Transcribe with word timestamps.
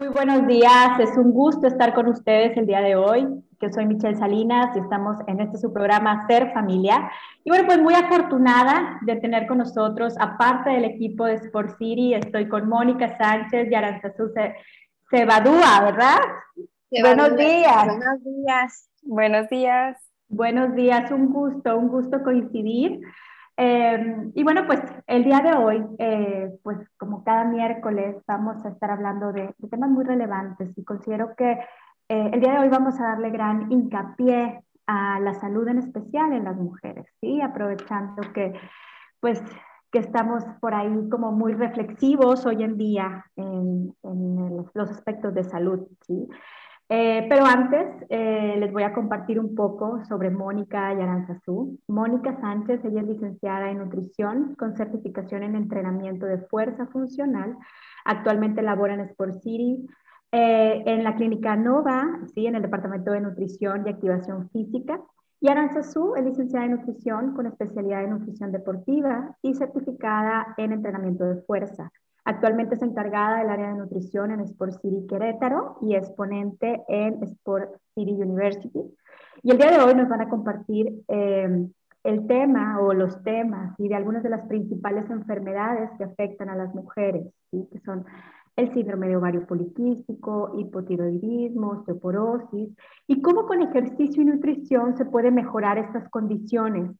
Muy 0.00 0.08
buenos 0.08 0.46
días, 0.46 0.98
es 0.98 1.14
un 1.18 1.30
gusto 1.30 1.66
estar 1.66 1.92
con 1.92 2.08
ustedes 2.08 2.56
el 2.56 2.66
día 2.66 2.80
de 2.80 2.96
hoy. 2.96 3.28
Yo 3.60 3.68
soy 3.70 3.84
Michelle 3.84 4.16
Salinas 4.16 4.74
y 4.74 4.78
estamos 4.78 5.18
en 5.26 5.40
este 5.40 5.58
su 5.58 5.74
programa 5.74 6.26
Ser 6.26 6.54
Familia. 6.54 7.10
Y 7.44 7.50
bueno, 7.50 7.66
pues 7.66 7.82
muy 7.82 7.92
afortunada 7.92 8.98
de 9.02 9.16
tener 9.16 9.46
con 9.46 9.58
nosotros, 9.58 10.14
aparte 10.18 10.70
del 10.70 10.86
equipo 10.86 11.26
de 11.26 11.34
Sport 11.34 11.76
City, 11.76 12.14
estoy 12.14 12.48
con 12.48 12.66
Mónica 12.66 13.14
Sánchez 13.18 13.70
y 13.70 13.74
Aranzazú 13.74 14.32
Cebadúa, 15.10 15.82
¿verdad? 15.82 16.18
Buenos 16.90 17.36
días. 17.36 17.86
Buenos 17.86 18.24
días. 18.24 18.90
Buenos 19.02 19.48
días. 19.50 20.10
Buenos 20.28 20.74
días, 20.74 21.10
un 21.10 21.30
gusto, 21.30 21.76
un 21.76 21.88
gusto 21.88 22.22
coincidir. 22.22 23.02
Em, 23.56 24.32
y 24.34 24.42
bueno, 24.42 24.66
pues 24.66 24.80
el 25.06 25.24
día 25.24 25.40
de 25.40 25.52
hoy, 25.52 25.84
eh, 25.98 26.50
pues 26.62 26.78
como 26.96 27.24
cada 27.24 27.44
miércoles, 27.44 28.16
vamos 28.26 28.64
a 28.64 28.70
estar 28.70 28.90
hablando 28.90 29.32
de, 29.32 29.54
temas 29.70 29.90
muy 29.90 30.04
relevantes 30.04 30.76
y 30.76 30.84
considero 30.84 31.34
que 31.36 31.52
eh, 32.08 32.30
el 32.32 32.40
día 32.40 32.54
de 32.54 32.58
hoy 32.60 32.68
vamos 32.68 32.98
a 32.98 33.04
darle 33.04 33.30
gran 33.30 33.70
hincapié 33.70 34.62
a 34.86 35.20
la 35.20 35.34
salud 35.34 35.68
en 35.68 35.78
especial 35.78 36.32
en 36.32 36.44
las 36.44 36.56
mujeres, 36.56 37.06
¿sí? 37.20 37.40
Aprovechando 37.40 38.22
que, 38.32 38.54
pues, 39.20 39.42
que 39.92 39.98
estamos 39.98 40.42
por 40.60 40.74
ahí 40.74 41.08
como 41.10 41.32
muy 41.32 41.52
reflexivos 41.54 42.46
hoy 42.46 42.62
en 42.62 42.76
día 42.76 43.24
en, 43.36 43.94
en 44.02 44.66
los 44.74 44.90
aspectos 44.90 45.34
de 45.34 45.44
salud, 45.44 45.86
¿sí? 46.06 46.28
Eh, 46.92 47.24
pero 47.28 47.44
antes 47.46 47.86
eh, 48.08 48.56
les 48.58 48.72
voy 48.72 48.82
a 48.82 48.92
compartir 48.92 49.38
un 49.38 49.54
poco 49.54 50.04
sobre 50.06 50.28
Mónica 50.28 50.92
Yaranzazú. 50.92 51.78
Mónica 51.86 52.36
Sánchez, 52.40 52.84
ella 52.84 53.02
es 53.02 53.06
licenciada 53.06 53.70
en 53.70 53.78
nutrición 53.78 54.56
con 54.56 54.76
certificación 54.76 55.44
en 55.44 55.54
entrenamiento 55.54 56.26
de 56.26 56.38
fuerza 56.38 56.88
funcional. 56.88 57.56
Actualmente 58.04 58.60
labora 58.60 58.94
en 58.94 59.00
Sport 59.02 59.40
City, 59.40 59.86
eh, 60.32 60.82
en 60.84 61.04
la 61.04 61.14
clínica 61.14 61.54
Nova, 61.54 62.22
¿sí? 62.34 62.48
en 62.48 62.56
el 62.56 62.62
departamento 62.62 63.12
de 63.12 63.20
nutrición 63.20 63.86
y 63.86 63.90
activación 63.90 64.50
física. 64.50 65.00
Y 65.40 65.48
Aranzazú 65.48 66.16
es 66.16 66.24
licenciada 66.24 66.66
en 66.66 66.72
nutrición 66.72 67.34
con 67.34 67.46
especialidad 67.46 68.02
en 68.02 68.10
nutrición 68.10 68.50
deportiva 68.50 69.36
y 69.42 69.54
certificada 69.54 70.54
en 70.56 70.72
entrenamiento 70.72 71.24
de 71.24 71.40
fuerza. 71.42 71.92
Actualmente 72.30 72.76
es 72.76 72.82
encargada 72.82 73.38
del 73.38 73.50
área 73.50 73.72
de 73.72 73.78
nutrición 73.78 74.30
en 74.30 74.38
Sport 74.42 74.80
City 74.80 75.04
Querétaro 75.08 75.78
y 75.80 75.96
es 75.96 76.08
ponente 76.10 76.80
en 76.86 77.20
Sport 77.24 77.74
City 77.96 78.12
University. 78.12 78.84
Y 79.42 79.50
el 79.50 79.58
día 79.58 79.72
de 79.72 79.80
hoy 79.80 79.96
nos 79.96 80.08
van 80.08 80.20
a 80.20 80.28
compartir 80.28 81.02
em, 81.08 81.72
el 82.04 82.28
tema 82.28 82.78
o 82.78 82.94
los 82.94 83.20
temas 83.24 83.74
y 83.78 83.88
de 83.88 83.96
algunas 83.96 84.22
de 84.22 84.30
las 84.30 84.46
principales 84.46 85.10
enfermedades 85.10 85.90
que 85.98 86.04
afectan 86.04 86.50
a 86.50 86.54
las 86.54 86.72
mujeres, 86.72 87.26
que 87.50 87.80
son 87.84 88.04
el 88.54 88.72
síndrome 88.74 89.08
de 89.08 89.16
ovario 89.16 89.44
poliquístico, 89.44 90.52
hipotiroidismo, 90.56 91.70
osteoporosis, 91.70 92.68
y 93.08 93.22
cómo 93.22 93.46
con 93.46 93.60
ejercicio 93.60 94.22
y 94.22 94.26
nutrición 94.26 94.96
se 94.96 95.04
puede 95.04 95.32
mejorar 95.32 95.78
estas 95.78 96.08
condiciones 96.10 96.92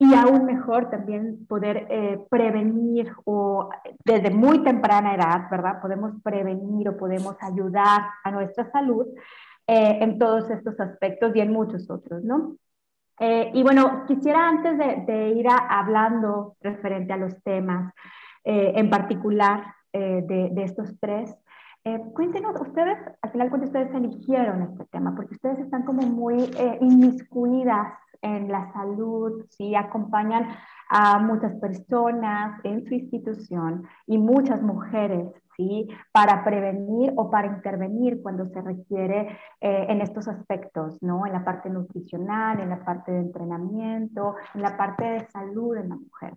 y 0.00 0.14
aún 0.14 0.44
mejor 0.44 0.90
también 0.90 1.44
poder 1.46 1.86
eh, 1.90 2.24
prevenir 2.30 3.12
o 3.24 3.68
desde 4.04 4.30
muy 4.30 4.62
temprana 4.62 5.14
edad, 5.14 5.50
¿verdad? 5.50 5.80
Podemos 5.80 6.12
prevenir 6.22 6.88
o 6.88 6.96
podemos 6.96 7.36
ayudar 7.40 8.02
a 8.22 8.30
nuestra 8.30 8.70
salud 8.70 9.06
eh, 9.66 9.98
en 10.00 10.18
todos 10.18 10.48
estos 10.50 10.78
aspectos 10.78 11.34
y 11.34 11.40
en 11.40 11.52
muchos 11.52 11.90
otros, 11.90 12.22
¿no? 12.22 12.56
Eh, 13.18 13.50
y 13.52 13.64
bueno, 13.64 14.04
quisiera 14.06 14.48
antes 14.48 14.78
de, 14.78 15.30
ir 15.30 15.46
hablando 15.50 16.56
referente 16.60 17.12
a 17.12 17.16
los 17.16 17.42
temas, 17.42 17.92
en 18.44 18.88
particular 18.88 19.74
de, 19.92 20.22
de, 20.52 20.62
estos 20.62 20.94
tres, 21.00 21.34
cuéntenos, 22.14 22.58
ustedes, 22.58 22.96
al 23.20 23.30
final 23.30 23.50
cuando 23.50 23.66
ustedes 23.66 23.92
eligieron 23.92 24.62
este 24.62 24.86
tema, 24.86 25.14
porque 25.14 25.34
ustedes 25.34 25.58
están 25.58 25.82
como 25.82 26.02
muy 26.02 26.48
inmiscuidas 26.80 27.88
en 28.22 28.48
la 28.48 28.72
salud, 28.72 29.44
¿sí? 29.50 29.74
acompañan 29.74 30.48
a 30.88 31.18
muchas 31.18 31.54
personas 31.56 32.60
en 32.64 32.84
su 32.86 32.94
institución 32.94 33.86
y 34.06 34.18
muchas 34.18 34.62
mujeres, 34.62 35.28
¿sí? 35.56 35.86
Para 36.12 36.44
prevenir 36.44 37.12
o 37.16 37.30
para 37.30 37.48
intervenir 37.48 38.22
cuando 38.22 38.46
se 38.46 38.62
requiere 38.62 39.38
eh, 39.60 39.86
en 39.88 40.00
estos 40.00 40.28
aspectos, 40.28 41.02
¿no? 41.02 41.26
En 41.26 41.32
la 41.32 41.44
parte 41.44 41.68
nutricional, 41.68 42.60
en 42.60 42.70
la 42.70 42.84
parte 42.84 43.12
de 43.12 43.18
entrenamiento, 43.18 44.36
en 44.54 44.62
la 44.62 44.76
parte 44.76 45.04
de 45.04 45.28
salud 45.28 45.76
en 45.76 45.90
la 45.90 45.96
mujer. 45.96 46.34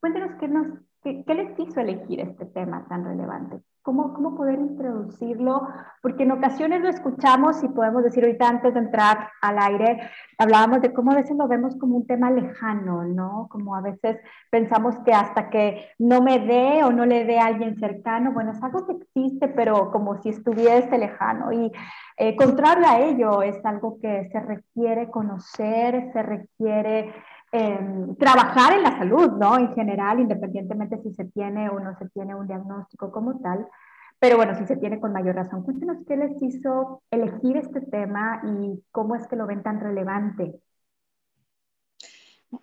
Cuéntenos 0.00 0.32
qué, 0.40 0.48
nos, 0.48 0.66
qué, 1.02 1.24
qué 1.24 1.34
les 1.34 1.58
hizo 1.58 1.80
elegir 1.80 2.20
este 2.20 2.46
tema 2.46 2.86
tan 2.88 3.04
relevante. 3.04 3.60
¿Cómo, 3.82 4.14
¿Cómo 4.14 4.36
poder 4.36 4.60
introducirlo? 4.60 5.66
Porque 6.02 6.22
en 6.22 6.30
ocasiones 6.30 6.82
lo 6.82 6.88
escuchamos 6.88 7.64
y 7.64 7.68
podemos 7.68 8.04
decir 8.04 8.22
ahorita 8.22 8.48
antes 8.48 8.74
de 8.74 8.78
entrar 8.78 9.28
al 9.40 9.58
aire, 9.58 10.08
hablábamos 10.38 10.82
de 10.82 10.92
cómo 10.92 11.10
a 11.10 11.16
veces 11.16 11.36
lo 11.36 11.48
vemos 11.48 11.74
como 11.76 11.96
un 11.96 12.06
tema 12.06 12.30
lejano, 12.30 13.02
¿no? 13.02 13.48
Como 13.50 13.74
a 13.74 13.80
veces 13.80 14.18
pensamos 14.50 14.96
que 15.04 15.12
hasta 15.12 15.50
que 15.50 15.88
no 15.98 16.22
me 16.22 16.38
dé 16.38 16.84
o 16.84 16.92
no 16.92 17.06
le 17.06 17.24
dé 17.24 17.40
a 17.40 17.46
alguien 17.46 17.76
cercano, 17.76 18.32
bueno, 18.32 18.52
es 18.52 18.62
algo 18.62 18.86
que 18.86 18.92
existe, 18.92 19.48
pero 19.48 19.90
como 19.90 20.16
si 20.22 20.28
estuviese 20.28 20.96
lejano. 20.96 21.52
Y 21.52 21.72
eh, 22.18 22.36
contrario 22.36 22.84
a 22.86 23.00
ello, 23.00 23.42
es 23.42 23.64
algo 23.64 23.98
que 24.00 24.28
se 24.30 24.38
requiere 24.38 25.10
conocer, 25.10 26.12
se 26.12 26.22
requiere 26.22 27.12
Em, 27.54 28.16
trabajar 28.16 28.72
en 28.72 28.82
la 28.82 28.96
salud, 28.96 29.32
¿no? 29.32 29.58
En 29.58 29.74
general, 29.74 30.20
independientemente 30.20 31.02
si 31.02 31.12
se 31.12 31.26
tiene 31.26 31.68
o 31.68 31.78
no 31.78 31.94
se 31.98 32.08
tiene 32.08 32.34
un 32.34 32.46
diagnóstico 32.46 33.12
como 33.12 33.40
tal. 33.40 33.66
Pero 34.18 34.38
bueno, 34.38 34.54
si 34.56 34.64
se 34.66 34.76
tiene 34.76 34.98
con 34.98 35.12
mayor 35.12 35.34
razón. 35.34 35.62
Cuéntenos 35.62 35.98
qué 36.08 36.16
les 36.16 36.40
hizo 36.40 37.02
elegir 37.10 37.58
este 37.58 37.82
tema 37.82 38.40
y 38.44 38.82
cómo 38.90 39.16
es 39.16 39.26
que 39.26 39.36
lo 39.36 39.46
ven 39.46 39.62
tan 39.62 39.80
relevante. 39.80 40.62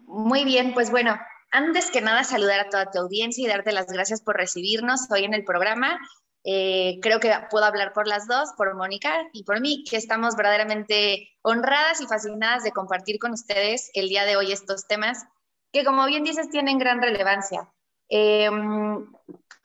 Muy 0.07 0.43
bien, 0.43 0.73
pues 0.73 0.89
bueno, 0.89 1.15
antes 1.51 1.91
que 1.91 2.01
nada 2.01 2.23
saludar 2.23 2.61
a 2.61 2.69
toda 2.69 2.89
tu 2.89 2.97
audiencia 2.97 3.45
y 3.45 3.47
darte 3.47 3.71
las 3.71 3.91
gracias 3.91 4.23
por 4.23 4.37
recibirnos 4.37 5.07
hoy 5.11 5.23
en 5.23 5.35
el 5.35 5.43
programa. 5.43 5.99
Eh, 6.43 6.99
creo 7.01 7.19
que 7.19 7.33
puedo 7.49 7.65
hablar 7.65 7.93
por 7.93 8.07
las 8.07 8.27
dos, 8.27 8.49
por 8.55 8.73
Mónica 8.75 9.27
y 9.33 9.43
por 9.43 9.59
mí, 9.59 9.83
que 9.83 9.97
estamos 9.97 10.35
verdaderamente 10.35 11.29
honradas 11.41 12.01
y 12.01 12.07
fascinadas 12.07 12.63
de 12.63 12.71
compartir 12.71 13.19
con 13.19 13.31
ustedes 13.31 13.91
el 13.93 14.07
día 14.07 14.25
de 14.25 14.37
hoy 14.37 14.51
estos 14.51 14.87
temas 14.87 15.25
que, 15.71 15.83
como 15.83 16.05
bien 16.05 16.23
dices, 16.23 16.49
tienen 16.49 16.79
gran 16.79 17.01
relevancia. 17.01 17.69
Em, 18.07 19.05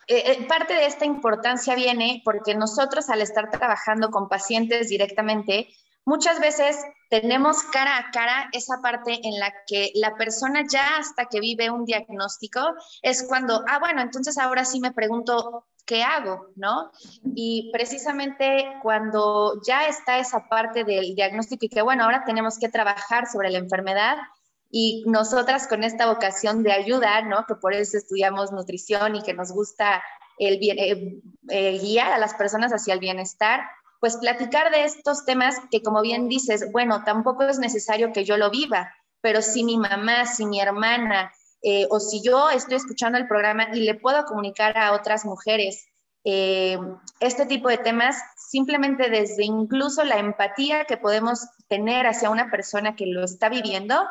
eh, 0.07 0.47
parte 0.47 0.75
de 0.75 0.87
esta 0.87 1.07
importancia 1.07 1.75
viene 1.75 2.21
porque 2.25 2.55
nosotros 2.55 3.09
al 3.09 3.23
estar 3.23 3.51
trabajando 3.51 4.11
con 4.11 4.29
pacientes 4.29 4.89
directamente, 4.89 5.69
muchas 6.05 6.41
veces 6.41 6.77
tenemos 7.11 7.63
cara 7.65 7.99
a 7.99 8.11
cara 8.11 8.49
esa 8.53 8.79
parte 8.83 9.21
en 9.23 9.39
la 9.39 9.53
que 9.67 9.93
la 9.95 10.17
persona 10.17 10.65
ya 10.69 10.99
hasta 10.99 11.27
que 11.27 11.41
vive 11.41 11.71
un 11.71 11.85
diagnóstico 11.85 12.61
es 13.03 13.23
cuando, 13.23 13.65
ah, 13.69 13.79
bueno, 13.79 14.01
entonces 14.01 14.39
ahora 14.39 14.65
sí 14.65 14.81
me 14.81 14.93
pregunto, 14.93 15.67
¿qué 15.87 16.03
hago? 16.03 16.49
¿No? 16.57 16.91
Y 17.35 17.71
precisamente 17.73 18.67
cuando 18.83 19.61
ya 19.67 19.87
está 19.87 20.19
esa 20.19 20.49
parte 20.49 20.85
del 20.85 21.15
diagnóstico 21.15 21.67
y 21.67 21.69
que, 21.69 21.83
bueno, 21.83 22.05
ahora 22.05 22.25
tenemos 22.25 22.59
que 22.59 22.69
trabajar 22.69 23.27
sobre 23.27 23.51
la 23.51 23.59
enfermedad 23.59 24.17
y 24.71 25.05
nosotras 25.07 25.69
con 25.69 25.85
esta 25.85 26.07
vocación 26.07 26.65
de 26.65 26.73
ayuda, 26.73 27.23
¿no? 27.23 27.47
Que 27.47 27.55
por 27.55 27.75
eso 27.75 27.97
estudiamos 27.97 28.51
nutrición 28.51 29.15
y 29.15 29.23
que 29.23 29.35
nos 29.35 29.53
gusta 29.53 30.03
el 30.39 30.59
bien, 30.59 30.79
eh, 30.79 31.21
eh, 31.49 31.79
guiar 31.79 32.13
a 32.13 32.19
las 32.19 32.35
personas 32.35 32.73
hacia 32.73 32.95
el 32.95 33.01
bienestar, 33.01 33.61
pues 34.05 34.19
platicar 34.19 34.71
de 34.71 34.85
estos 34.85 35.25
temas 35.25 35.57
que 35.71 35.83
como 35.83 36.03
bien 36.03 36.29
dices, 36.29 36.71
bueno, 36.71 37.05
tampoco 37.05 37.45
es 37.45 37.59
necesario 37.59 38.13
que 38.13 38.27
yo 38.27 38.37
lo 38.37 38.51
viva, 38.51 38.93
pero 39.23 39.41
si 39.41 39.65
mi 39.65 39.79
mamá, 39.79 40.27
si 40.27 40.45
mi 40.45 40.61
hermana, 40.61 41.33
eh, 41.63 41.87
o 41.89 41.99
si 42.01 42.21
yo 42.23 42.51
estoy 42.51 42.77
escuchando 42.77 43.17
el 43.17 43.27
programa 43.27 43.69
y 43.73 43.81
le 43.81 43.95
puedo 43.95 44.27
comunicar 44.27 44.77
a 44.77 44.93
otras 44.93 45.25
mujeres 45.25 45.87
eh, 46.23 46.79
este 47.19 47.47
tipo 47.47 47.71
de 47.71 47.79
temas, 47.79 48.19
simplemente 48.37 49.09
desde 49.09 49.45
incluso 49.45 50.05
la 50.05 50.19
empatía 50.19 50.85
que 50.85 50.99
podemos 50.99 51.41
tener 51.69 52.07
hacia 52.07 52.29
una 52.29 52.51
persona 52.51 52.97
que 52.97 53.07
lo 53.07 53.25
está 53.25 53.49
viviendo, 53.49 54.07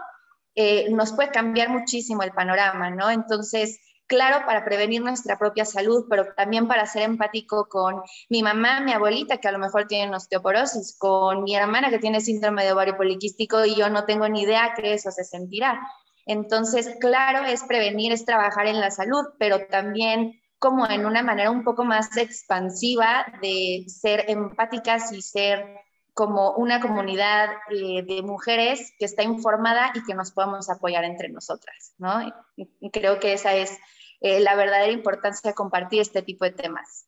eh, 0.56 0.89
nos 0.89 1.13
puede 1.13 1.29
cambiar 1.29 1.69
muchísimo 1.69 2.23
el 2.23 2.31
panorama, 2.31 2.89
¿no? 2.89 3.12
Entonces, 3.12 3.79
claro, 4.13 4.45
para 4.45 4.63
prevenir 4.63 5.01
nuestra 5.01 5.39
propia 5.39 5.65
salud, 5.65 6.06
pero 6.07 6.33
también 6.36 6.68
para 6.68 6.86
ser 6.86 7.01
empático 7.01 7.68
con 7.68 8.01
mi 8.30 8.44
mamá, 8.44 8.80
mi 8.81 8.92
abuelita, 8.92 9.38
que 9.38 9.48
a 9.48 9.51
lo 9.51 9.57
mejor 9.57 9.88
tiene 9.88 10.15
osteoporosis, 10.15 10.95
con 11.00 11.44
mi 11.44 11.56
hermana 11.56 11.89
que 11.89 11.98
tiene 11.98 12.21
síndrome 12.21 12.63
de 12.63 12.74
ovario 12.74 12.95
poliquístico 12.95 13.65
y 13.65 13.75
yo 13.75 13.89
no 13.89 14.06
tengo 14.06 14.30
ni 14.30 14.44
idea 14.44 14.74
que 14.75 14.94
eso 14.94 15.10
se 15.10 15.24
sentirá. 15.24 15.81
Entonces, 16.27 16.95
claro, 17.00 17.44
es 17.45 17.63
prevenir, 17.63 18.12
es 18.12 18.24
trabajar 18.24 18.68
en 18.68 18.80
la 18.80 18.92
salud, 18.92 19.25
pero 19.39 19.65
también 19.65 20.39
como 20.60 20.88
en 20.88 21.07
una 21.07 21.24
manera 21.24 21.50
un 21.50 21.63
poco 21.63 21.83
más 21.83 22.15
expansiva 22.15 23.25
de 23.42 23.86
ser 23.88 24.25
empáticas 24.30 25.12
y 25.12 25.24
ser 25.24 25.65
como 26.13 26.51
una 26.51 26.80
comunidad 26.80 27.50
eh, 27.71 28.04
de 28.04 28.21
mujeres 28.21 28.94
que 29.00 29.06
está 29.06 29.24
informada 29.24 29.92
y 29.95 30.04
que 30.04 30.13
nos 30.13 30.31
podamos 30.31 30.69
apoyar 30.69 31.04
entre 31.04 31.30
nosotras, 31.30 31.94
¿no? 31.98 32.21
Y, 32.56 32.92
creo 32.92 33.19
que 33.19 33.33
esa 33.33 33.56
es 33.56 33.77
eh, 34.23 34.39
la 34.39 34.55
verdadera 34.55 34.91
importancia 34.91 35.51
de 35.51 35.53
compartir 35.53 35.99
este 35.99 36.21
tipo 36.21 36.45
de 36.45 36.51
temas. 36.51 37.05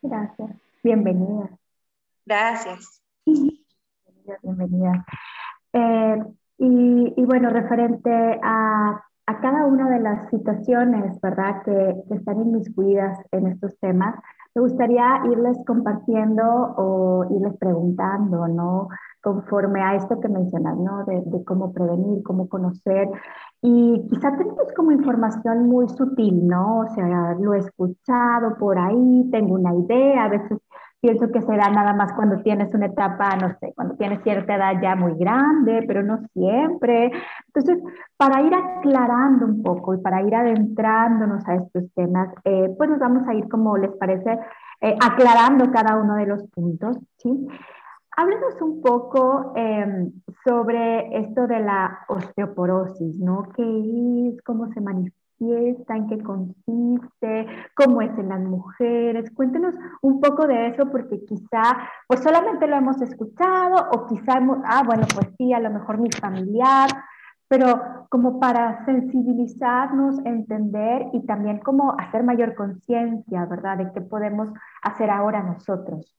Gracias. 0.00 0.50
Bienvenida. 0.84 1.50
Gracias. 2.24 3.02
Bienvenida. 3.26 4.38
bienvenida. 4.42 5.06
Eh, 5.72 6.24
y, 6.58 7.24
bueno, 7.24 7.50
referente 7.50 8.10
a, 8.42 9.02
a, 9.26 9.40
cada 9.40 9.66
una 9.66 9.90
de 9.90 9.98
las 9.98 10.30
situaciones, 10.30 11.20
¿verdad?, 11.20 11.62
que, 11.64 11.94
que, 12.08 12.14
están 12.14 12.40
inmiscuidas 12.40 13.18
en 13.32 13.48
estos 13.48 13.76
temas, 13.80 14.14
me 14.54 14.62
gustaría 14.62 15.22
irles 15.30 15.56
compartiendo 15.66 16.42
o 16.76 17.24
irles 17.30 17.56
preguntando, 17.58 18.48
¿no? 18.48 18.88
Conforme 19.22 19.82
a 19.82 19.94
esto 19.96 20.18
que 20.20 20.28
mencionas, 20.28 20.76
¿no? 20.78 21.04
De, 21.04 21.44
cómo 21.44 21.72
prevenir, 21.72 22.22
cómo 22.24 22.48
conocer. 22.48 23.08
Y 23.62 24.06
quizá 24.08 24.36
tenemos 24.36 24.72
como 24.74 24.92
información 24.92 25.68
muy 25.68 25.88
sutil, 25.88 26.46
¿no? 26.46 26.80
O 26.80 26.88
sea, 26.94 27.34
lo 27.38 27.54
he 27.54 27.58
escuchado 27.58 28.56
por 28.58 28.78
ahí, 28.78 29.28
tengo 29.30 29.54
una 29.54 29.74
idea, 29.74 30.24
a 30.24 30.28
veces 30.28 30.58
pienso 31.00 31.30
que 31.32 31.40
se 31.40 31.56
da 31.56 31.70
nada 31.70 31.94
más 31.94 32.12
cuando 32.12 32.42
tienes 32.42 32.72
una 32.74 32.86
etapa, 32.86 33.36
no 33.36 33.56
sé, 33.58 33.72
cuando 33.74 33.96
tienes 33.96 34.22
cierta 34.22 34.54
edad 34.54 34.80
ya 34.82 34.94
muy 34.94 35.14
grande, 35.14 35.84
pero 35.86 36.02
no 36.02 36.18
siempre. 36.32 37.10
Entonces, 37.46 37.78
para 38.16 38.42
ir 38.42 38.52
aclarando 38.54 39.46
un 39.46 39.62
poco 39.62 39.94
y 39.94 39.98
para 39.98 40.22
ir 40.22 40.34
adentrándonos 40.34 41.46
a 41.48 41.54
estos 41.56 41.84
temas, 41.94 42.28
eh, 42.44 42.74
pues 42.76 42.90
nos 42.90 42.98
vamos 42.98 43.26
a 43.28 43.34
ir, 43.34 43.48
como 43.48 43.76
les 43.76 43.92
parece, 43.96 44.38
eh, 44.82 44.96
aclarando 45.02 45.70
cada 45.72 45.96
uno 45.96 46.14
de 46.16 46.26
los 46.26 46.46
puntos, 46.48 46.98
¿sí? 47.18 47.48
Háblenos 48.16 48.60
un 48.60 48.82
poco 48.82 49.52
em, 49.56 50.12
sobre 50.44 51.18
esto 51.18 51.46
de 51.46 51.60
la 51.60 52.00
osteoporosis, 52.08 53.16
¿no? 53.16 53.44
¿Qué 53.54 53.62
es? 54.28 54.42
¿Cómo 54.42 54.68
se 54.72 54.80
manifiesta? 54.80 55.19
En 55.40 56.08
qué 56.08 56.22
consiste, 56.22 57.46
cómo 57.74 58.02
es 58.02 58.16
en 58.18 58.28
las 58.28 58.40
mujeres. 58.40 59.30
Cuéntenos 59.34 59.74
un 60.02 60.20
poco 60.20 60.46
de 60.46 60.68
eso 60.68 60.90
porque 60.90 61.24
quizá 61.24 61.88
pues 62.06 62.22
solamente 62.22 62.66
lo 62.66 62.76
hemos 62.76 63.00
escuchado 63.00 63.88
o 63.92 64.06
quizá 64.06 64.38
hemos, 64.38 64.58
ah, 64.64 64.82
bueno, 64.84 65.06
pues 65.14 65.28
sí, 65.38 65.52
a 65.52 65.60
lo 65.60 65.70
mejor 65.70 65.98
mi 65.98 66.10
familiar, 66.10 66.90
pero 67.48 68.06
como 68.10 68.38
para 68.38 68.84
sensibilizarnos, 68.84 70.18
entender 70.24 71.06
y 71.12 71.24
también 71.26 71.58
como 71.58 71.94
hacer 71.98 72.22
mayor 72.22 72.54
conciencia, 72.54 73.46
¿verdad? 73.46 73.78
De 73.78 73.92
qué 73.92 74.00
podemos 74.00 74.50
hacer 74.82 75.10
ahora 75.10 75.42
nosotros. 75.42 76.14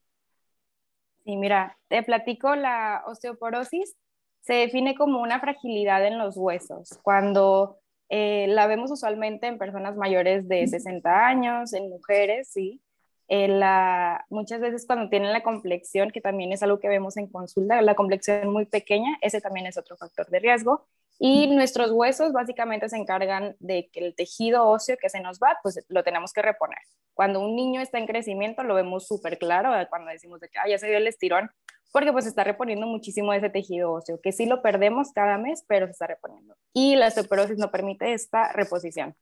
Sí, 1.24 1.36
mira, 1.36 1.78
te 1.88 2.02
platico, 2.02 2.56
la 2.56 3.04
osteoporosis 3.06 3.94
se 4.40 4.54
define 4.54 4.96
como 4.96 5.20
una 5.20 5.38
fragilidad 5.38 6.04
en 6.04 6.18
los 6.18 6.36
huesos. 6.36 6.98
Cuando 7.02 7.78
eh, 8.14 8.46
la 8.46 8.66
vemos 8.66 8.90
usualmente 8.90 9.46
en 9.46 9.56
personas 9.56 9.96
mayores 9.96 10.46
de 10.46 10.68
60 10.68 11.26
años, 11.26 11.72
en 11.72 11.88
mujeres, 11.88 12.50
sí. 12.52 12.82
Eh, 13.28 13.48
la, 13.48 14.26
muchas 14.28 14.60
veces 14.60 14.84
cuando 14.86 15.08
tienen 15.08 15.32
la 15.32 15.42
complexión, 15.42 16.10
que 16.10 16.20
también 16.20 16.52
es 16.52 16.62
algo 16.62 16.78
que 16.78 16.88
vemos 16.88 17.16
en 17.16 17.26
consulta, 17.26 17.80
la 17.80 17.94
complexión 17.94 18.52
muy 18.52 18.66
pequeña, 18.66 19.16
ese 19.22 19.40
también 19.40 19.64
es 19.64 19.78
otro 19.78 19.96
factor 19.96 20.28
de 20.28 20.40
riesgo. 20.40 20.86
Y 21.18 21.46
nuestros 21.48 21.90
huesos 21.92 22.32
básicamente 22.32 22.88
se 22.88 22.96
encargan 22.96 23.56
de 23.60 23.88
que 23.92 24.00
el 24.00 24.14
tejido 24.14 24.66
óseo 24.66 24.96
que 25.00 25.08
se 25.08 25.20
nos 25.20 25.38
va, 25.38 25.58
pues 25.62 25.84
lo 25.88 26.02
tenemos 26.02 26.32
que 26.32 26.42
reponer. 26.42 26.78
Cuando 27.14 27.40
un 27.40 27.54
niño 27.54 27.80
está 27.80 27.98
en 27.98 28.06
crecimiento, 28.06 28.64
lo 28.64 28.74
vemos 28.74 29.06
súper 29.06 29.38
claro, 29.38 29.72
cuando 29.88 30.10
decimos 30.10 30.40
de 30.40 30.48
que 30.48 30.58
ah, 30.58 30.68
ya 30.68 30.78
se 30.78 30.88
dio 30.88 30.96
el 30.96 31.06
estirón, 31.06 31.50
porque 31.92 32.12
pues 32.12 32.26
está 32.26 32.42
reponiendo 32.42 32.86
muchísimo 32.86 33.32
ese 33.32 33.50
tejido 33.50 33.92
óseo, 33.92 34.20
que 34.20 34.32
sí 34.32 34.46
lo 34.46 34.62
perdemos 34.62 35.12
cada 35.12 35.38
mes, 35.38 35.64
pero 35.68 35.86
se 35.86 35.92
está 35.92 36.06
reponiendo. 36.06 36.56
Y 36.72 36.96
la 36.96 37.08
osteoporosis 37.08 37.58
no 37.58 37.70
permite 37.70 38.14
esta 38.14 38.50
reposición. 38.52 39.14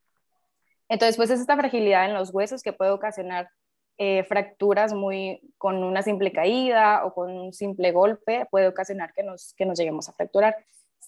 Entonces, 0.88 1.16
pues 1.16 1.30
es 1.30 1.40
esta 1.40 1.56
fragilidad 1.56 2.04
en 2.06 2.14
los 2.14 2.32
huesos 2.32 2.62
que 2.62 2.72
puede 2.72 2.92
ocasionar 2.92 3.50
eh, 3.98 4.24
fracturas 4.24 4.94
muy 4.94 5.40
con 5.58 5.84
una 5.84 6.02
simple 6.02 6.32
caída 6.32 7.04
o 7.04 7.12
con 7.12 7.30
un 7.30 7.52
simple 7.52 7.92
golpe, 7.92 8.46
puede 8.50 8.66
ocasionar 8.66 9.12
que 9.12 9.22
nos, 9.22 9.52
que 9.54 9.66
nos 9.66 9.78
lleguemos 9.78 10.08
a 10.08 10.12
fracturar. 10.12 10.56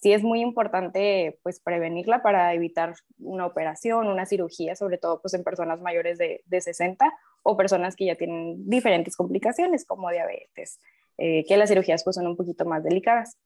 Sí 0.03 0.11
es 0.11 0.21
muy 0.21 0.41
importante 0.41 1.39
pues 1.43 1.61
prevenirla 1.61 2.21
para 2.21 2.53
evitar 2.53 2.93
una 3.19 3.45
operación, 3.45 4.07
una 4.07 4.25
cirugía, 4.25 4.75
sobre 4.75 4.97
todo 4.97 5.21
pues 5.21 5.33
en 5.33 5.45
personas 5.45 5.79
mayores 5.79 6.17
de, 6.17 6.43
de 6.45 6.59
60 6.59 7.09
o 7.41 7.55
personas 7.55 7.95
que 7.95 8.07
ya 8.07 8.15
tienen 8.15 8.69
diferentes 8.69 9.15
complicaciones 9.15 9.85
como 9.85 10.11
diabetes, 10.11 10.81
eh, 11.17 11.45
que 11.47 11.55
las 11.55 11.69
cirugías 11.69 12.03
pues 12.03 12.17
son 12.17 12.27
un 12.27 12.35
poquito 12.35 12.65
más 12.65 12.83
delicadas. 12.83 13.37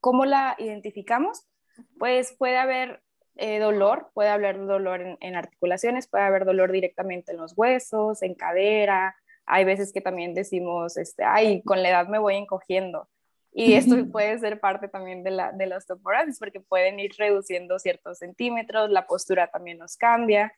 ¿Cómo 0.00 0.26
la 0.26 0.54
identificamos? 0.58 1.46
Pues 1.98 2.34
puede 2.36 2.58
haber 2.58 3.00
eh, 3.36 3.58
dolor, 3.58 4.10
puede 4.12 4.28
haber 4.28 4.58
dolor 4.58 5.16
en, 5.18 5.34
articulaciones, 5.34 6.08
puede 6.08 6.24
haber 6.24 6.44
dolor 6.44 6.72
directamente 6.72 7.32
en 7.32 7.38
los 7.38 7.56
huesos, 7.56 8.22
en 8.22 8.34
cadera. 8.34 9.16
Hay 9.46 9.64
veces 9.64 9.94
que 9.94 10.02
también 10.02 10.34
decimos, 10.34 10.98
este, 10.98 11.24
ay, 11.24 11.62
con 11.62 11.82
la 11.82 11.88
edad 11.88 12.06
me 12.06 12.18
voy 12.18 12.36
encogiendo. 12.36 13.08
Y 13.52 13.74
esto 13.74 13.96
puede 14.12 14.38
ser 14.38 14.60
parte 14.60 14.88
también 14.88 15.24
de 15.24 15.30
la, 15.30 15.52
de 15.52 15.66
la 15.66 15.76
osteoporosis 15.76 16.38
porque 16.38 16.60
pueden 16.60 17.00
ir 17.00 17.12
reduciendo 17.18 17.78
ciertos 17.78 18.18
centímetros, 18.18 18.90
la 18.90 19.06
postura 19.06 19.48
también 19.48 19.78
nos 19.78 19.96
cambia. 19.96 20.52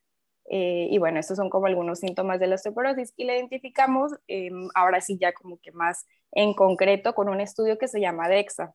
Eh, 0.50 0.89
y 0.91 0.99
bueno, 0.99 1.21
estos 1.21 1.37
son 1.37 1.49
como 1.49 1.67
algunos 1.67 2.00
síntomas 2.00 2.41
de 2.41 2.49
la 2.49 2.56
osteoporosis 2.56 3.15
y 3.17 3.25
la 3.25 3.35
identificamos 3.35 4.12
em, 4.27 4.69
ahora 4.75 5.00
sí 5.00 5.17
ya 5.19 5.33
como 5.33 5.59
que 5.61 5.73
más 5.73 6.06
en 6.33 6.53
concreto 6.53 7.15
con 7.15 7.29
un 7.29 7.41
estudio 7.41 7.79
que 7.79 7.89
se 7.89 8.00
llama 8.00 8.29
DEXA. 8.29 8.75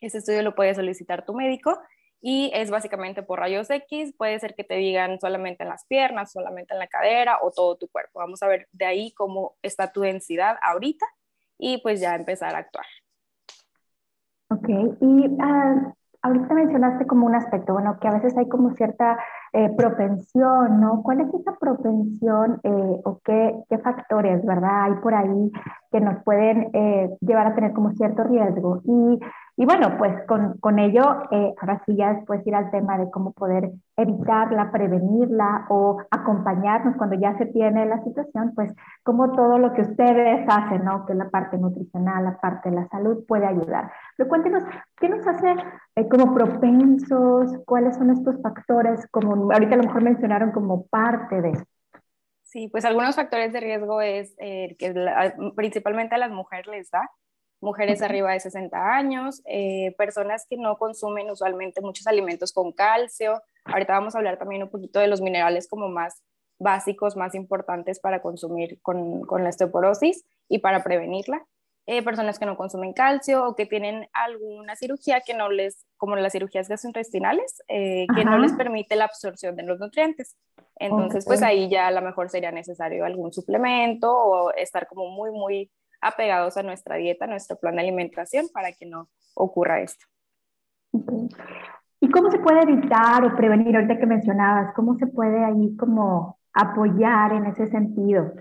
Ese 0.00 0.18
estudio 0.18 0.42
lo 0.42 0.54
puede 0.54 0.74
solicitar 0.74 1.24
tu 1.24 1.34
médico 1.34 1.78
y 2.20 2.52
es 2.54 2.70
básicamente 2.70 3.22
por 3.22 3.40
rayos 3.40 3.68
X, 3.68 4.14
puede 4.16 4.38
ser 4.38 4.54
que 4.54 4.64
te 4.64 4.76
digan 4.76 5.18
solamente 5.20 5.64
en 5.64 5.68
las 5.68 5.84
piernas, 5.86 6.32
solamente 6.32 6.72
en 6.72 6.78
la 6.78 6.86
cadera 6.86 7.38
o 7.42 7.50
todo 7.50 7.76
tu 7.76 7.88
cuerpo. 7.88 8.20
Vamos 8.20 8.42
a 8.42 8.46
ver 8.46 8.68
de 8.72 8.84
ahí 8.84 9.12
cómo 9.12 9.56
está 9.60 9.92
tu 9.92 10.02
densidad 10.02 10.56
ahorita 10.62 11.04
y 11.58 11.78
pues 11.78 12.00
ya 12.00 12.14
empezar 12.14 12.54
a 12.54 12.58
actuar. 12.58 12.86
Ok, 14.52 14.68
y 15.00 15.28
uh, 15.28 15.92
ahorita 16.20 16.54
mencionaste 16.54 17.06
como 17.06 17.26
un 17.26 17.34
aspecto, 17.34 17.72
bueno, 17.72 17.98
que 18.00 18.08
a 18.08 18.12
veces 18.12 18.36
hay 18.36 18.48
como 18.48 18.74
cierta 18.74 19.18
eh, 19.54 19.70
propensión, 19.76 20.78
¿no? 20.78 21.02
¿Cuál 21.02 21.22
es 21.22 21.34
esa 21.34 21.56
propensión 21.58 22.60
eh, 22.62 23.00
o 23.04 23.18
qué, 23.24 23.54
factores, 23.82 24.44
verdad, 24.44 24.84
hay 24.84 24.94
por 25.02 25.14
ahí 25.14 25.50
que 25.90 26.00
nos 26.00 26.22
pueden 26.22 26.68
eh, 26.74 27.10
llevar 27.20 27.46
a 27.46 27.54
tener 27.54 27.72
como 27.72 27.92
cierto 27.92 28.24
riesgo? 28.24 28.82
Y 29.62 29.64
bueno, 29.64 29.96
pues 29.96 30.26
con, 30.26 30.58
con 30.58 30.80
ello, 30.80 31.22
eh, 31.30 31.54
ahora 31.60 31.80
sí 31.86 31.94
ya 31.94 32.14
después 32.14 32.44
ir 32.44 32.56
al 32.56 32.72
tema 32.72 32.98
de 32.98 33.08
cómo 33.12 33.30
poder 33.30 33.70
evitarla, 33.96 34.72
prevenirla 34.72 35.66
o 35.68 36.02
acompañarnos 36.10 36.96
cuando 36.96 37.14
ya 37.14 37.38
se 37.38 37.46
tiene 37.46 37.86
la 37.86 38.02
situación, 38.02 38.56
pues 38.56 38.74
como 39.04 39.30
todo 39.30 39.58
lo 39.58 39.72
que 39.72 39.82
ustedes 39.82 40.44
hacen, 40.48 40.84
¿no? 40.84 41.06
Que 41.06 41.14
la 41.14 41.30
parte 41.30 41.58
nutricional, 41.58 42.24
la 42.24 42.40
parte 42.40 42.70
de 42.70 42.74
la 42.74 42.88
salud 42.88 43.24
puede 43.28 43.46
ayudar. 43.46 43.92
Pero 44.16 44.28
cuéntenos, 44.28 44.64
¿qué 44.96 45.08
nos 45.08 45.24
hace 45.28 45.54
eh, 45.94 46.08
como 46.08 46.34
propensos? 46.34 47.56
¿Cuáles 47.64 47.96
son 47.96 48.10
estos 48.10 48.42
factores? 48.42 49.06
Como 49.12 49.52
ahorita 49.52 49.74
a 49.74 49.78
lo 49.78 49.84
mejor 49.84 50.02
mencionaron 50.02 50.50
como 50.50 50.88
parte 50.88 51.40
de. 51.40 51.52
Sí, 52.42 52.66
pues 52.66 52.84
algunos 52.84 53.14
factores 53.14 53.52
de 53.52 53.60
riesgo 53.60 54.00
es 54.00 54.34
eh, 54.40 54.74
que 54.76 54.92
principalmente 55.54 56.16
a 56.16 56.18
las 56.18 56.32
mujeres 56.32 56.66
les 56.66 56.90
da 56.90 57.08
mujeres 57.62 58.02
arriba 58.02 58.32
de 58.32 58.40
60 58.40 58.94
años, 58.94 59.40
eh, 59.46 59.94
personas 59.96 60.46
que 60.50 60.56
no 60.56 60.76
consumen 60.76 61.30
usualmente 61.30 61.80
muchos 61.80 62.06
alimentos 62.06 62.52
con 62.52 62.72
calcio. 62.72 63.40
Ahorita 63.64 63.94
vamos 63.94 64.14
a 64.14 64.18
hablar 64.18 64.36
también 64.38 64.64
un 64.64 64.68
poquito 64.68 64.98
de 64.98 65.06
los 65.06 65.20
minerales 65.20 65.68
como 65.68 65.88
más 65.88 66.22
básicos, 66.58 67.16
más 67.16 67.34
importantes 67.34 68.00
para 68.00 68.20
consumir 68.20 68.80
con, 68.82 69.22
con 69.22 69.44
la 69.44 69.50
osteoporosis 69.50 70.24
y 70.48 70.58
para 70.58 70.82
prevenirla. 70.82 71.46
Eh, 71.86 72.02
personas 72.02 72.38
que 72.38 72.46
no 72.46 72.56
consumen 72.56 72.92
calcio 72.92 73.44
o 73.44 73.56
que 73.56 73.66
tienen 73.66 74.08
alguna 74.12 74.76
cirugía 74.76 75.20
que 75.20 75.34
no 75.34 75.50
les, 75.50 75.84
como 75.96 76.14
las 76.14 76.32
cirugías 76.32 76.68
gastrointestinales, 76.68 77.60
eh, 77.66 78.06
que 78.14 78.24
no 78.24 78.38
les 78.38 78.52
permite 78.52 78.94
la 78.94 79.06
absorción 79.06 79.56
de 79.56 79.64
los 79.64 79.80
nutrientes. 79.80 80.36
Entonces, 80.76 81.24
pues 81.24 81.42
ahí 81.42 81.68
ya 81.68 81.88
a 81.88 81.90
lo 81.90 82.00
mejor 82.00 82.28
sería 82.28 82.52
necesario 82.52 83.04
algún 83.04 83.32
suplemento 83.32 84.12
o 84.12 84.52
estar 84.52 84.86
como 84.86 85.08
muy, 85.08 85.32
muy 85.32 85.72
apegados 86.02 86.56
a 86.56 86.62
nuestra 86.62 86.96
dieta, 86.96 87.24
a 87.24 87.28
nuestro 87.28 87.56
plan 87.58 87.76
de 87.76 87.82
alimentación 87.82 88.48
para 88.52 88.72
que 88.72 88.84
no 88.84 89.08
ocurra 89.34 89.80
esto. 89.80 90.04
¿Y 92.00 92.10
cómo 92.10 92.30
se 92.30 92.38
puede 92.40 92.62
evitar 92.62 93.24
o 93.24 93.36
prevenir, 93.36 93.76
ahorita 93.76 93.98
que 93.98 94.06
mencionabas, 94.06 94.74
cómo 94.74 94.98
se 94.98 95.06
puede 95.06 95.44
ahí 95.44 95.76
como 95.76 96.38
apoyar 96.52 97.32
en 97.32 97.46
ese 97.46 97.68
sentido? 97.68 98.32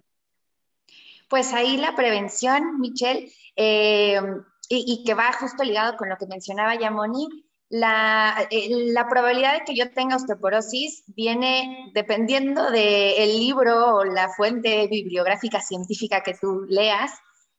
Pues 1.30 1.54
ahí 1.54 1.78
la 1.78 1.96
prevención, 1.96 2.80
Michelle, 2.80 3.32
eh, 3.56 4.20
y, 4.68 5.04
que 5.06 5.14
va 5.14 5.32
justo 5.34 5.64
ligado 5.64 5.96
con 5.98 6.10
lo 6.10 6.18
que 6.18 6.26
mencionaba 6.26 6.76
ya 6.76 6.92
Moni, 6.92 7.28
la, 7.70 8.36
eh, 8.50 8.70
la, 8.94 9.08
probabilidad 9.08 9.54
de 9.54 9.64
que 9.64 9.76
yo 9.76 9.92
tenga 9.92 10.16
osteoporosis 10.16 11.04
viene 11.08 11.92
dependiendo 11.94 12.70
del 12.70 13.40
libro 13.40 13.96
o 13.96 14.04
la 14.04 14.30
fuente 14.30 14.88
bibliográfica 14.88 15.62
científica 15.62 16.22
que 16.22 16.34
tú 16.34 16.66
leas, 16.68 17.12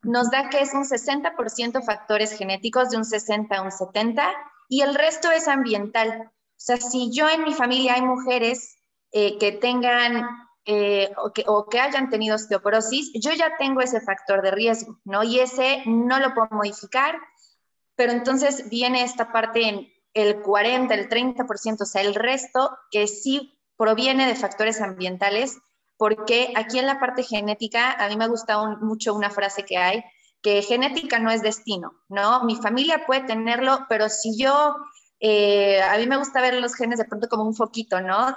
nos 0.03 0.31
da 0.31 0.49
que 0.49 0.61
es 0.61 0.75
un 0.75 0.85
60% 0.85 1.85
factores 1.85 2.37
genéticos, 2.37 2.91
de 2.91 2.97
un 2.97 3.05
60 3.05 3.57
a 3.57 3.63
un 3.63 3.71
70, 3.71 4.33
y 4.69 4.83
el 4.83 4.95
resto 4.95 5.31
es 5.31 5.49
ambiental. 5.49 6.31
O 6.31 6.65
sea, 6.65 6.77
si 6.77 7.13
yo 7.13 7.29
en 7.29 7.45
mi 7.45 7.55
familia 7.55 7.95
hay 7.95 8.03
mujeres 8.03 8.79
eh, 9.13 9.39
que 9.39 9.53
tengan 9.53 10.27
eh, 10.65 11.13
o, 11.17 11.33
que, 11.33 11.45
o, 11.47 11.69
que, 11.69 11.81
hayan 11.81 12.09
tenido 12.09 12.37
osteoporosis, 12.37 13.11
yo 13.15 13.33
ya 13.33 13.57
tengo 13.59 13.81
ese 13.81 14.01
factor 14.01 14.43
de 14.43 14.53
riesgo, 14.53 14.99
¿no? 15.05 15.25
Y 15.25 15.41
ese 15.41 15.83
no 15.87 16.21
lo 16.21 16.35
puedo 16.35 16.49
modificar, 16.53 17.19
pero 17.97 18.13
entonces 18.13 18.69
viene 18.71 19.03
esta 19.03 19.33
parte 19.33 19.69
en 19.69 19.93
el 20.15 20.41
40, 20.41 20.95
el 20.95 21.09
30%, 21.09 21.81
o 21.81 21.85
sea, 21.85 22.03
el 22.03 22.15
resto 22.15 22.77
que 22.91 23.07
sí 23.07 23.59
proviene 23.77 24.27
de 24.27 24.37
factores 24.37 24.81
ambientales, 24.81 25.59
porque 26.03 26.53
aquí 26.57 26.81
en 26.81 26.87
la 26.87 26.99
parte 26.99 27.23
genética, 27.23 27.93
a 27.93 28.09
mí 28.09 28.17
me 28.17 28.27
gusta 28.27 28.59
mucho 28.81 29.15
una 29.15 29.31
frase 29.31 29.65
que 29.65 29.77
hay, 29.77 30.03
que 30.43 30.61
genética 30.61 31.21
no 31.21 31.31
es 31.31 31.43
destino, 31.43 31.93
¿no? 32.09 32.43
Mi 32.43 32.57
familia 32.57 33.07
puede 33.07 33.21
tenerlo, 33.21 33.87
pero 33.89 34.09
si 34.09 34.37
yo, 34.37 34.75
eh, 35.21 35.81
a 35.81 35.97
mí 35.99 36.09
me 36.09 36.17
gusta 36.17 36.41
ver 36.41 36.55
los 36.55 36.75
genes 36.75 36.99
de 36.99 37.05
pronto 37.05 37.29
como 37.29 37.45
un 37.45 37.55
foquito, 37.55 38.01
¿no? 38.01 38.35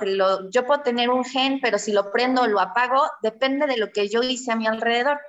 yo 0.52 0.68
puedo 0.68 0.84
tener 0.84 1.10
un 1.10 1.26
gen, 1.26 1.60
pero 1.60 1.80
si 1.80 1.92
lo 1.92 2.12
prendo 2.12 2.44
o 2.44 2.48
lo 2.48 2.60
apago, 2.60 3.02
depende 3.24 3.66
de 3.66 3.78
lo 3.78 3.92
que 3.92 4.10
yo 4.10 4.22
hice 4.22 4.52
a 4.52 4.56
mi 4.56 4.68
alrededor. 4.68 5.20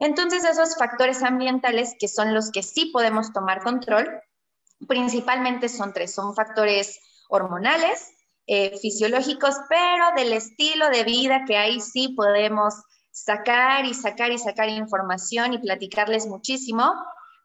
Entonces, 0.00 0.42
esos 0.42 0.74
factores 0.74 1.22
ambientales, 1.22 1.94
que 1.96 2.08
son 2.08 2.34
los 2.34 2.50
que 2.50 2.64
sí 2.64 2.86
podemos 2.86 3.32
tomar 3.32 3.62
control, 3.62 4.20
principalmente 4.88 5.68
son 5.68 5.92
tres, 5.92 6.12
son 6.12 6.34
factores 6.34 6.98
hormonales, 7.28 8.13
eh, 8.46 8.76
fisiológicos, 8.78 9.54
pero 9.68 10.04
del 10.16 10.32
estilo 10.32 10.88
de 10.90 11.04
vida 11.04 11.44
que 11.46 11.56
ahí 11.56 11.80
sí 11.80 12.14
podemos 12.16 12.74
sacar 13.10 13.84
y 13.86 13.94
sacar 13.94 14.32
y 14.32 14.38
sacar 14.38 14.68
información 14.68 15.54
y 15.54 15.58
platicarles 15.58 16.26
muchísimo, 16.26 16.92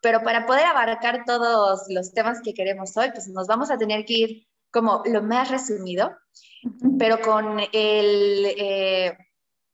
pero 0.01 0.23
para 0.23 0.45
poder 0.45 0.65
abarcar 0.65 1.23
todos 1.25 1.83
los 1.89 2.11
temas 2.13 2.41
que 2.43 2.53
queremos 2.53 2.97
hoy, 2.97 3.11
pues 3.11 3.27
nos 3.27 3.47
vamos 3.47 3.69
a 3.69 3.77
tener 3.77 4.05
que 4.05 4.13
ir 4.13 4.47
como 4.71 5.03
lo 5.05 5.21
más 5.21 5.49
resumido, 5.49 6.11
pero 6.97 7.21
con 7.21 7.59
el, 7.59 8.45
eh, 8.57 9.17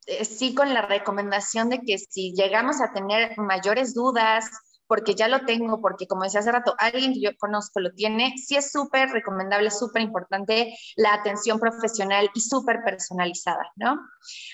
eh, 0.08 0.25
sí 0.25 0.53
con 0.53 0.74
la 0.74 0.84
recomendación 0.84 1.70
de 1.70 1.79
que 1.79 1.98
si 1.98 2.34
llegamos 2.34 2.82
a 2.82 2.94
tener 2.94 3.38
mayores 3.38 3.94
dudas, 3.94 4.50
porque 4.88 5.15
ya 5.15 5.27
lo 5.27 5.46
tengo, 5.46 5.82
porque 5.82 6.08
como 6.08 6.24
decía 6.24 6.42
hace 6.42 6.51
rato, 6.51 6.75
alguien 6.77 7.13
que 7.13 7.22
yo 7.22 7.30
conozco 7.38 7.80
lo 7.80 7.92
tiene, 7.94 8.34
sí 8.38 8.56
es 8.56 8.72
súper 8.72 9.10
recomendable, 9.10 9.72
súper 9.72 10.01
importante 10.01 10.77
la 10.96 11.13
atención 11.13 11.60
profesional 11.60 12.30
y 12.34 12.42
súper 12.42 12.84
personalizada, 12.84 13.72
¿no? 13.75 14.00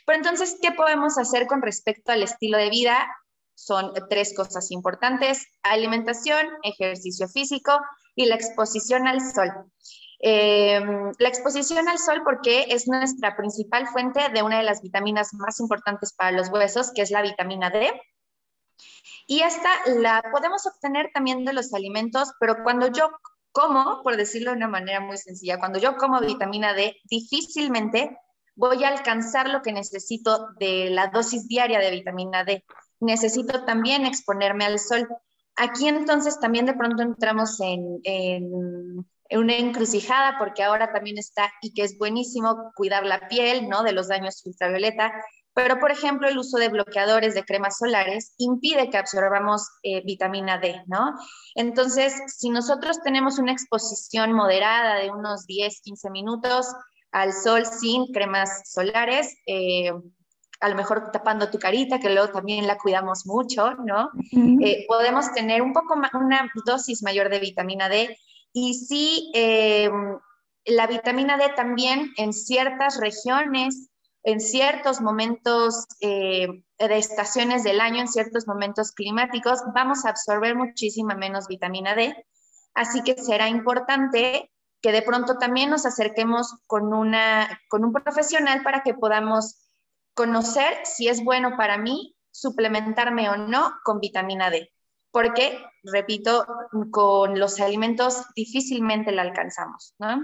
Pero 0.05 0.17
entonces, 0.17 0.57
¿qué 0.61 0.71
podemos 0.71 1.17
hacer 1.17 1.47
con 1.47 1.61
respecto 1.61 2.11
al 2.11 2.23
estilo 2.23 2.57
de 2.57 2.69
vida? 2.69 3.07
Son 3.55 3.93
tres 4.09 4.33
cosas 4.35 4.71
importantes, 4.71 5.45
alimentación, 5.63 6.47
ejercicio 6.63 7.27
físico 7.27 7.79
y 8.15 8.25
la 8.25 8.35
exposición 8.35 9.07
al 9.07 9.21
sol. 9.21 9.51
Em, 10.23 11.11
la 11.17 11.29
exposición 11.29 11.89
al 11.89 11.97
sol 11.97 12.21
porque 12.23 12.67
es 12.69 12.87
nuestra 12.87 13.35
principal 13.35 13.87
fuente 13.87 14.21
de 14.29 14.43
una 14.43 14.57
de 14.57 14.63
las 14.63 14.81
vitaminas 14.81 15.33
más 15.33 15.59
importantes 15.59 16.13
para 16.13 16.31
los 16.31 16.49
huesos, 16.49 16.91
que 16.93 17.01
es 17.01 17.09
la 17.09 17.23
vitamina 17.23 17.71
D. 17.71 17.91
Y 19.27 19.41
esta 19.41 19.69
la 19.87 20.23
podemos 20.31 20.65
obtener 20.65 21.09
también 21.13 21.45
de 21.45 21.53
los 21.53 21.73
alimentos, 21.73 22.31
pero 22.39 22.63
cuando 22.63 22.87
yo 22.87 23.09
como, 23.51 24.01
por 24.03 24.17
decirlo 24.17 24.51
de 24.51 24.57
una 24.57 24.67
manera 24.67 24.99
muy 24.99 25.17
sencilla, 25.17 25.59
cuando 25.59 25.79
yo 25.79 25.97
como 25.97 26.21
vitamina 26.21 26.73
D, 26.73 26.95
difícilmente 27.03 28.17
voy 28.55 28.83
a 28.83 28.89
alcanzar 28.89 29.49
lo 29.49 29.61
que 29.61 29.73
necesito 29.73 30.47
de 30.59 30.89
la 30.89 31.07
dosis 31.07 31.47
diaria 31.47 31.79
de 31.79 31.91
vitamina 31.91 32.43
D. 32.43 32.63
Necesito 32.99 33.65
también 33.65 34.05
exponerme 34.05 34.65
al 34.65 34.79
sol. 34.79 35.07
Aquí 35.55 35.87
entonces 35.87 36.39
también 36.39 36.65
de 36.65 36.73
pronto 36.73 37.01
entramos 37.01 37.59
en, 37.59 37.99
en, 38.03 39.05
una 39.31 39.55
encrucijada 39.55 40.37
porque 40.37 40.63
ahora 40.63 40.91
también 40.91 41.17
está 41.17 41.51
y 41.61 41.73
que 41.73 41.83
es 41.83 41.97
buenísimo 41.97 42.71
cuidar 42.75 43.05
la 43.05 43.27
piel, 43.27 43.69
¿no? 43.69 43.83
De 43.83 43.93
los 43.93 44.09
daños 44.09 44.41
ultravioleta 44.45 45.13
pero, 45.53 45.79
por 45.79 45.91
ejemplo, 45.91 46.29
el 46.29 46.37
uso 46.37 46.57
de 46.57 46.69
bloqueadores 46.69 47.33
de 47.33 47.43
cremas 47.43 47.77
solares 47.77 48.33
impide 48.37 48.89
que 48.89 48.97
absorbamos 48.97 49.67
eh, 49.83 50.01
vitamina 50.05 50.57
D, 50.57 50.81
¿no? 50.87 51.13
Entonces, 51.55 52.13
si 52.27 52.49
nosotros 52.49 53.01
tenemos 53.03 53.37
una 53.37 53.51
exposición 53.51 54.31
moderada 54.31 54.95
de 54.95 55.11
unos 55.11 55.45
10, 55.47 55.81
15 55.81 56.09
minutos 56.09 56.67
al 57.11 57.33
sol 57.33 57.65
sin 57.65 58.13
cremas 58.13 58.71
solares, 58.71 59.35
eh, 59.45 59.91
a 60.61 60.69
lo 60.69 60.75
mejor 60.75 61.11
tapando 61.11 61.49
tu 61.49 61.59
carita, 61.59 61.99
que 61.99 62.11
luego 62.11 62.31
también 62.31 62.65
la 62.65 62.77
cuidamos 62.77 63.25
mucho, 63.25 63.73
¿no? 63.73 64.09
Eh, 64.31 64.85
podemos 64.87 65.33
tener 65.33 65.61
un 65.61 65.73
poco 65.73 65.97
más, 65.97 66.13
una 66.13 66.49
dosis 66.65 67.03
mayor 67.03 67.29
de 67.29 67.39
vitamina 67.39 67.89
D. 67.89 68.15
Y 68.53 68.75
sí, 68.75 69.31
la 70.65 70.87
vitamina 70.87 71.37
D 71.37 71.49
también 71.55 72.13
en 72.15 72.31
ciertas 72.31 72.99
regiones 72.99 73.90
en 74.23 74.39
ciertos 74.39 75.01
momentos 75.01 75.87
eh, 75.99 76.47
de 76.77 76.97
estaciones 76.97 77.63
del 77.63 77.81
año, 77.81 78.01
en 78.01 78.07
ciertos 78.07 78.47
momentos 78.47 78.91
climáticos, 78.91 79.61
vamos 79.73 80.05
a 80.05 80.09
absorber 80.09 80.55
muchísima 80.55 81.15
menos 81.15 81.47
vitamina 81.47 81.95
D. 81.95 82.15
Así 82.73 83.01
que 83.03 83.15
será 83.15 83.49
importante 83.49 84.51
que 84.81 84.91
de 84.91 85.01
pronto 85.01 85.37
también 85.37 85.69
nos 85.69 85.85
acerquemos 85.85 86.55
con, 86.67 86.93
una, 86.93 87.61
con 87.69 87.83
un 87.83 87.93
profesional 87.93 88.63
para 88.63 88.83
que 88.83 88.93
podamos 88.93 89.61
conocer 90.13 90.73
si 90.83 91.07
es 91.07 91.23
bueno 91.23 91.55
para 91.57 91.77
mí 91.77 92.15
suplementarme 92.31 93.29
o 93.29 93.37
no 93.37 93.73
con 93.83 93.99
vitamina 93.99 94.49
D. 94.49 94.71
Porque, 95.11 95.59
repito, 95.83 96.45
con 96.89 97.37
los 97.37 97.59
alimentos 97.59 98.23
difícilmente 98.33 99.11
la 99.11 99.23
alcanzamos, 99.23 99.93
¿no? 99.99 100.21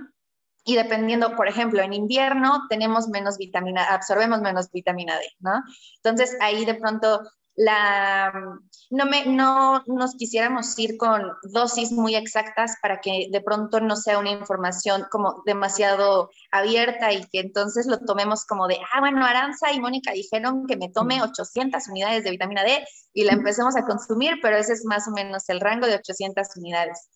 Y 0.67 0.75
dependiendo, 0.75 1.35
por 1.37 1.47
ejemplo, 1.47 1.81
en 1.81 1.93
invierno 1.93 2.67
tenemos 2.69 3.07
menos 3.07 3.37
vitamina, 3.37 3.85
absorbemos 3.85 4.41
menos 4.41 4.69
vitamina 4.69 5.17
D, 5.17 5.25
¿no? 5.39 5.63
Entonces 6.03 6.35
ahí 6.41 6.65
de 6.65 6.75
pronto 6.75 7.21
la, 7.55 8.33
no, 8.91 9.05
me, 9.05 9.25
no 9.27 9.81
nos 9.87 10.15
quisiéramos 10.15 10.77
ir 10.77 10.97
con 10.97 11.23
dosis 11.41 11.93
muy 11.93 12.15
exactas 12.15 12.75
para 12.81 12.99
que 12.99 13.29
de 13.31 13.41
pronto 13.41 13.79
no 13.79 13.95
sea 13.95 14.19
una 14.19 14.31
información 14.31 15.05
como 15.09 15.41
demasiado 15.45 16.29
abierta 16.51 17.13
y 17.13 17.23
que 17.29 17.39
entonces 17.39 17.87
lo 17.87 17.99
tomemos 17.99 18.45
como 18.45 18.67
de, 18.67 18.77
ah, 18.93 18.99
bueno, 18.99 19.25
Aranza 19.25 19.71
y 19.71 19.79
Mónica 19.79 20.11
dijeron 20.11 20.67
que 20.67 20.75
me 20.75 20.89
tome 20.89 21.23
800 21.23 21.87
unidades 21.87 22.25
de 22.25 22.31
vitamina 22.31 22.63
D 22.63 22.85
y 23.13 23.23
la 23.23 23.31
empecemos 23.31 23.77
a 23.77 23.85
consumir, 23.85 24.35
pero 24.41 24.57
ese 24.57 24.73
es 24.73 24.83
más 24.83 25.07
o 25.07 25.11
menos 25.11 25.47
el 25.47 25.61
rango 25.61 25.87
de 25.87 25.95
800 25.95 26.45
unidades. 26.57 27.09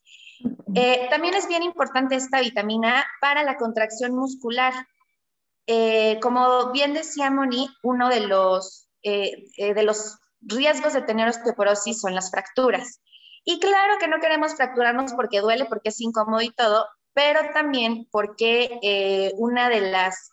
Eh, 0.76 1.08
también 1.10 1.34
es 1.34 1.48
bien 1.48 1.64
importante 1.64 2.16
esta 2.16 2.40
vitamina 2.40 3.06
para 3.20 3.44
la 3.44 3.58
contracción 3.58 4.16
muscular. 4.16 4.74
Eh, 5.68 6.20
como 6.22 6.72
bien 6.72 6.94
decía 6.94 7.30
Moni, 7.30 7.70
uno 7.84 8.10
de 8.10 8.22
los, 8.22 8.88
eh, 9.04 9.46
de 9.58 9.84
los 9.84 10.18
riesgos 10.42 10.94
de 10.94 11.02
tener 11.02 11.28
osteoporosis 11.28 12.00
son 12.00 12.16
las 12.16 12.32
fracturas. 12.32 13.02
Y 13.44 13.60
claro 13.60 13.98
que 14.00 14.08
no 14.08 14.20
queremos 14.20 14.56
fracturarnos 14.56 15.14
porque 15.14 15.42
duele, 15.42 15.66
porque 15.66 15.90
es 15.90 16.00
incómodo 16.00 16.42
y 16.42 16.52
todo, 16.52 16.88
pero 17.14 17.40
también 17.54 18.08
porque 18.12 19.32
una 19.38 19.70
de 19.70 19.92
las 19.92 20.30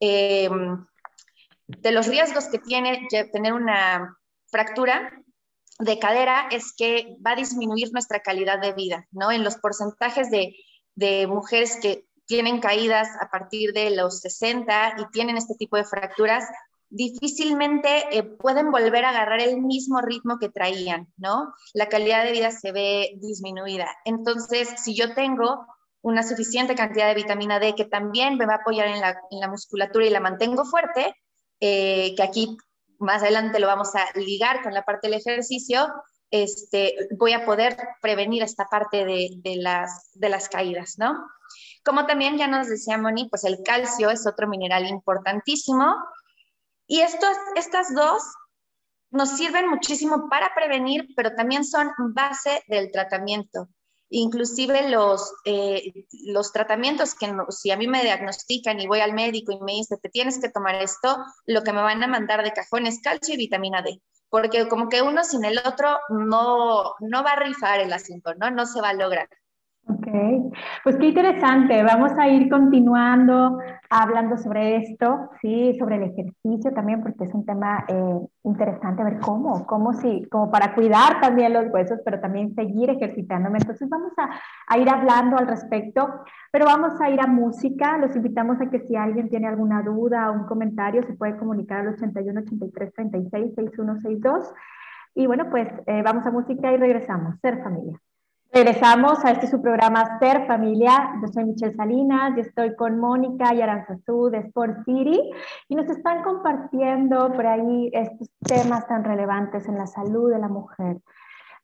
de 0.00 1.92
los 1.92 2.06
riesgos 2.06 2.46
que 2.46 2.58
tiene 2.58 3.06
tener 3.32 3.52
una 3.52 4.16
fractura 4.50 5.12
de 5.78 5.98
cadera 5.98 6.48
es 6.50 6.72
que 6.76 7.16
va 7.24 7.32
a 7.32 7.36
disminuir 7.36 7.92
nuestra 7.92 8.20
calidad 8.20 8.60
de 8.60 8.72
vida, 8.72 9.06
¿no? 9.12 9.30
En 9.30 9.44
los 9.44 9.56
porcentajes 9.56 10.30
de, 10.30 10.54
mujeres 11.28 11.78
que 11.80 12.06
tienen 12.26 12.60
caídas 12.60 13.08
a 13.20 13.30
partir 13.30 13.72
de 13.72 13.90
los 13.90 14.20
60 14.20 14.96
y 14.98 15.10
tienen 15.12 15.36
este 15.36 15.54
tipo 15.54 15.76
de 15.76 15.84
fracturas, 15.84 16.44
difícilmente 16.90 18.16
eh, 18.16 18.24
pueden 18.24 18.72
volver 18.72 19.04
a 19.04 19.10
agarrar 19.10 19.40
el 19.40 19.60
mismo 19.60 20.00
ritmo 20.00 20.38
que 20.40 20.48
traían, 20.48 21.06
¿no? 21.16 21.54
La 21.72 21.88
calidad 21.88 22.24
de 22.24 22.32
vida 22.32 22.50
se 22.50 22.72
ve 22.72 23.12
disminuida. 23.20 23.88
Entonces, 24.04 24.68
si 24.82 24.96
yo 24.96 25.14
tengo 25.14 25.64
una 26.00 26.22
suficiente 26.24 26.74
cantidad 26.74 27.06
de 27.06 27.14
vitamina 27.14 27.60
D 27.60 27.74
que 27.74 27.84
también 27.84 28.36
me 28.36 28.46
va 28.46 28.54
a 28.54 28.58
apoyar 28.58 28.88
en 28.88 29.00
la, 29.00 29.48
musculatura 29.48 30.06
y 30.06 30.10
la 30.10 30.20
mantengo 30.20 30.64
fuerte, 30.64 31.14
eh, 31.60 32.14
que 32.16 32.22
aquí 32.22 32.56
más 32.98 33.22
adelante 33.22 33.60
lo 33.60 33.66
vamos 33.66 33.94
a 33.94 34.06
ligar 34.18 34.62
con 34.62 34.74
la 34.74 34.84
parte 34.84 35.08
del 35.08 35.18
ejercicio, 35.18 35.88
este, 36.30 37.08
voy 37.16 37.32
a 37.32 37.46
poder 37.46 37.76
prevenir 38.02 38.42
esta 38.42 38.66
parte 38.66 39.04
de, 39.04 39.56
las, 39.56 40.10
de 40.14 40.28
las 40.28 40.48
caídas, 40.48 40.96
¿no? 40.98 41.26
Como 41.84 42.06
también 42.06 42.36
ya 42.36 42.46
nos 42.46 42.68
decía 42.68 42.98
Moni, 42.98 43.28
pues 43.28 43.44
el 43.44 43.62
calcio 43.64 44.10
es 44.10 44.26
otro 44.26 44.46
mineral 44.46 44.86
importantísimo 44.86 45.94
y 46.86 47.00
estos, 47.00 47.36
estas 47.54 47.94
dos 47.94 48.22
nos 49.10 49.30
sirven 49.30 49.68
muchísimo 49.70 50.28
para 50.28 50.54
prevenir, 50.54 51.08
pero 51.16 51.34
también 51.34 51.64
son 51.64 51.90
base 52.12 52.62
del 52.68 52.92
tratamiento. 52.92 53.68
Inclusive 54.10 54.88
los, 54.90 55.32
eh, 55.44 55.92
los 56.24 56.52
tratamientos 56.52 57.14
que 57.14 57.30
si 57.50 57.70
a 57.70 57.76
mí 57.76 57.86
me 57.86 58.02
diagnostican 58.02 58.80
y 58.80 58.86
voy 58.86 59.00
al 59.00 59.12
médico 59.12 59.52
y 59.52 59.60
me 59.60 59.72
dice, 59.72 59.98
te 59.98 60.08
tienes 60.08 60.40
que 60.40 60.48
tomar 60.48 60.76
esto, 60.76 61.18
lo 61.46 61.62
que 61.62 61.72
me 61.72 61.82
van 61.82 62.02
a 62.02 62.06
mandar 62.06 62.42
de 62.42 62.52
cajón 62.52 62.86
es 62.86 63.00
calcio 63.02 63.34
y 63.34 63.38
vitamina 63.38 63.82
D, 63.82 64.00
porque 64.30 64.66
como 64.68 64.88
que 64.88 65.02
uno 65.02 65.24
sin 65.24 65.44
el 65.44 65.58
otro 65.58 65.98
no, 66.08 66.94
no 67.00 67.22
va 67.22 67.32
a 67.32 67.40
rifar 67.40 67.80
el 67.80 67.92
asunto, 67.92 68.34
¿no? 68.34 68.50
No 68.50 68.64
se 68.64 68.80
va 68.80 68.90
a 68.90 68.94
lograr. 68.94 69.28
Pues 70.84 70.96
qué 70.96 71.06
interesante. 71.06 71.82
Vamos 71.82 72.12
a 72.18 72.28
ir 72.28 72.48
continuando 72.48 73.58
hablando 73.90 74.36
sobre 74.36 74.76
esto, 74.76 75.30
sí, 75.40 75.76
sobre 75.78 75.96
el 75.96 76.02
ejercicio 76.04 76.72
también, 76.72 77.02
porque 77.02 77.24
es 77.24 77.34
un 77.34 77.44
tema 77.46 77.84
eh, 77.88 78.20
interesante 78.44 79.02
ver 79.02 79.18
cómo, 79.20 79.66
cómo 79.66 79.92
sí, 79.92 80.26
como 80.30 80.50
para 80.50 80.74
cuidar 80.74 81.20
también 81.20 81.52
los 81.52 81.66
huesos, 81.72 82.00
pero 82.04 82.20
también 82.20 82.54
seguir 82.54 82.90
ejercitándome. 82.90 83.58
Entonces 83.58 83.88
vamos 83.88 84.12
a, 84.18 84.30
a 84.66 84.78
ir 84.78 84.88
hablando 84.88 85.36
al 85.38 85.46
respecto, 85.46 86.08
pero 86.52 86.66
vamos 86.66 87.00
a 87.00 87.10
ir 87.10 87.20
a 87.20 87.26
música. 87.26 87.98
Los 87.98 88.14
invitamos 88.14 88.60
a 88.60 88.70
que 88.70 88.80
si 88.80 88.96
alguien 88.96 89.28
tiene 89.28 89.48
alguna 89.48 89.82
duda 89.82 90.30
o 90.30 90.34
un 90.34 90.44
comentario, 90.44 91.02
se 91.06 91.14
puede 91.14 91.36
comunicar 91.36 91.80
al 91.80 91.94
81 91.94 92.40
83 92.40 92.92
36 92.94 93.54
6162. 93.54 94.52
Y 95.14 95.26
bueno, 95.26 95.48
pues 95.50 95.68
eh, 95.86 96.02
vamos 96.02 96.24
a 96.26 96.30
música 96.30 96.72
y 96.72 96.76
regresamos. 96.76 97.38
Ser 97.40 97.62
familia. 97.62 97.98
Regresamos 98.50 99.22
a 99.26 99.32
este 99.32 99.46
su 99.46 99.60
programa 99.60 100.18
Ser 100.18 100.46
Familia. 100.46 101.12
Yo 101.20 101.28
soy 101.28 101.44
Michelle 101.44 101.74
Salinas 101.74 102.32
y 102.36 102.40
estoy 102.40 102.74
con 102.76 102.98
Mónica 102.98 103.52
y 103.52 103.60
Aranzazú 103.60 104.30
de 104.30 104.38
Sport 104.38 104.84
City 104.86 105.20
y 105.68 105.74
nos 105.74 105.88
están 105.90 106.22
compartiendo 106.22 107.30
por 107.32 107.46
ahí 107.46 107.90
estos 107.92 108.30
temas 108.40 108.86
tan 108.88 109.04
relevantes 109.04 109.68
en 109.68 109.76
la 109.76 109.86
salud 109.86 110.32
de 110.32 110.38
la 110.38 110.48
mujer. 110.48 110.96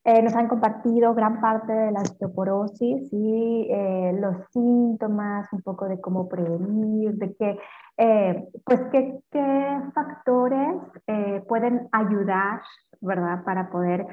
Eh, 0.07 0.21
nos 0.21 0.35
han 0.35 0.47
compartido 0.47 1.15
gran 1.15 1.41
parte 1.41 1.73
de 1.73 1.91
la 1.91 2.01
osteoporosis 2.01 3.11
y 3.11 3.67
eh, 3.71 4.15
los 4.21 4.35
síntomas, 4.51 5.51
un 5.51 5.63
poco 5.63 5.87
de 5.87 5.99
cómo 5.99 6.29
prevenir, 6.29 7.15
de 7.15 7.35
qué, 7.35 7.57
eh, 7.97 8.47
pues 8.63 8.81
qué, 8.91 9.17
qué 9.31 9.81
factores 9.95 10.77
pueden 11.47 11.89
ayudar, 11.91 12.61
¿verdad? 13.01 13.43
Para 13.43 13.69
poder 13.69 14.05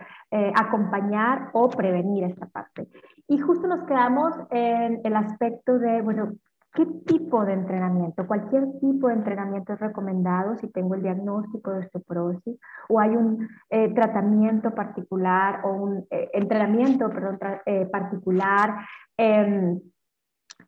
acompañar 0.55 1.51
o 1.53 1.69
prevenir 1.69 2.25
esta 2.25 2.47
parte. 2.47 2.89
Y 3.29 3.39
justo 3.39 3.67
nos 3.67 3.85
quedamos 3.85 4.35
en 4.51 5.01
el 5.05 5.17
aspecto 5.17 5.79
de, 5.79 6.01
bueno, 6.01 6.33
¿Qué 6.75 6.87
tipo 7.07 7.45
de 7.45 7.53
entrenamiento? 7.53 8.27
Cualquier 8.27 8.65
tipo 8.81 9.09
de 9.09 9.15
entrenamiento 9.15 9.75
es 9.75 9.81
recomendado 9.81 10.57
si 10.57 10.69
tengo 10.69 10.95
el 10.95 11.03
diagnóstico 11.03 11.71
de 11.71 11.81
osteoporosis 11.81 12.59
o 12.89 12.99
hay 12.99 13.11
un 13.11 13.47
eh, 13.69 13.93
tratamiento 13.93 14.75
particular 14.75 15.61
o 15.65 15.73
un 15.73 16.07
eh, 16.11 16.31
entrenamiento 16.33 17.11
perdón, 17.11 17.39
eh, 17.67 17.85
particular. 17.93 18.87
Em, 19.19 19.81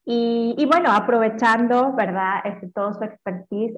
y, 0.05 0.55
y, 0.59 0.67
bueno, 0.67 0.93
aprovechando, 0.93 1.95
¿verdad? 1.95 2.41
Este, 2.45 2.69
todo 2.69 2.93
su 2.93 3.03
expertise, 3.05 3.75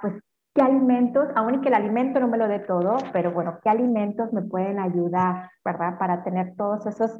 pues, 0.00 0.14
¿qué 0.58 0.64
alimentos, 0.64 1.28
aún 1.36 1.54
y 1.54 1.60
que 1.60 1.68
el 1.68 1.74
alimento 1.74 2.18
no 2.18 2.26
me 2.26 2.36
lo 2.36 2.48
dé 2.48 2.58
todo, 2.58 2.96
pero 3.12 3.30
bueno, 3.30 3.60
qué 3.62 3.68
alimentos 3.68 4.32
me 4.32 4.42
pueden 4.42 4.80
ayudar, 4.80 5.52
¿verdad? 5.64 5.96
Para 5.98 6.24
tener 6.24 6.56
todos 6.56 6.84
esos 6.84 7.12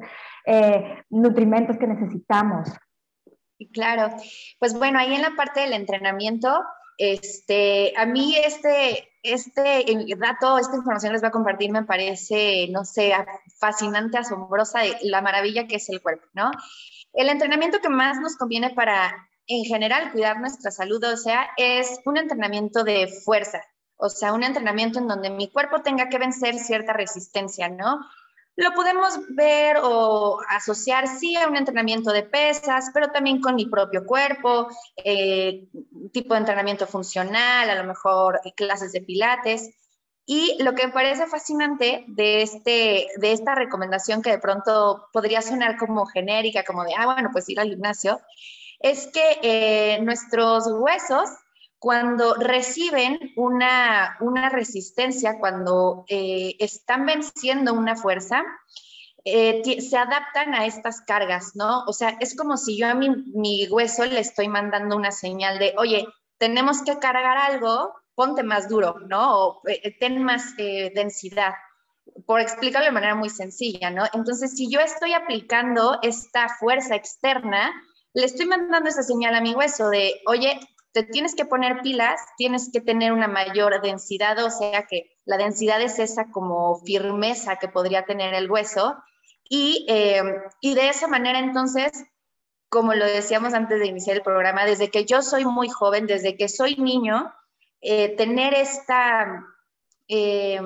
nutrimentos 1.09 1.77
que 1.77 1.87
necesitamos 1.87 2.69
Claro, 3.73 4.15
pues 4.57 4.73
bueno, 4.73 4.99
ahí 4.99 5.13
en 5.13 5.21
la 5.21 5.35
parte 5.35 5.59
del 5.59 5.73
entrenamiento, 5.73 6.63
este, 6.97 7.93
a 7.97 8.05
mí 8.05 8.35
este, 8.37 9.09
este 9.21 9.85
dato, 10.17 10.57
esta 10.57 10.77
información 10.77 11.11
les 11.11 11.21
voy 11.21 11.27
a 11.27 11.31
compartir, 11.31 11.69
me 11.69 11.83
parece, 11.83 12.69
no 12.71 12.85
sé, 12.85 13.11
fascinante, 13.59 14.17
asombrosa, 14.17 14.79
la 15.01 15.21
maravilla 15.21 15.67
que 15.67 15.75
es 15.75 15.89
el 15.89 16.01
cuerpo, 16.01 16.25
¿no? 16.33 16.51
El 17.11 17.27
entrenamiento 17.27 17.79
que 17.81 17.89
más 17.89 18.19
nos 18.19 18.37
conviene 18.37 18.69
para, 18.69 19.28
en 19.49 19.65
general, 19.65 20.11
cuidar 20.11 20.39
nuestra 20.39 20.69
salud, 20.69 21.03
o 21.03 21.17
sea, 21.17 21.49
es 21.57 21.99
un 22.05 22.17
entrenamiento 22.17 22.83
de 22.83 23.07
fuerza, 23.07 23.61
o 23.97 24.07
sea, 24.07 24.31
un 24.31 24.43
entrenamiento 24.43 24.99
en 24.99 25.07
donde 25.07 25.31
mi 25.31 25.49
cuerpo 25.49 25.81
tenga 25.81 26.07
que 26.07 26.19
vencer 26.19 26.59
cierta 26.59 26.93
resistencia, 26.93 27.67
¿no? 27.67 27.99
Lo 28.55 28.73
podemos 28.73 29.19
ver 29.29 29.77
o 29.81 30.39
asociar, 30.49 31.07
sí, 31.07 31.35
a 31.35 31.47
un 31.47 31.55
entrenamiento 31.55 32.11
de 32.11 32.23
pesas, 32.23 32.91
pero 32.93 33.09
también 33.09 33.41
con 33.41 33.55
mi 33.55 33.65
propio 33.65 34.05
cuerpo, 34.05 34.67
eh, 34.97 35.67
tipo 36.11 36.33
de 36.35 36.41
entrenamiento 36.41 36.85
funcional, 36.85 37.69
a 37.69 37.75
lo 37.75 37.85
mejor 37.85 38.41
clases 38.55 38.91
de 38.91 39.01
pilates. 39.01 39.71
Y 40.25 40.61
lo 40.61 40.75
que 40.75 40.85
me 40.85 40.93
parece 40.93 41.25
fascinante 41.25 42.03
de, 42.07 42.43
este, 42.43 43.07
de 43.17 43.31
esta 43.31 43.55
recomendación 43.55 44.21
que 44.21 44.31
de 44.31 44.39
pronto 44.39 45.07
podría 45.11 45.41
sonar 45.41 45.77
como 45.77 46.05
genérica, 46.05 46.63
como 46.63 46.83
de, 46.83 46.93
ah, 46.95 47.05
bueno, 47.05 47.29
pues 47.31 47.49
ir 47.49 47.59
al 47.59 47.69
gimnasio, 47.69 48.19
es 48.79 49.07
que 49.07 49.39
eh, 49.43 50.01
nuestros 50.01 50.65
huesos 50.67 51.29
cuando 51.77 52.33
reciben 52.35 53.19
una, 53.37 54.17
resistencia, 54.51 55.37
cuando 55.39 56.03
eh, 56.09 56.55
están 56.59 57.05
venciendo 57.05 57.73
una 57.73 57.95
fuerza, 57.95 58.43
eh, 59.23 59.79
se 59.81 59.97
adaptan 59.97 60.55
a 60.55 60.65
estas 60.65 61.01
cargas, 61.01 61.55
¿no? 61.55 61.85
O 61.85 61.93
sea, 61.93 62.17
es 62.19 62.35
como 62.35 62.57
si 62.57 62.77
yo 62.77 62.87
a 62.87 62.95
mi, 62.95 63.09
mi, 63.33 63.67
hueso 63.69 64.03
le 64.05 64.19
estoy 64.19 64.49
mandando 64.49 64.97
una 64.97 65.11
señal 65.11 65.57
de, 65.57 65.73
oye, 65.77 66.05
tenemos 66.37 66.81
que 66.81 66.99
cargar 66.99 67.37
algo, 67.37 67.93
ponte 68.13 68.43
más 68.43 68.67
duro, 68.67 68.95
¿no? 69.07 69.37
O 69.37 69.61
ten 70.01 70.21
más 70.21 70.55
densidad, 70.57 71.53
por 72.25 72.41
explicarlo 72.41 72.87
de 72.87 72.91
manera 72.91 73.15
muy 73.15 73.29
sencilla, 73.29 73.89
¿no? 73.89 74.03
Entonces, 74.13 74.55
si 74.55 74.69
yo 74.69 74.81
estoy 74.81 75.13
aplicando 75.13 75.97
esta 76.01 76.49
fuerza 76.59 76.95
externa, 76.95 77.71
le 78.13 78.25
estoy 78.25 78.45
mandando 78.45 78.89
esa 78.89 79.03
señal 79.03 79.35
a 79.35 79.41
mi 79.41 79.53
hueso 79.53 79.89
de, 79.89 80.21
oye, 80.25 80.59
te 80.91 81.03
tienes 81.03 81.35
que 81.35 81.45
poner 81.45 81.81
pilas, 81.81 82.19
tienes 82.37 82.69
que 82.71 82.81
tener 82.81 83.13
una 83.13 83.27
mayor 83.27 83.81
densidad, 83.81 84.43
o 84.43 84.49
sea 84.49 84.87
que 84.87 85.17
la 85.25 85.37
densidad 85.37 85.81
es 85.81 85.99
esa 85.99 86.31
como 86.31 86.81
firmeza 86.83 87.57
que 87.57 87.67
podría 87.67 88.05
tener 88.05 88.33
el 88.33 88.49
hueso. 88.49 88.97
Y, 89.47 89.85
eh, 89.87 90.23
y 90.61 90.73
de 90.73 90.89
esa 90.89 91.07
manera 91.07 91.39
entonces, 91.39 91.91
como 92.69 92.93
lo 92.93 93.05
decíamos 93.05 93.53
antes 93.53 93.79
de 93.79 93.87
iniciar 93.87 94.17
el 94.17 94.23
programa, 94.23 94.65
desde 94.65 94.89
que 94.89 95.05
yo 95.05 95.21
soy 95.21 95.45
muy 95.45 95.69
joven, 95.69 96.07
desde 96.07 96.35
que 96.37 96.49
soy 96.49 96.75
niño, 96.75 97.31
eh, 97.81 98.15
tener 98.15 98.53
esta, 98.55 99.43
eh, 100.07 100.59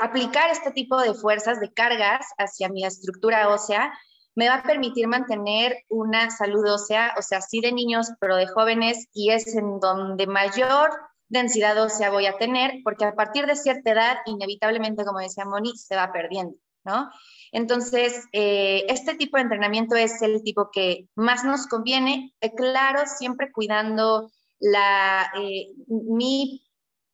aplicar 0.00 0.50
este 0.50 0.72
tipo 0.72 1.00
de 1.00 1.14
fuerzas, 1.14 1.60
de 1.60 1.72
cargas 1.72 2.26
hacia 2.38 2.68
mi 2.68 2.84
estructura 2.84 3.48
ósea, 3.48 3.92
me 4.36 4.48
va 4.48 4.56
a 4.56 4.62
permitir 4.62 5.08
mantener 5.08 5.84
una 5.88 6.30
salud 6.30 6.64
ósea, 6.70 7.14
o 7.18 7.22
sea, 7.22 7.40
sí 7.40 7.60
de 7.60 7.72
niños, 7.72 8.08
pero 8.20 8.36
de 8.36 8.46
jóvenes, 8.46 9.08
y 9.12 9.30
es 9.30 9.56
en 9.56 9.80
donde 9.80 10.26
mayor 10.26 10.90
densidad 11.28 11.82
ósea 11.82 12.10
voy 12.10 12.26
a 12.26 12.36
tener, 12.36 12.74
porque 12.84 13.06
a 13.06 13.14
partir 13.14 13.46
de 13.46 13.56
cierta 13.56 13.90
edad, 13.90 14.18
inevitablemente, 14.26 15.04
como 15.04 15.20
decía 15.20 15.46
Moni, 15.46 15.76
se 15.76 15.96
va 15.96 16.12
perdiendo, 16.12 16.54
¿no? 16.84 17.10
Entonces, 17.50 18.26
eh, 18.32 18.84
este 18.88 19.14
tipo 19.14 19.38
de 19.38 19.44
entrenamiento 19.44 19.96
es 19.96 20.20
el 20.20 20.42
tipo 20.42 20.70
que 20.70 21.08
más 21.14 21.42
nos 21.42 21.66
conviene, 21.66 22.34
eh, 22.42 22.54
claro, 22.54 23.04
siempre 23.06 23.50
cuidando 23.50 24.30
la, 24.60 25.32
eh, 25.40 25.68
mi 25.88 26.62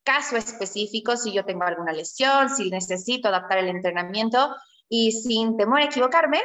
caso 0.02 0.36
específico, 0.36 1.16
si 1.16 1.32
yo 1.32 1.44
tengo 1.44 1.62
alguna 1.62 1.92
lesión, 1.92 2.50
si 2.50 2.68
necesito 2.68 3.28
adaptar 3.28 3.58
el 3.58 3.68
entrenamiento 3.68 4.54
y 4.88 5.12
sin 5.12 5.56
temor 5.56 5.80
a 5.80 5.84
equivocarme, 5.84 6.40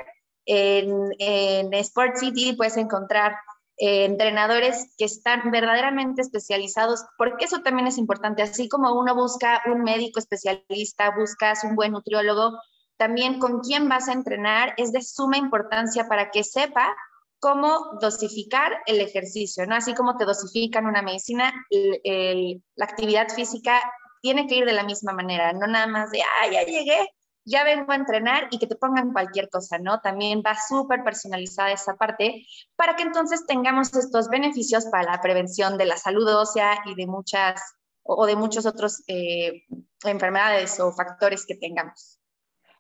en, 0.48 1.12
en 1.20 1.74
Sport 1.74 2.18
City 2.18 2.54
puedes 2.54 2.78
encontrar 2.78 3.36
eh, 3.80 4.06
entrenadores 4.06 4.96
que 4.98 5.06
están 5.06 5.52
verdaderamente 5.52 6.24
especializados, 6.24 7.06
porque 7.16 7.46
eso 7.46 7.60
también 7.62 7.86
es 7.86 8.00
importante, 8.00 8.42
así 8.42 8.68
como 8.68 8.98
uno 8.98 9.14
busca 9.14 9.62
un 9.68 9.84
médico 9.84 10.18
especialista, 10.20 11.14
buscas 11.16 11.64
un 11.64 11.76
buen 11.76 11.92
nutriólogo, 11.92 12.60
también 12.98 13.38
con 13.38 13.60
quién 13.60 13.88
vas 13.88 14.10
a 14.10 14.14
entrenar 14.14 14.74
es 14.78 14.92
de 14.92 15.04
suma 15.04 15.38
importancia 15.38 16.08
para 16.08 16.32
que 16.32 16.44
sepa 16.44 16.96
cómo 17.40 18.00
dosificar 18.02 18.80
el 18.88 19.00
ejercicio, 19.00 19.68
¿no? 19.68 19.76
Así 19.76 19.94
como 19.94 20.18
te 20.18 20.26
dosifican 20.26 20.88
una 20.88 21.04
medicina, 21.04 21.54
la 21.70 22.86
actividad 22.86 23.30
física 23.30 23.80
tiene 24.24 24.48
que 24.48 24.56
ir 24.56 24.66
de 24.66 24.74
la 24.74 24.86
misma 24.86 25.14
manera, 25.14 25.54
no 25.54 25.68
nada 25.68 25.86
más 25.86 26.10
de, 26.10 26.24
ah, 26.24 26.48
ya 26.52 26.64
llegué, 26.64 27.08
ya 27.48 27.64
vengo 27.64 27.92
a 27.92 27.96
entrenar 27.96 28.50
y 28.52 28.60
que 28.60 28.68
te 28.68 28.76
pongan 28.76 29.14
cualquier 29.14 29.50
cosa, 29.50 29.78
¿no? 29.80 30.02
También 30.02 30.44
va 30.46 30.56
súper 30.68 31.04
personalizada 31.04 31.72
esa 31.72 31.96
parte 31.96 32.46
para 32.76 32.96
que 32.98 33.04
entonces 33.04 33.46
tengamos 33.48 33.94
estos 33.96 34.28
beneficios 34.28 34.86
para 34.88 35.12
la 35.12 35.22
prevención 35.22 35.78
de 35.78 35.86
la 35.86 35.96
salud 35.96 36.28
ósea 36.28 36.80
y 36.86 36.96
de 36.96 37.08
muchas 37.08 37.62
o 38.04 38.26
de 38.26 38.36
muchos 38.36 38.66
otros 38.66 39.02
eh, 39.08 39.64
enfermedades 40.04 40.80
o 40.82 40.92
factores 40.92 41.46
que 41.46 41.56
tengamos. 41.56 42.17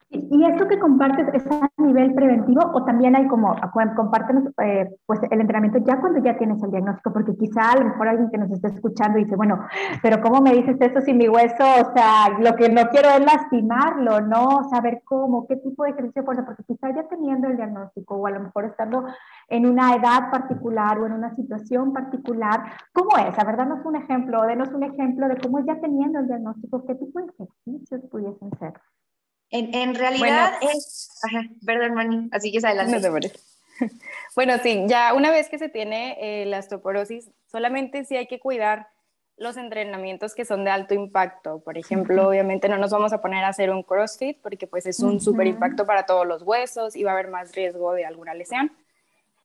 ¿Y 0.09 0.45
esto 0.45 0.69
que 0.69 0.79
compartes 0.79 1.27
es 1.33 1.45
a 1.47 1.69
nivel 1.77 2.13
preventivo 2.13 2.61
o 2.73 2.85
también 2.85 3.13
hay 3.17 3.27
como, 3.27 3.53
comparten 3.95 4.53
eh, 4.63 4.89
pues 5.05 5.19
el 5.29 5.41
entrenamiento 5.41 5.79
ya 5.85 5.99
cuando 5.99 6.23
ya 6.23 6.37
tienes 6.37 6.63
el 6.63 6.71
diagnóstico? 6.71 7.11
Porque 7.11 7.35
quizá 7.35 7.71
a 7.71 7.77
lo 7.77 7.89
mejor 7.89 8.07
alguien 8.07 8.29
que 8.29 8.37
nos 8.37 8.49
esté 8.49 8.69
escuchando 8.69 9.17
dice, 9.17 9.35
bueno, 9.35 9.59
pero 10.01 10.21
¿cómo 10.21 10.39
me 10.41 10.53
dices 10.53 10.77
eso 10.79 11.01
si 11.01 11.13
mi 11.13 11.27
hueso, 11.27 11.63
o 11.81 11.93
sea, 11.93 12.39
lo 12.39 12.55
que 12.55 12.69
no 12.69 12.83
quiero 12.89 13.09
es 13.09 13.19
lastimarlo, 13.19 14.21
¿no? 14.21 14.63
Saber 14.69 15.01
cómo, 15.03 15.45
qué 15.45 15.57
tipo 15.57 15.83
de 15.83 15.89
ejercicio 15.89 16.23
fuerza, 16.23 16.45
porque 16.45 16.63
quizá 16.63 16.89
ya 16.95 17.03
teniendo 17.09 17.49
el 17.49 17.57
diagnóstico 17.57 18.15
o 18.15 18.27
a 18.27 18.31
lo 18.31 18.39
mejor 18.39 18.63
estando 18.63 19.03
en 19.49 19.65
una 19.65 19.93
edad 19.93 20.31
particular 20.31 20.99
o 20.99 21.05
en 21.05 21.13
una 21.13 21.35
situación 21.35 21.91
particular, 21.91 22.63
¿cómo 22.93 23.17
es? 23.17 23.37
A 23.37 23.43
ver, 23.43 23.57
danos 23.57 23.85
un 23.85 23.97
ejemplo, 23.97 24.43
denos 24.43 24.69
un 24.69 24.83
ejemplo 24.83 25.27
de 25.27 25.35
cómo 25.35 25.59
ya 25.65 25.81
teniendo 25.81 26.19
el 26.19 26.27
diagnóstico, 26.27 26.85
qué 26.85 26.95
tipo 26.95 27.19
de 27.19 27.25
ejercicios 27.25 28.01
pudiesen 28.09 28.51
ser. 28.57 28.73
En, 29.49 29.73
en 29.73 29.95
realidad 29.95 30.53
es... 30.61 31.09
Ajá, 31.23 31.43
perdón, 31.65 31.93
Mani, 31.93 32.29
así 32.31 32.51
que 32.51 32.65
adelante. 32.65 33.31
bueno, 34.35 34.57
sí, 34.61 34.83
ya 34.87 35.13
una 35.13 35.31
vez 35.31 35.49
que 35.49 35.59
se 35.59 35.69
tiene 35.69 36.17
eh, 36.19 36.45
la 36.45 36.59
osteoporosis, 36.59 37.29
solamente 37.45 38.03
sí 38.05 38.17
hay 38.17 38.27
que 38.27 38.39
cuidar 38.39 38.87
los 39.37 39.55
entrenamientos 39.55 40.33
que 40.33 40.45
son 40.45 40.65
de 40.65 40.71
alto 40.71 40.95
impacto. 40.95 41.59
Por 41.59 41.77
ejemplo, 41.77 42.27
obviamente 42.27 42.67
no 42.67 42.77
nos 42.77 42.91
vamos 42.91 43.13
a 43.13 43.21
poner 43.21 43.43
a 43.43 43.49
hacer 43.49 43.69
un 43.69 43.83
CrossFit 43.83 44.41
porque 44.41 44.65
pues 44.65 44.87
es 44.87 44.99
un 44.99 45.19
súper 45.19 45.45
impacto 45.45 45.85
para 45.85 46.07
todos 46.07 46.25
los 46.25 46.41
huesos 46.41 46.95
y 46.95 47.03
va 47.03 47.11
a 47.11 47.13
haber 47.13 47.29
más 47.29 47.53
riesgo 47.53 47.93
de 47.93 48.05
alguna 48.05 48.33
lesión. 48.33 48.71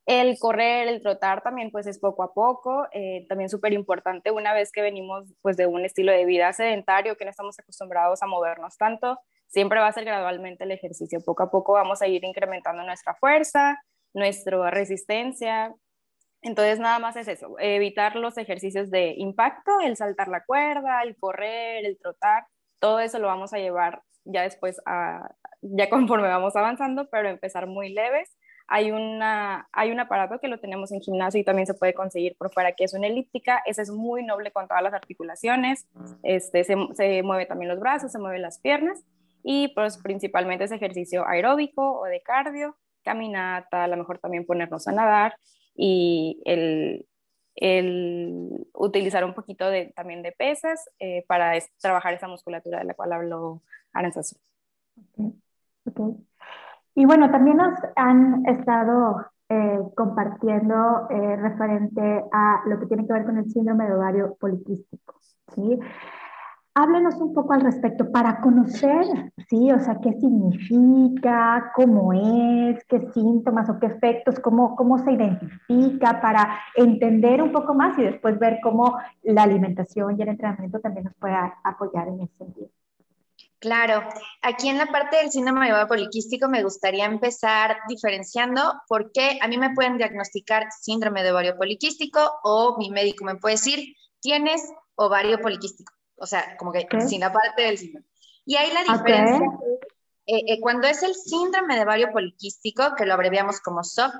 El 0.06 0.38
correr, 0.38 0.88
el 0.88 1.00
trotar 1.02 1.42
también 1.42 1.70
pues 1.70 1.86
es 1.86 1.98
poco 1.98 2.22
a 2.22 2.32
poco, 2.32 2.88
eh, 2.92 3.26
también 3.28 3.50
súper 3.50 3.72
importante 3.74 4.30
una 4.30 4.52
vez 4.54 4.72
que 4.72 4.80
venimos 4.80 5.26
pues 5.42 5.56
de 5.56 5.66
un 5.66 5.84
estilo 5.84 6.10
de 6.10 6.24
vida 6.24 6.52
sedentario 6.54 7.16
que 7.16 7.24
no 7.24 7.30
estamos 7.30 7.58
acostumbrados 7.58 8.22
a 8.22 8.26
movernos 8.26 8.78
tanto, 8.78 9.20
siempre 9.52 9.80
va 9.80 9.88
a 9.88 9.92
ser 9.92 10.04
gradualmente 10.04 10.64
el 10.64 10.72
ejercicio, 10.72 11.20
poco 11.24 11.44
a 11.44 11.50
poco 11.50 11.74
vamos 11.74 12.02
a 12.02 12.08
ir 12.08 12.24
incrementando 12.24 12.82
nuestra 12.82 13.14
fuerza, 13.14 13.80
nuestra 14.14 14.70
resistencia, 14.70 15.74
entonces, 16.42 16.80
nada 16.80 16.98
más 16.98 17.16
es 17.16 17.28
eso, 17.28 17.54
evitar 17.60 18.16
los 18.16 18.36
ejercicios 18.36 18.90
de 18.90 19.14
impacto, 19.16 19.70
el 19.80 19.96
saltar 19.96 20.26
la 20.26 20.44
cuerda, 20.44 21.02
el 21.02 21.16
correr, 21.16 21.86
el 21.86 21.96
trotar, 21.98 22.46
todo 22.80 22.98
eso 22.98 23.20
lo 23.20 23.28
vamos 23.28 23.52
a 23.52 23.58
llevar 23.58 24.02
ya 24.24 24.42
después, 24.42 24.76
ya 25.62 25.88
conforme 25.90 26.28
vamos 26.28 26.56
avanzando, 26.56 27.08
pero 27.10 27.28
empezar 27.28 27.68
muy 27.68 27.92
leves. 27.92 28.36
Hay, 28.68 28.90
una, 28.90 29.68
hay 29.72 29.90
un 29.90 30.00
aparato 30.00 30.38
que 30.40 30.48
lo 30.48 30.58
tenemos 30.58 30.92
en 30.92 31.00
gimnasio 31.00 31.40
y 31.40 31.44
también 31.44 31.66
se 31.66 31.74
puede 31.74 31.94
conseguir 31.94 32.36
por 32.36 32.50
fuera, 32.52 32.72
que 32.72 32.84
es 32.84 32.94
una 32.94 33.06
elíptica. 33.06 33.62
Ese 33.66 33.82
es 33.82 33.90
muy 33.90 34.24
noble 34.24 34.50
con 34.50 34.66
todas 34.66 34.82
las 34.82 34.94
articulaciones. 34.94 35.86
Este, 36.22 36.64
se, 36.64 36.74
se 36.94 37.22
mueve 37.22 37.46
también 37.46 37.68
los 37.68 37.80
brazos, 37.80 38.12
se 38.12 38.18
mueven 38.18 38.40
las 38.40 38.58
piernas 38.60 39.04
y 39.42 39.68
pues 39.74 39.98
principalmente 39.98 40.64
es 40.64 40.72
ejercicio 40.72 41.26
aeróbico 41.26 42.00
o 42.00 42.04
de 42.04 42.22
cardio, 42.22 42.76
caminata, 43.02 43.84
a 43.84 43.88
lo 43.88 43.96
mejor 43.96 44.18
también 44.18 44.46
ponernos 44.46 44.86
a 44.86 44.92
nadar 44.92 45.34
y 45.74 46.40
el, 46.44 47.06
el 47.56 48.66
utilizar 48.74 49.24
un 49.24 49.34
poquito 49.34 49.68
de, 49.68 49.92
también 49.96 50.22
de 50.22 50.32
pesas 50.32 50.88
eh, 50.98 51.24
para 51.26 51.52
trabajar 51.80 52.14
esa 52.14 52.28
musculatura 52.28 52.78
de 52.78 52.84
la 52.84 52.94
cual 52.94 53.12
habló 53.12 53.62
Aranzazu. 53.92 54.36
Okay. 55.84 56.14
Y 56.94 57.06
bueno, 57.06 57.30
también 57.30 57.56
nos 57.56 57.78
han 57.96 58.46
estado 58.46 59.26
eh, 59.48 59.78
compartiendo 59.96 61.08
eh, 61.10 61.36
referente 61.36 62.24
a 62.32 62.62
lo 62.66 62.78
que 62.78 62.86
tiene 62.86 63.06
que 63.06 63.12
ver 63.12 63.24
con 63.24 63.38
el 63.38 63.50
síndrome 63.50 63.86
de 63.86 63.94
ovario 63.94 64.36
poliquístico. 64.38 65.14
¿sí? 65.54 65.78
Háblenos 66.74 67.16
un 67.16 67.34
poco 67.34 67.52
al 67.52 67.60
respecto 67.60 68.10
para 68.10 68.40
conocer, 68.40 69.04
sí, 69.46 69.70
o 69.70 69.78
sea, 69.78 69.98
qué 70.02 70.14
significa, 70.14 71.70
cómo 71.76 72.14
es, 72.14 72.82
qué 72.88 73.10
síntomas 73.12 73.68
o 73.68 73.78
qué 73.78 73.88
efectos, 73.88 74.40
cómo, 74.40 74.74
cómo 74.74 74.96
se 75.04 75.12
identifica, 75.12 76.22
para 76.22 76.60
entender 76.74 77.42
un 77.42 77.52
poco 77.52 77.74
más 77.74 77.98
y 77.98 78.04
después 78.04 78.38
ver 78.38 78.58
cómo 78.62 78.96
la 79.22 79.42
alimentación 79.42 80.18
y 80.18 80.22
el 80.22 80.30
entrenamiento 80.30 80.80
también 80.80 81.04
nos 81.04 81.14
puede 81.16 81.36
apoyar 81.62 82.08
en 82.08 82.22
ese 82.22 82.36
sentido. 82.38 82.68
Claro, 83.58 84.02
aquí 84.40 84.70
en 84.70 84.78
la 84.78 84.86
parte 84.86 85.18
del 85.18 85.30
síndrome 85.30 85.66
de 85.66 85.72
ovario 85.72 85.88
poliquístico 85.88 86.48
me 86.48 86.62
gustaría 86.62 87.04
empezar 87.04 87.76
diferenciando 87.86 88.80
por 88.88 89.12
qué 89.12 89.38
a 89.42 89.46
mí 89.46 89.58
me 89.58 89.74
pueden 89.74 89.98
diagnosticar 89.98 90.68
síndrome 90.80 91.22
de 91.22 91.32
ovario 91.32 91.54
poliquístico 91.58 92.18
o 92.42 92.78
mi 92.78 92.90
médico 92.90 93.26
me 93.26 93.36
puede 93.36 93.56
decir, 93.56 93.94
tienes 94.20 94.72
ovario 94.94 95.38
poliquístico 95.38 95.92
o 96.22 96.26
sea, 96.26 96.56
como 96.56 96.70
que 96.70 96.86
sin 97.00 97.20
la 97.20 97.32
parte 97.32 97.62
del 97.62 97.78
síndrome. 97.78 98.06
Y 98.46 98.56
ahí 98.56 98.72
la 98.72 98.92
diferencia 98.92 99.46
eh, 100.26 100.44
eh, 100.46 100.60
cuando 100.60 100.86
es 100.86 101.02
el 101.02 101.14
síndrome 101.14 101.74
de 101.74 101.82
ovario 101.82 102.12
poliquístico, 102.12 102.94
que 102.96 103.06
lo 103.06 103.14
abreviamos 103.14 103.60
como 103.60 103.82
SOP, 103.82 104.12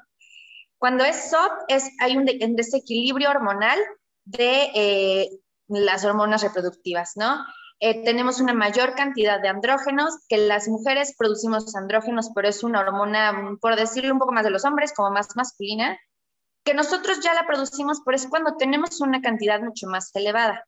cuando 0.79 1.05
es 1.05 1.31
SOP 1.31 1.53
es, 1.69 1.91
hay 2.01 2.17
un, 2.17 2.27
desequilibrio 2.57 3.31
hormonal 3.31 3.79
de 4.25 4.71
eh, 4.75 5.31
las 5.69 6.05
hormonas 6.05 6.43
reproductivas, 6.43 7.13
¿no? 7.17 7.45
tenemos 8.05 8.41
una 8.41 8.55
mayor 8.55 8.95
cantidad 8.95 9.43
de 9.43 9.49
andrógenos, 9.49 10.15
que 10.29 10.37
las 10.37 10.69
mujeres 10.69 11.17
producimos 11.19 11.75
andrógenos, 11.75 12.31
pero 12.33 12.47
es 12.47 12.63
una 12.63 12.79
hormona, 12.79 13.57
por 13.61 13.75
decirlo 13.75 14.13
un 14.13 14.21
poco 14.21 14.31
más 14.31 14.45
de 14.45 14.51
los 14.51 14.65
hombres, 14.65 14.93
como 14.95 15.11
más 15.11 15.35
masculina, 15.35 15.99
que 16.65 16.75
nosotros 16.75 17.19
ya 17.19 17.35
la 17.35 17.45
producimos, 17.45 18.01
pero 18.05 18.15
es 18.15 18.29
cuando 18.29 18.57
tenemos 18.57 19.01
una 19.01 19.21
cantidad 19.21 19.61
mucho 19.61 19.89
más 19.89 20.15
elevada. 20.15 20.65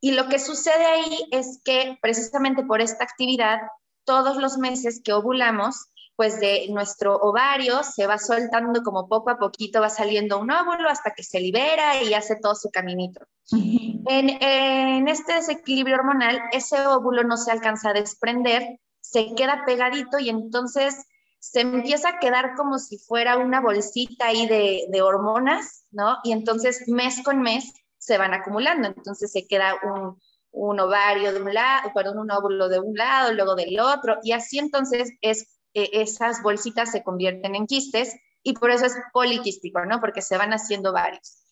Y 0.00 0.12
lo 0.12 0.28
que 0.28 0.38
sucede 0.38 0.84
ahí 0.84 1.28
es 1.30 1.60
que 1.64 1.98
precisamente 2.00 2.64
por 2.64 2.80
esta 2.80 3.04
actividad, 3.04 3.60
todos 4.04 4.36
los 4.36 4.56
meses 4.56 5.00
que 5.04 5.12
ovulamos, 5.12 5.90
pues 6.16 6.38
de 6.38 6.66
nuestro 6.68 7.16
ovario 7.16 7.82
se 7.82 8.06
va 8.06 8.18
soltando 8.18 8.82
como 8.82 9.08
poco 9.08 9.30
a 9.30 9.38
poquito 9.38 9.80
va 9.80 9.88
saliendo 9.88 10.38
un 10.38 10.50
óvulo 10.50 10.90
hasta 10.90 11.12
que 11.12 11.22
se 11.22 11.40
libera 11.40 12.02
y 12.02 12.12
hace 12.12 12.36
todo 12.36 12.54
su 12.54 12.70
caminito. 12.70 13.26
en, 13.52 14.28
en, 14.42 15.08
este 15.08 15.34
desequilibrio 15.34 15.96
hormonal, 15.96 16.40
ese 16.52 16.86
óvulo 16.86 17.24
no 17.24 17.38
se 17.38 17.50
alcanza 17.50 17.90
a 17.90 17.94
desprender, 17.94 18.80
se 19.00 19.34
queda 19.34 19.64
pegadito 19.64 20.18
y 20.18 20.28
entonces 20.28 21.06
se 21.38 21.60
empieza 21.60 22.10
a 22.10 22.18
quedar 22.18 22.54
como 22.54 22.78
si 22.78 22.98
fuera 22.98 23.38
una 23.38 23.62
bolsita 23.62 24.26
ahí 24.26 24.46
de, 24.46 24.84
de 24.90 25.02
hormonas, 25.02 25.86
¿no? 25.90 26.18
Y 26.22 26.32
entonces 26.32 26.86
mes 26.86 27.22
con 27.24 27.40
mes 27.40 27.72
se 28.00 28.18
van 28.18 28.34
acumulando. 28.34 28.88
Entonces 28.88 29.30
se 29.30 29.46
queda 29.46 29.76
un, 29.84 30.18
un 30.52 30.80
ovario 30.80 31.32
de 31.32 31.40
un 31.40 31.54
lado, 31.54 31.92
perdón, 31.94 32.18
un 32.18 32.30
óvulo 32.30 32.68
de 32.68 32.80
un 32.80 32.96
lado, 32.96 33.32
luego 33.32 33.54
del 33.54 33.78
otro, 33.78 34.18
y 34.22 34.32
así 34.32 34.58
entonces 34.58 35.12
es, 35.20 35.60
eh, 35.74 35.90
esas 35.92 36.42
bolsitas 36.42 36.90
se 36.90 37.04
convierten 37.04 37.54
en 37.54 37.66
quistes 37.66 38.16
y 38.42 38.54
por 38.54 38.70
eso 38.70 38.86
es 38.86 38.96
poliquístico, 39.12 39.84
¿no? 39.84 40.00
Porque 40.00 40.22
se 40.22 40.36
van 40.36 40.52
haciendo 40.52 40.92
varios. 40.92 41.44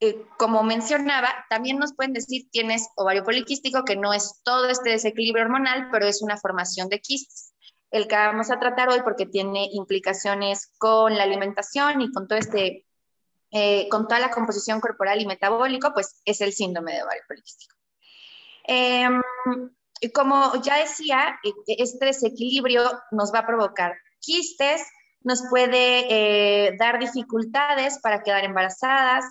Eh, 0.00 0.24
como 0.38 0.62
mencionaba, 0.62 1.28
también 1.50 1.78
nos 1.78 1.94
pueden 1.94 2.14
decir 2.14 2.48
tienes 2.50 2.88
ovario 2.96 3.22
poliquístico, 3.22 3.84
que 3.84 3.96
no 3.96 4.14
es 4.14 4.40
todo 4.44 4.68
este 4.68 4.90
desequilibrio 4.90 5.44
hormonal, 5.44 5.88
pero 5.92 6.06
es 6.06 6.22
una 6.22 6.38
formación 6.38 6.88
de 6.88 7.00
quistes. 7.00 7.52
El 7.90 8.08
que 8.08 8.16
vamos 8.16 8.50
a 8.50 8.58
tratar 8.58 8.88
hoy 8.88 9.00
porque 9.02 9.26
tiene 9.26 9.68
implicaciones 9.72 10.72
con 10.78 11.16
la 11.16 11.24
alimentación 11.24 12.00
y 12.00 12.10
con 12.12 12.28
todo 12.28 12.38
este 12.38 12.86
eh, 13.52 13.88
con 13.88 14.06
toda 14.06 14.20
la 14.20 14.30
composición 14.30 14.80
corporal 14.80 15.20
y 15.20 15.26
metabólico, 15.26 15.92
pues 15.92 16.20
es 16.24 16.40
el 16.40 16.52
síndrome 16.52 16.94
de 16.94 17.02
ovario 17.02 17.22
poliquístico. 17.26 17.74
Em, 18.64 19.20
como 20.14 20.62
ya 20.62 20.76
decía, 20.76 21.38
e, 21.42 21.52
este 21.82 22.06
desequilibrio 22.06 22.84
nos 23.10 23.32
va 23.34 23.40
a 23.40 23.46
provocar 23.46 23.96
quistes, 24.20 24.82
nos 25.22 25.42
puede 25.50 26.06
eh, 26.08 26.76
dar 26.78 26.98
dificultades 27.00 27.98
para 28.00 28.22
quedar 28.22 28.44
embarazadas, 28.44 29.24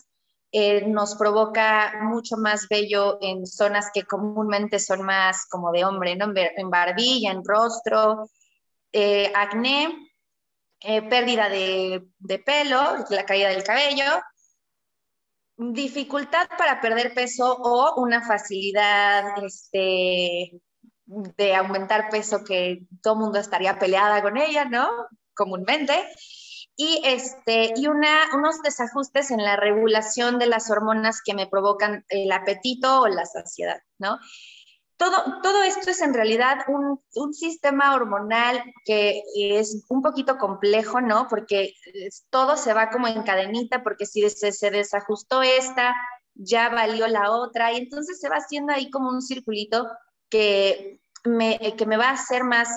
eh, 0.51 0.85
nos 0.85 1.15
provoca 1.15 1.99
mucho 2.01 2.35
más 2.35 2.67
vello 2.67 3.19
en 3.21 3.45
zonas 3.45 3.89
que 3.93 4.03
comúnmente 4.03 4.79
son 4.79 5.03
más 5.03 5.45
como 5.47 5.71
de 5.71 5.85
hombre, 5.85 6.15
¿no? 6.15 6.33
en 6.35 6.69
barbilla, 6.69 7.31
en 7.31 7.43
rostro, 7.45 8.29
acné, 9.35 10.08
eh, 10.81 11.01
pérdida 11.01 11.49
de, 11.49 12.03
pelo, 12.45 13.05
la 13.09 13.25
caída 13.25 13.49
del 13.49 13.63
cabello, 13.63 14.05
dificultad 15.57 16.47
para 16.57 16.79
perder 16.79 17.13
peso 17.13 17.53
o 17.61 18.01
una 18.01 18.25
facilidad 18.25 19.43
este, 19.43 20.61
de 21.05 21.55
aumentar 21.55 22.09
peso 22.09 22.43
que 22.45 22.83
todo 23.01 23.17
mundo 23.17 23.39
estaría 23.39 23.77
peleada 23.77 24.21
con 24.21 24.37
ella, 24.37 24.65
¿no? 24.65 24.89
Comúnmente. 25.33 25.93
Y, 26.77 27.01
este, 27.03 27.73
y 27.75 27.87
una, 27.87 28.33
unos 28.33 28.61
desajustes 28.61 29.31
en 29.31 29.43
la 29.43 29.57
regulación 29.57 30.39
de 30.39 30.45
las 30.45 30.71
hormonas 30.71 31.21
que 31.25 31.33
me 31.33 31.45
provocan 31.45 32.05
el 32.07 32.31
apetito 32.31 33.01
o 33.01 33.07
la 33.09 33.25
saciedad, 33.25 33.81
¿no? 33.97 34.17
Todo, 34.99 35.63
esto 35.63 35.91
es 35.91 36.01
en 36.01 36.13
realidad 36.13 36.57
un, 36.67 37.33
sistema 37.33 37.95
hormonal 37.95 38.61
que 38.83 39.23
es 39.35 39.85
un 39.87 40.01
poquito 40.01 40.37
complejo, 40.37 40.99
¿no? 40.99 41.27
Porque 41.29 41.73
todo 42.29 42.57
se 42.57 42.73
va 42.73 42.89
como 42.89 43.07
en 43.07 43.23
cadenita, 43.23 43.81
porque 43.81 44.05
si 44.05 44.29
se, 44.29 44.71
desajustó 44.71 45.41
esta, 45.41 45.95
ya 46.35 46.69
valió 46.69 47.07
la 47.07 47.31
otra, 47.31 47.71
y 47.71 47.77
entonces 47.77 48.19
se 48.19 48.29
va 48.29 48.37
haciendo 48.37 48.73
ahí 48.73 48.89
como 48.89 49.09
un 49.09 49.21
circulito 49.21 49.87
que 50.29 50.99
me, 51.23 51.57
que 51.77 51.85
me 51.85 51.97
va 51.97 52.09
a 52.09 52.13
hacer 52.13 52.43
más 52.43 52.67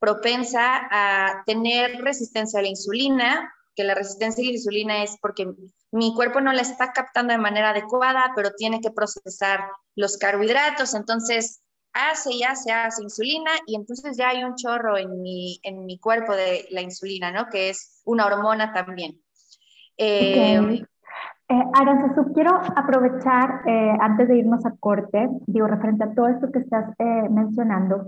propensa 0.00 0.88
a 0.90 1.44
tener 1.46 2.02
resistencia 2.02 2.58
a 2.58 2.62
la 2.62 2.68
insulina, 2.68 3.52
que 3.74 3.84
la 3.84 3.94
resistencia 3.94 4.42
a 4.42 4.46
la 4.46 4.52
insulina 4.52 5.02
es 5.02 5.16
porque 5.20 5.52
mi 5.92 6.14
cuerpo 6.14 6.40
no 6.40 6.52
la 6.52 6.62
está 6.62 6.92
captando 6.92 7.32
de 7.32 7.38
manera 7.38 7.70
adecuada, 7.70 8.32
pero 8.34 8.50
tiene 8.56 8.80
que 8.80 8.90
procesar 8.90 9.60
los 9.96 10.16
carbohidratos, 10.18 10.94
entonces 10.94 11.62
hace 11.92 12.32
y 12.32 12.42
hace, 12.44 12.72
hace 12.72 13.02
insulina 13.02 13.50
y 13.66 13.76
entonces 13.76 14.16
ya 14.16 14.28
hay 14.28 14.44
un 14.44 14.54
chorro 14.54 14.96
en 14.96 15.20
mi, 15.22 15.58
en 15.62 15.84
mi 15.84 15.98
cuerpo 15.98 16.34
de 16.34 16.66
la 16.70 16.80
insulina, 16.80 17.32
¿no? 17.32 17.48
Que 17.48 17.70
es 17.70 18.00
una 18.04 18.26
hormona 18.26 18.72
también. 18.72 19.20
Eh, 19.96 20.56
eh 20.56 20.84
quiero 22.32 22.54
aprovechar 22.76 23.62
eh, 23.66 23.96
antes 24.00 24.28
de 24.28 24.38
irnos 24.38 24.64
a 24.64 24.74
corte, 24.78 25.28
digo, 25.46 25.66
referente 25.66 26.04
a 26.04 26.14
todo 26.14 26.28
esto 26.28 26.50
que 26.52 26.60
estás 26.60 26.90
eh, 26.98 27.28
mencionando. 27.28 28.06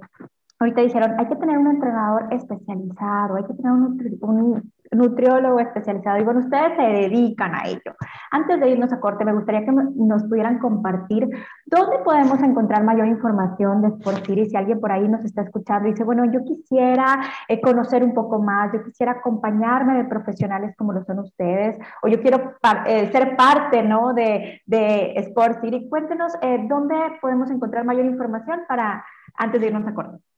Ahorita 0.62 0.80
dijeron, 0.80 1.16
hay 1.18 1.26
que 1.26 1.34
tener 1.34 1.58
un 1.58 1.66
entrenador 1.66 2.28
especializado, 2.30 3.34
hay 3.34 3.44
que 3.44 3.54
tener 3.54 3.72
un, 3.72 3.98
un 4.20 4.72
nutriólogo 4.92 5.58
especializado 5.58 6.18
y 6.20 6.22
bueno, 6.22 6.38
ustedes 6.38 6.76
se 6.76 6.82
dedican 6.82 7.52
a 7.52 7.66
ello. 7.66 7.96
Antes 8.30 8.60
de 8.60 8.70
irnos 8.70 8.92
a 8.92 9.00
corte, 9.00 9.24
me 9.24 9.32
gustaría 9.32 9.64
que 9.64 9.72
nos 9.72 10.22
pudieran 10.22 10.60
compartir 10.60 11.28
dónde 11.66 11.98
podemos 12.04 12.40
encontrar 12.42 12.84
mayor 12.84 13.08
información 13.08 13.82
de 13.82 13.88
Sport 13.88 14.24
City. 14.24 14.50
Si 14.50 14.56
alguien 14.56 14.78
por 14.78 14.92
ahí 14.92 15.08
nos 15.08 15.24
está 15.24 15.42
escuchando 15.42 15.88
y 15.88 15.92
dice, 15.92 16.04
bueno, 16.04 16.30
yo 16.30 16.44
quisiera 16.44 17.20
eh, 17.48 17.60
conocer 17.60 18.04
un 18.04 18.14
poco 18.14 18.40
más, 18.40 18.72
yo 18.72 18.84
quisiera 18.84 19.12
acompañarme 19.12 19.96
de 19.96 20.04
profesionales 20.04 20.76
como 20.76 20.92
lo 20.92 21.02
son 21.02 21.18
ustedes, 21.18 21.76
o 22.04 22.08
yo 22.08 22.20
quiero 22.22 22.52
eh, 22.86 23.10
ser 23.10 23.34
parte 23.34 23.82
¿no? 23.82 24.14
de, 24.14 24.62
de 24.66 25.14
Sport 25.16 25.60
City. 25.60 25.88
Cuéntenos 25.88 26.32
eh, 26.40 26.64
dónde 26.68 26.94
podemos 27.20 27.50
encontrar 27.50 27.84
mayor 27.84 28.04
información 28.04 28.60
para 28.68 29.04
antes 29.36 29.60
de 29.60 29.66
irnos 29.66 29.88
a 29.88 29.94
corte. 29.94 30.31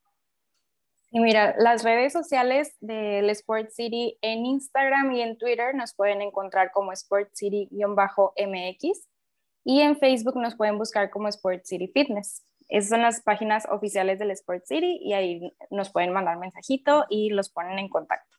Y 1.17 1.21
mira, 1.21 1.55
las 1.59 1.85
redes 1.85 2.13
sociales 2.13 2.77
del 2.81 3.31
Sport 3.31 3.71
City 3.71 4.19
en 4.21 4.45
Instagram 4.45 5.13
y 5.13 5.23
en 5.23 5.39
Twitter 5.39 5.73
nos 5.73 5.95
pueden 5.95 6.21
encontrar 6.21 6.73
como 6.73 6.91
Sport 6.91 7.29
City-MX 7.35 9.09
y 9.63 9.81
en 9.83 9.97
Facebook 9.97 10.37
nos 10.37 10.57
pueden 10.57 10.77
buscar 10.77 11.11
como 11.11 11.29
Sport 11.29 11.67
City 11.67 11.87
Fitness. 11.95 12.45
Esas 12.69 12.91
son 12.91 13.03
las 13.03 13.23
páginas 13.23 13.65
oficiales 13.71 14.19
del 14.19 14.33
Sport 14.33 14.65
City 14.65 14.99
y 15.01 15.13
ahí 15.13 15.53
nos 15.71 15.93
pueden 15.93 16.13
mandar 16.13 16.37
mensajito 16.37 17.05
y 17.09 17.31
los 17.31 17.49
ponen 17.49 17.79
en 17.79 17.89
contacto. 17.89 18.37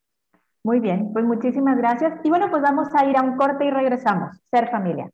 Muy 0.61 0.81
bien, 0.81 1.13
pues 1.13 1.23
muchísimas 1.23 1.77
gracias. 1.77 2.19
Y 2.25 2.29
bueno, 2.29 2.49
pues 2.51 2.61
vamos 2.61 2.89
a 2.93 3.05
ir 3.05 3.15
a 3.15 3.21
un 3.21 3.37
corte 3.37 3.63
y 3.63 3.71
regresamos. 3.71 4.35
Ser 4.51 4.69
familia. 4.69 5.09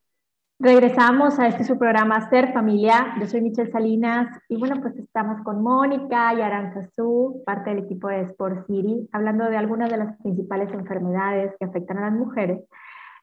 Regresamos 0.64 1.40
a 1.40 1.48
este 1.48 1.64
su 1.64 1.76
programa 1.76 2.30
Ser 2.30 2.54
Familia. 2.54 3.16
Yo 3.20 3.26
soy 3.26 3.42
Michelle 3.42 3.72
Salinas 3.72 4.28
y 4.48 4.58
bueno, 4.58 4.80
pues 4.80 4.96
estamos 4.96 5.42
con 5.42 5.64
Mónica 5.64 6.36
y 6.36 6.42
Aranzazú, 6.42 7.42
parte 7.48 7.72
del 7.72 7.80
equipo 7.80 8.10
de 8.10 8.22
Sport 8.22 8.68
City, 8.68 9.10
hablando 9.12 9.46
de 9.46 9.58
algunas 9.58 9.90
de 9.90 9.98
las 9.98 10.16
principales 10.22 10.72
enfermedades 10.72 11.56
que 11.58 11.66
afectan 11.66 11.98
a 11.98 12.02
las 12.02 12.14
mujeres. 12.14 12.64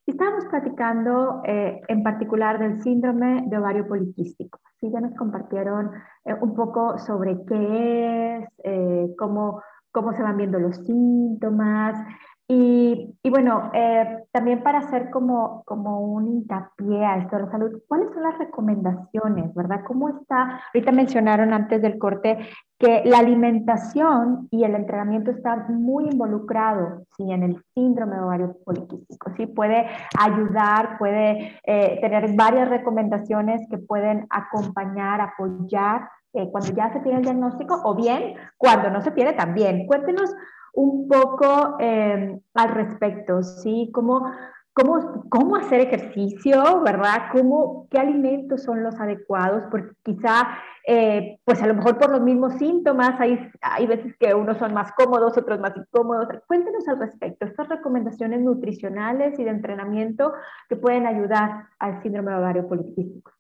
Y 0.05 0.11
estábamos 0.11 0.47
platicando 0.47 1.41
eh, 1.45 1.81
en 1.87 2.03
particular 2.03 2.59
del 2.59 2.83
síndrome 2.83 3.45
de 3.47 3.57
ovario 3.57 3.87
poliquístico. 3.87 4.59
Sí, 4.81 4.91
ya 4.91 5.01
nos 5.01 5.15
compartieron 5.15 5.93
eh, 6.25 6.35
un 6.41 6.57
poco 6.57 6.99
sobre 6.99 7.37
qué 7.47 8.39
es, 8.39 8.49
eh, 8.65 9.15
cómo, 9.17 9.63
cómo 9.93 10.13
se 10.13 10.25
van 10.25 10.39
viendo 10.39 10.59
los 10.59 10.75
síntomas 10.79 12.05
y, 12.51 13.15
bueno, 13.29 13.71
eh, 13.75 14.25
también 14.33 14.63
para 14.63 14.79
hacer 14.79 15.11
como, 15.11 15.63
como 15.67 16.01
un 16.01 16.27
hincapié 16.29 17.05
a 17.05 17.19
esto 17.19 17.37
de 17.37 17.43
la 17.43 17.51
salud, 17.51 17.83
¿cuáles 17.87 18.09
son 18.15 18.23
las 18.23 18.39
recomendaciones, 18.39 19.55
verdad? 19.55 19.83
¿Cómo 19.87 20.09
está? 20.09 20.59
Ahorita 20.73 20.91
mencionaron 20.93 21.53
antes 21.53 21.83
del 21.83 21.99
corte 21.99 22.39
que 22.79 23.03
la 23.05 23.19
alimentación 23.19 24.49
y 24.51 24.65
el 24.65 24.75
entrenamiento 24.77 25.31
están 25.31 25.83
muy 25.83 26.09
involucrados 26.09 27.03
¿sí? 27.19 27.31
en 27.31 27.43
el 27.43 27.63
síndrome 27.75 28.17
de 28.17 28.23
ovario 28.23 28.57
poliquístico. 28.65 29.31
¿sí? 29.37 29.47
Puede 29.47 29.87
ayudar, 30.19 30.97
puede 30.97 31.61
eh, 31.65 31.99
tener 32.01 32.35
varias 32.35 32.71
recomendaciones 32.71 33.69
que 33.69 33.77
pueden 33.77 34.27
acompañar, 34.31 35.21
apoyar 35.21 36.09
eh, 36.33 36.49
cuando 36.51 36.73
ya 36.73 36.91
se 36.95 37.01
tiene 37.01 37.19
el 37.19 37.25
diagnóstico 37.25 37.79
o 37.85 37.95
bien 37.95 38.37
cuando 38.57 38.89
no 38.89 39.03
se 39.03 39.11
tiene 39.11 39.35
también. 39.35 39.87
Cuéntenos 39.87 40.35
un 40.79 41.09
poco 41.09 41.77
em, 41.81 42.41
al 42.55 42.69
respecto, 42.69 43.43
¿sí? 43.43 43.91
¿Cómo, 43.93 44.31
cómo, 44.73 45.25
cómo 45.29 45.57
hacer 45.57 45.81
ejercicio, 45.81 46.83
¿verdad? 46.85 47.31
¿Cómo, 47.33 47.89
¿Qué 47.91 47.99
alimentos 47.99 48.63
son 48.63 48.85
los 48.85 48.95
adecuados? 49.01 49.65
Porque 49.73 49.91
quizá, 50.05 50.49
eh, 50.87 51.41
pues 51.45 51.61
a 51.63 51.67
lo 51.67 51.75
mejor 51.75 51.99
por 51.99 52.13
los 52.13 52.21
mismos 52.21 52.55
síntomas, 52.55 53.19
hay, 53.19 53.51
hay 53.61 53.87
veces 53.89 54.15
que 54.21 54.33
unos 54.35 54.59
son 54.59 54.73
más 54.73 54.93
cómodos, 54.93 55.37
otros 55.37 55.59
más 55.59 55.77
incómodos. 55.77 56.29
Cuéntenos 56.47 56.87
al 56.87 57.01
respecto, 57.01 57.45
estas 57.45 57.69
recomendaciones 57.69 58.41
nutricionales 58.41 59.37
y 59.37 59.45
de 59.45 59.51
entrenamiento 59.51 60.33
que 60.69 60.77
pueden 60.77 61.07
ayudar 61.07 61.67
al 61.81 62.01
síndrome 62.03 62.37
ovario 62.37 62.69
poliquístico. 62.69 63.33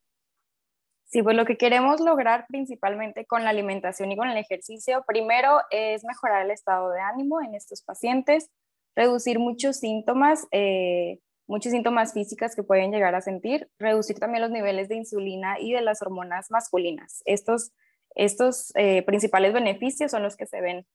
Sí, 1.08 1.22
pues 1.22 1.34
lo 1.36 1.46
que 1.46 1.56
queremos 1.56 2.00
lograr 2.00 2.44
principalmente 2.48 3.24
con 3.24 3.42
la 3.42 3.50
alimentación 3.50 4.12
y 4.12 4.16
con 4.16 4.28
el 4.28 4.36
ejercicio, 4.36 5.04
primero 5.06 5.60
es 5.70 6.04
mejorar 6.04 6.44
el 6.44 6.50
estado 6.50 6.90
de 6.90 7.00
ánimo 7.00 7.40
en 7.40 7.54
estos 7.54 7.82
pacientes, 7.82 8.50
reducir 8.94 9.38
muchos 9.38 9.78
síntomas, 9.78 10.46
eh, 10.50 11.20
muchos 11.46 11.72
síntomas 11.72 12.12
físicos 12.12 12.54
que 12.54 12.62
pueden 12.62 12.92
llegar 12.92 13.14
a 13.14 13.22
sentir, 13.22 13.70
reducir 13.78 14.18
también 14.18 14.42
los 14.42 14.50
niveles 14.50 14.90
de 14.90 14.96
insulina 14.96 15.58
y 15.58 15.72
de 15.72 15.80
las 15.80 16.02
hormonas 16.02 16.50
masculinas. 16.50 17.22
Estos, 17.24 17.72
estos 18.14 18.70
eh, 18.74 19.02
principales 19.02 19.54
beneficios 19.54 20.10
son 20.10 20.22
los 20.22 20.36
que 20.36 20.44
se 20.44 20.60
ven 20.60 20.86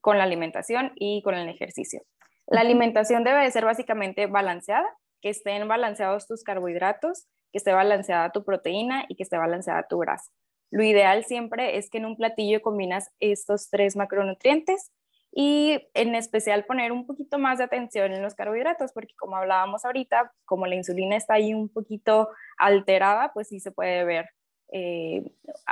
con 0.00 0.18
la 0.18 0.24
alimentación 0.24 0.90
y 0.96 1.22
con 1.22 1.36
el 1.36 1.48
ejercicio. 1.48 2.02
La 2.48 2.62
alimentación 2.62 3.22
debe 3.22 3.44
de 3.44 3.50
ser 3.52 3.64
básicamente 3.64 4.26
balanceada, 4.26 4.88
que 5.20 5.28
estén 5.28 5.68
balanceados 5.68 6.26
tus 6.26 6.42
carbohidratos, 6.42 7.28
que 7.52 7.58
esté 7.58 7.72
balanceada 7.72 8.30
tu 8.30 8.44
proteína 8.44 9.04
y 9.08 9.16
que 9.16 9.22
esté 9.22 9.36
balanceada 9.36 9.86
tu 9.88 9.98
grasa. 9.98 10.30
Lo 10.70 10.82
ideal 10.84 11.24
siempre 11.24 11.78
es 11.78 11.90
que 11.90 11.98
en 11.98 12.06
un 12.06 12.16
platillo 12.16 12.62
combinas 12.62 13.10
estos 13.18 13.70
tres 13.70 13.96
macronutrientes 13.96 14.92
y 15.32 15.88
en 15.94 16.14
especial 16.14 16.64
poner 16.64 16.92
un 16.92 17.06
poquito 17.06 17.38
más 17.38 17.58
de 17.58 17.64
atención 17.64 18.12
en 18.12 18.22
los 18.22 18.34
carbohidratos, 18.34 18.92
porque 18.92 19.14
como 19.16 19.36
hablábamos 19.36 19.84
ahorita, 19.84 20.32
como 20.44 20.66
la 20.66 20.74
insulina 20.74 21.16
está 21.16 21.34
ahí 21.34 21.54
un 21.54 21.68
poquito 21.68 22.28
alterada, 22.58 23.32
pues 23.32 23.48
sí 23.48 23.60
se 23.60 23.70
puede 23.70 24.04
ver 24.04 24.26
eh, 24.72 25.22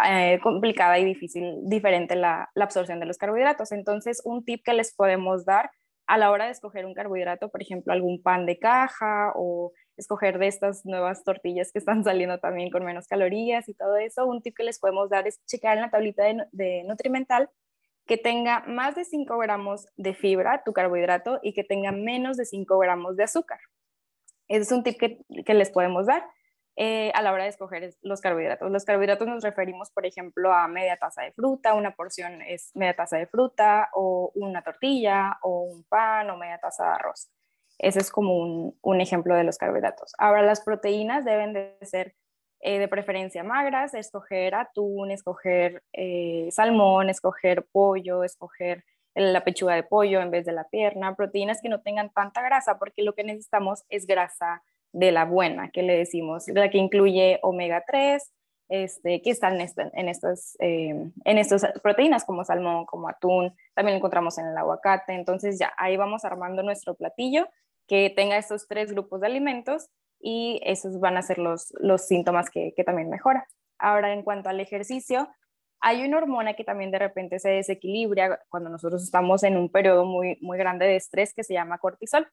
eh, 0.09 0.41
complicada 0.43 0.99
y 0.99 1.05
difícil, 1.05 1.61
diferente 1.63 2.17
la, 2.17 2.51
la 2.55 2.65
absorción 2.65 3.01
de 3.01 3.07
los 3.07 3.19
carbohidratos. 3.19 3.73
Entonces, 3.73 4.23
un 4.25 4.45
tip 4.45 4.63
que 4.65 4.75
les 4.75 4.95
podemos 4.95 5.45
dar 5.45 5.71
a 6.07 6.19
la 6.19 6.31
hora 6.31 6.47
de 6.47 6.53
escoger 6.53 6.87
un 6.87 6.95
carbohidrato, 6.95 7.51
por 7.51 7.63
ejemplo, 7.63 7.93
algún 7.93 8.23
pan 8.23 8.47
de 8.47 8.59
caja 8.59 9.33
o 9.35 9.73
escoger 9.99 10.39
de 10.39 10.47
estas 10.47 10.87
nuevas 10.87 11.25
tortillas 11.25 11.73
que 11.73 11.79
están 11.79 12.05
saliendo 12.05 12.39
también 12.39 12.71
con 12.71 12.85
menos 12.85 13.07
calorías 13.07 13.69
y 13.69 13.75
todo 13.75 13.97
eso, 13.97 14.27
un 14.27 14.41
tip 14.41 14.57
que 14.57 14.65
les 14.65 14.79
podemos 14.79 15.11
dar 15.11 15.27
es 15.27 15.45
checar 15.47 15.77
en 15.77 15.83
la 15.83 15.91
tablita 15.91 16.23
de, 16.53 16.85
Nutrimental 16.85 17.51
que 18.07 18.17
tenga 18.17 18.61
más 18.61 18.95
de 18.95 19.05
5 19.05 19.37
gramos 19.37 19.87
de 19.97 20.15
fibra, 20.15 20.63
tu 20.65 20.73
carbohidrato, 20.73 21.41
y 21.43 21.53
que 21.53 21.63
tenga 21.63 21.93
menos 21.93 22.39
de 22.39 22.47
5 22.47 22.79
gramos 22.79 23.17
de 23.19 23.25
azúcar. 23.25 23.59
Ese 24.49 24.63
es 24.63 24.73
un 24.73 24.83
tip 24.83 24.99
que, 24.99 25.55
les 25.55 25.71
podemos 25.71 26.07
dar 26.07 26.25
eh, 26.77 27.13
a 27.15 27.21
la 27.21 27.33
hora 27.35 27.43
de 27.43 27.51
escoger 27.51 27.95
los 28.01 28.23
carbohidratos. 28.23 28.71
Los 28.71 28.87
carbohidratos 28.87 29.29
nos 29.29 29.45
referimos, 29.45 29.91
por 29.91 30.07
ejemplo, 30.07 30.55
a 30.55 30.69
media 30.69 30.97
taza 30.97 31.21
de 31.21 31.33
fruta, 31.33 31.75
una 31.75 31.95
porción 31.97 32.41
es 32.41 32.71
media 32.75 32.97
taza 32.97 33.19
de 33.19 33.27
fruta, 33.27 33.91
o 33.93 34.33
una 34.35 34.63
tortilla, 34.63 35.39
o 35.43 35.65
un 35.65 35.85
pan, 35.85 36.31
o 36.31 36.39
media 36.39 36.59
taza 36.59 36.85
de 36.85 36.91
arroz. 36.93 37.29
Ese 37.79 38.01
es 38.01 38.11
como 38.11 38.75
un, 38.81 39.01
ejemplo 39.01 39.35
de 39.37 39.45
los 39.45 39.57
carbohidratos. 39.57 40.13
Ahora, 40.19 40.43
las 40.43 40.61
proteínas 40.63 41.25
deben 41.25 41.53
de 41.53 41.77
ser 41.83 42.15
eh, 42.61 42.79
de 42.79 42.89
preferencia 42.89 43.45
magras, 43.45 43.95
escoger 43.95 44.57
atún, 44.57 45.13
escoger 45.13 45.83
eh, 45.93 46.49
salmón, 46.51 47.09
escoger 47.09 47.67
pollo, 47.71 48.25
escoger 48.25 48.85
la 49.15 49.45
pechuga 49.45 49.75
de 49.75 49.85
pollo 49.85 50.21
en 50.21 50.31
vez 50.31 50.45
de 50.45 50.53
la 50.53 50.65
pierna, 50.65 51.15
proteínas 51.15 51.61
que 51.63 51.69
no 51.69 51.81
tengan 51.81 52.11
tanta 52.13 52.43
grasa, 52.43 52.79
porque 52.79 53.03
lo 53.03 53.15
que 53.15 53.25
necesitamos 53.25 53.85
es 53.89 54.07
grasa 54.07 54.63
de 54.93 55.13
la 55.13 55.25
buena, 55.25 55.71
que 55.71 55.83
le 55.83 55.97
decimos, 55.97 56.49
la 56.49 56.71
que 56.71 56.79
incluye 56.79 57.39
omega 57.43 57.85
3, 57.87 58.33
este, 58.69 59.23
que 59.23 59.31
están 59.31 59.61
en, 59.61 60.09
estas, 60.09 60.57
eh, 60.61 61.11
en 61.25 61.39
estas 61.39 61.67
proteínas 61.83 62.25
como 62.25 62.45
salmón, 62.45 62.87
como 62.87 63.09
atún, 63.09 63.55
también 63.75 63.97
encontramos 63.97 64.39
en 64.39 64.47
el 64.47 64.57
aguacate, 64.57 65.15
entonces 65.15 65.59
ya 65.59 65.73
ahí 65.79 65.97
vamos 65.97 66.25
armando 66.25 66.63
nuestro 66.63 66.95
platillo 66.95 67.49
que 67.89 68.13
tenga 68.15 68.37
estos 68.37 68.69
tres 68.69 68.93
grupos 68.93 69.21
de 69.21 69.27
alimentos 69.27 69.89
y 70.21 70.61
esos 70.63 71.01
van 71.01 71.17
a 71.17 71.23
ser 71.23 71.39
los, 71.39 71.73
los 71.81 72.07
síntomas 72.07 72.51
que, 72.51 72.73
que 72.77 72.85
también 72.85 73.11
mejora. 73.11 73.49
Ahora, 73.79 74.13
en 74.13 74.23
cuanto 74.23 74.49
al 74.49 74.61
ejercicio, 74.61 75.29
hay 75.81 76.05
una 76.05 76.19
hormona 76.19 76.55
que 76.55 76.65
también 76.65 76.91
de 76.91 76.99
repente 76.99 77.39
se 77.39 77.51
desequilibra 77.51 78.41
cuando 78.49 78.69
nosotros 78.69 79.03
estamos 79.03 79.43
en 79.43 79.57
un 79.57 79.71
periodo 79.71 80.05
muy, 80.05 80.37
muy 80.41 80.59
grande 80.59 80.87
de 80.87 80.97
estrés 80.97 81.33
que 81.35 81.45
se 81.45 81.55
llama 81.55 81.79
cortisol. 81.79 82.29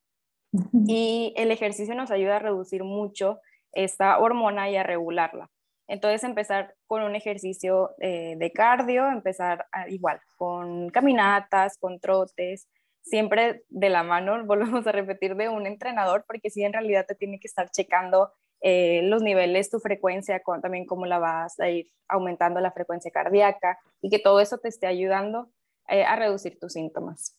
Y 0.87 1.33
el 1.35 1.51
ejercicio 1.51 1.95
nos 1.95 2.11
ayuda 2.11 2.37
a 2.37 2.39
reducir 2.39 2.83
mucho 2.83 3.39
esta 3.73 4.17
hormona 4.19 4.69
y 4.69 4.77
a 4.77 4.83
regularla. 4.83 5.49
Entonces 5.87 6.23
empezar 6.23 6.73
con 6.87 7.03
un 7.03 7.15
ejercicio 7.15 7.91
eh, 7.99 8.35
de 8.37 8.51
cardio, 8.51 9.07
empezar 9.07 9.67
igual 9.89 10.19
con 10.37 10.89
caminatas, 10.89 11.77
con 11.77 11.99
trotes, 11.99 12.67
siempre 13.05 13.63
de 13.69 13.89
la 13.89 14.03
mano, 14.03 14.43
volvemos 14.45 14.85
a 14.85 14.91
repetir, 14.91 15.35
de 15.35 15.49
un 15.49 15.65
entrenador, 15.65 16.25
porque 16.27 16.49
sí, 16.49 16.63
en 16.63 16.73
realidad 16.73 17.05
te 17.07 17.15
tiene 17.15 17.39
que 17.39 17.47
estar 17.47 17.69
checando 17.69 18.31
eh, 18.61 19.01
los 19.03 19.21
niveles, 19.21 19.69
tu 19.69 19.79
frecuencia, 19.79 20.41
con, 20.41 20.61
también 20.61 20.85
cómo 20.85 21.05
la 21.05 21.19
vas 21.19 21.59
a 21.59 21.69
ir 21.69 21.87
aumentando 22.07 22.59
la 22.59 22.71
frecuencia 22.71 23.11
cardíaca 23.11 23.77
y 24.01 24.09
que 24.09 24.19
todo 24.19 24.39
eso 24.39 24.57
te 24.57 24.69
esté 24.69 24.87
ayudando 24.87 25.49
eh, 25.87 26.03
a 26.03 26.15
reducir 26.15 26.57
tus 26.59 26.73
síntomas. 26.73 27.37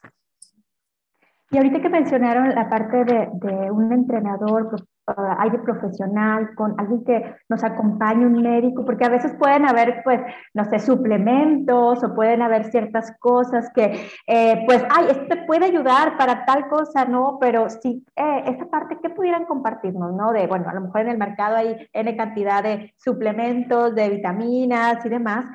Y 1.50 1.56
ahorita 1.58 1.80
que 1.80 1.88
mencionaron 1.88 2.54
la 2.54 2.68
parte 2.68 3.04
de, 3.04 3.28
de 3.32 3.70
un 3.70 3.92
entrenador 3.92 4.86
uh, 5.08 5.34
hay 5.38 5.50
de 5.50 5.58
profesional, 5.58 6.54
con 6.54 6.74
alguien 6.78 7.04
que 7.04 7.34
nos 7.48 7.62
acompañe, 7.64 8.26
un 8.26 8.42
médico, 8.42 8.84
porque 8.84 9.04
a 9.04 9.08
veces 9.08 9.34
pueden 9.38 9.66
haber, 9.66 10.02
pues, 10.04 10.20
no 10.54 10.64
sé, 10.64 10.78
suplementos 10.78 12.02
o 12.02 12.14
pueden 12.14 12.42
haber 12.42 12.70
ciertas 12.70 13.12
cosas 13.18 13.70
que, 13.74 14.08
eh, 14.26 14.64
pues, 14.66 14.84
ay, 14.90 15.06
este 15.10 15.36
puede 15.46 15.66
ayudar 15.66 16.16
para 16.16 16.44
tal 16.44 16.68
cosa, 16.68 17.04
¿no? 17.04 17.38
Pero 17.40 17.68
sí, 17.70 18.04
eh, 18.16 18.44
esa 18.46 18.66
parte, 18.66 18.98
¿qué 19.02 19.10
pudieran 19.10 19.44
compartirnos, 19.44 20.14
no? 20.14 20.32
De, 20.32 20.46
bueno, 20.46 20.68
a 20.68 20.74
lo 20.74 20.82
mejor 20.82 21.02
en 21.02 21.08
el 21.08 21.18
mercado 21.18 21.56
hay 21.56 21.88
N 21.92 22.16
cantidad 22.16 22.62
de 22.62 22.94
suplementos, 22.96 23.94
de 23.94 24.10
vitaminas 24.10 25.04
y 25.04 25.08
demás, 25.08 25.46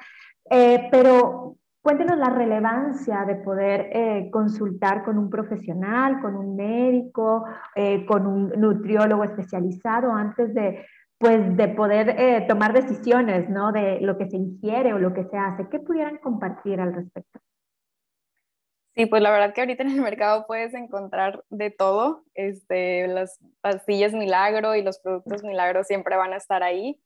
eh, 0.49 0.89
pero 0.91 1.55
Cuéntenos 1.81 2.17
la 2.19 2.29
relevancia 2.29 3.25
de 3.25 3.35
poder 3.35 3.89
eh, 3.91 4.29
consultar 4.31 5.03
con 5.03 5.17
un 5.17 5.31
profesional, 5.31 6.21
con 6.21 6.35
un 6.35 6.55
médico, 6.55 7.45
eh, 7.75 8.05
con 8.05 8.27
un 8.27 8.49
nutriólogo 8.49 9.23
especializado 9.23 10.13
antes 10.13 10.53
de, 10.53 10.85
pues, 11.17 11.57
de 11.57 11.69
poder 11.69 12.09
eh, 12.19 12.45
tomar 12.47 12.73
decisiones 12.73 13.49
¿no? 13.49 13.71
de 13.71 13.99
lo 14.01 14.15
que 14.19 14.29
se 14.29 14.37
ingiere 14.37 14.93
o 14.93 14.99
lo 14.99 15.11
que 15.11 15.23
se 15.23 15.37
hace. 15.37 15.69
¿Qué 15.69 15.79
pudieran 15.79 16.17
compartir 16.17 16.79
al 16.79 16.93
respecto? 16.93 17.39
Sí, 18.93 19.07
pues 19.07 19.23
la 19.23 19.31
verdad 19.31 19.53
que 19.53 19.61
ahorita 19.61 19.81
en 19.81 19.89
el 19.89 20.01
mercado 20.01 20.45
puedes 20.45 20.75
encontrar 20.75 21.43
de 21.49 21.71
todo. 21.71 22.25
Este, 22.35 23.07
las 23.07 23.39
pastillas 23.61 24.13
milagro 24.13 24.75
y 24.75 24.83
los 24.83 24.99
productos 24.99 25.43
milagro 25.43 25.83
siempre 25.83 26.15
van 26.15 26.33
a 26.33 26.37
estar 26.37 26.61
ahí, 26.61 27.01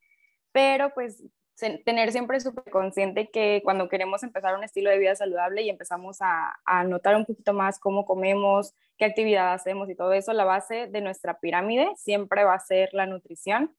pero 0.51 0.93
pues 0.93 1.23
tener 1.55 2.11
siempre 2.11 2.39
súper 2.39 2.69
consciente 2.71 3.29
que 3.31 3.61
cuando 3.63 3.87
queremos 3.87 4.23
empezar 4.23 4.55
un 4.57 4.63
estilo 4.63 4.89
de 4.89 4.97
vida 4.97 5.15
saludable 5.15 5.61
y 5.61 5.69
empezamos 5.69 6.17
a, 6.21 6.53
a, 6.65 6.83
notar 6.83 7.15
un 7.15 7.25
poquito 7.25 7.53
más 7.53 7.79
cómo 7.79 8.05
comemos, 8.05 8.73
qué 8.97 9.05
actividad 9.05 9.53
hacemos 9.53 9.89
y 9.89 9.95
todo 9.95 10.13
eso, 10.13 10.33
la 10.33 10.45
base 10.45 10.87
de 10.87 11.01
nuestra 11.01 11.39
pirámide 11.39 11.89
siempre 11.95 12.43
va 12.43 12.55
a 12.55 12.59
ser 12.59 12.89
la 12.93 13.05
nutrición. 13.05 13.75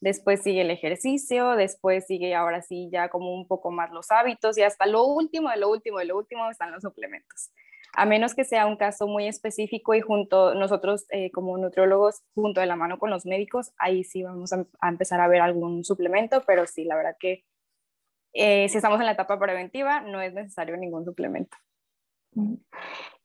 Después 0.00 0.42
sigue 0.42 0.62
el 0.62 0.70
ejercicio, 0.70 1.50
después 1.50 2.06
sigue 2.06 2.34
ahora 2.34 2.62
sí 2.62 2.88
ya 2.90 3.10
como 3.10 3.34
un 3.34 3.46
poco 3.46 3.70
más 3.70 3.90
los 3.90 4.10
hábitos 4.10 4.56
y 4.56 4.62
hasta 4.62 4.86
lo 4.86 5.04
último 5.04 5.50
de 5.50 5.58
lo 5.58 5.70
último 5.70 5.98
de 5.98 6.06
lo 6.06 6.16
último 6.16 6.50
están 6.50 6.72
los 6.72 6.82
suplementos 6.82 7.50
a 7.96 8.06
menos 8.06 8.34
que 8.34 8.44
sea 8.44 8.66
un 8.66 8.76
caso 8.76 9.06
muy 9.06 9.26
específico 9.26 9.94
y 9.94 10.00
junto 10.00 10.54
nosotros 10.54 11.06
eh, 11.10 11.30
como 11.32 11.56
nutriólogos, 11.58 12.22
junto 12.34 12.60
de 12.60 12.66
la 12.66 12.76
mano 12.76 12.98
con 12.98 13.10
los 13.10 13.26
médicos, 13.26 13.72
ahí 13.78 14.04
sí 14.04 14.22
vamos 14.22 14.52
a, 14.52 14.64
empezar 14.88 15.20
a 15.20 15.28
ver 15.28 15.40
algún 15.40 15.84
suplemento, 15.84 16.42
pero 16.46 16.66
sí, 16.66 16.84
la 16.84 16.96
verdad 16.96 17.16
que 17.18 17.44
eh, 18.32 18.68
si 18.68 18.76
estamos 18.76 19.00
en 19.00 19.06
la 19.06 19.12
etapa 19.12 19.38
preventiva, 19.38 20.00
no 20.00 20.20
es 20.20 20.32
necesario 20.32 20.76
ningún 20.76 21.04
suplemento. 21.04 21.56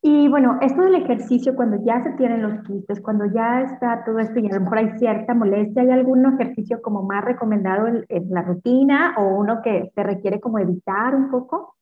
Y 0.02 0.28
bueno, 0.30 0.58
esto 0.62 0.82
del 0.82 0.96
ejercicio, 0.96 1.56
cuando 1.56 1.84
ya 1.84 2.02
se 2.04 2.12
tienen 2.14 2.42
los 2.42 2.64
quistes, 2.64 3.02
cuando 3.02 3.26
ya 3.26 3.62
está 3.62 4.04
todo 4.04 4.20
esto 4.20 4.40
y 4.40 4.48
a 4.48 4.56
lo 4.56 4.62
mejor 4.62 4.78
hay 4.80 4.98
cierta 4.98 5.34
molestia, 5.34 5.84
¿hay 5.84 5.92
algún 5.92 6.26
ejercicio 6.26 6.82
como 6.82 7.04
más 7.04 7.24
recomendado 7.24 7.88
en, 7.88 8.06
en 8.10 8.30
la 8.30 8.42
rutina 8.42 9.16
o 9.18 9.28
uno 9.28 9.62
que 9.64 9.92
se 9.94 10.04
requiere 10.04 10.40
como 10.40 10.60
evitar 10.60 11.16
un 11.16 11.30
poco? 11.30 11.75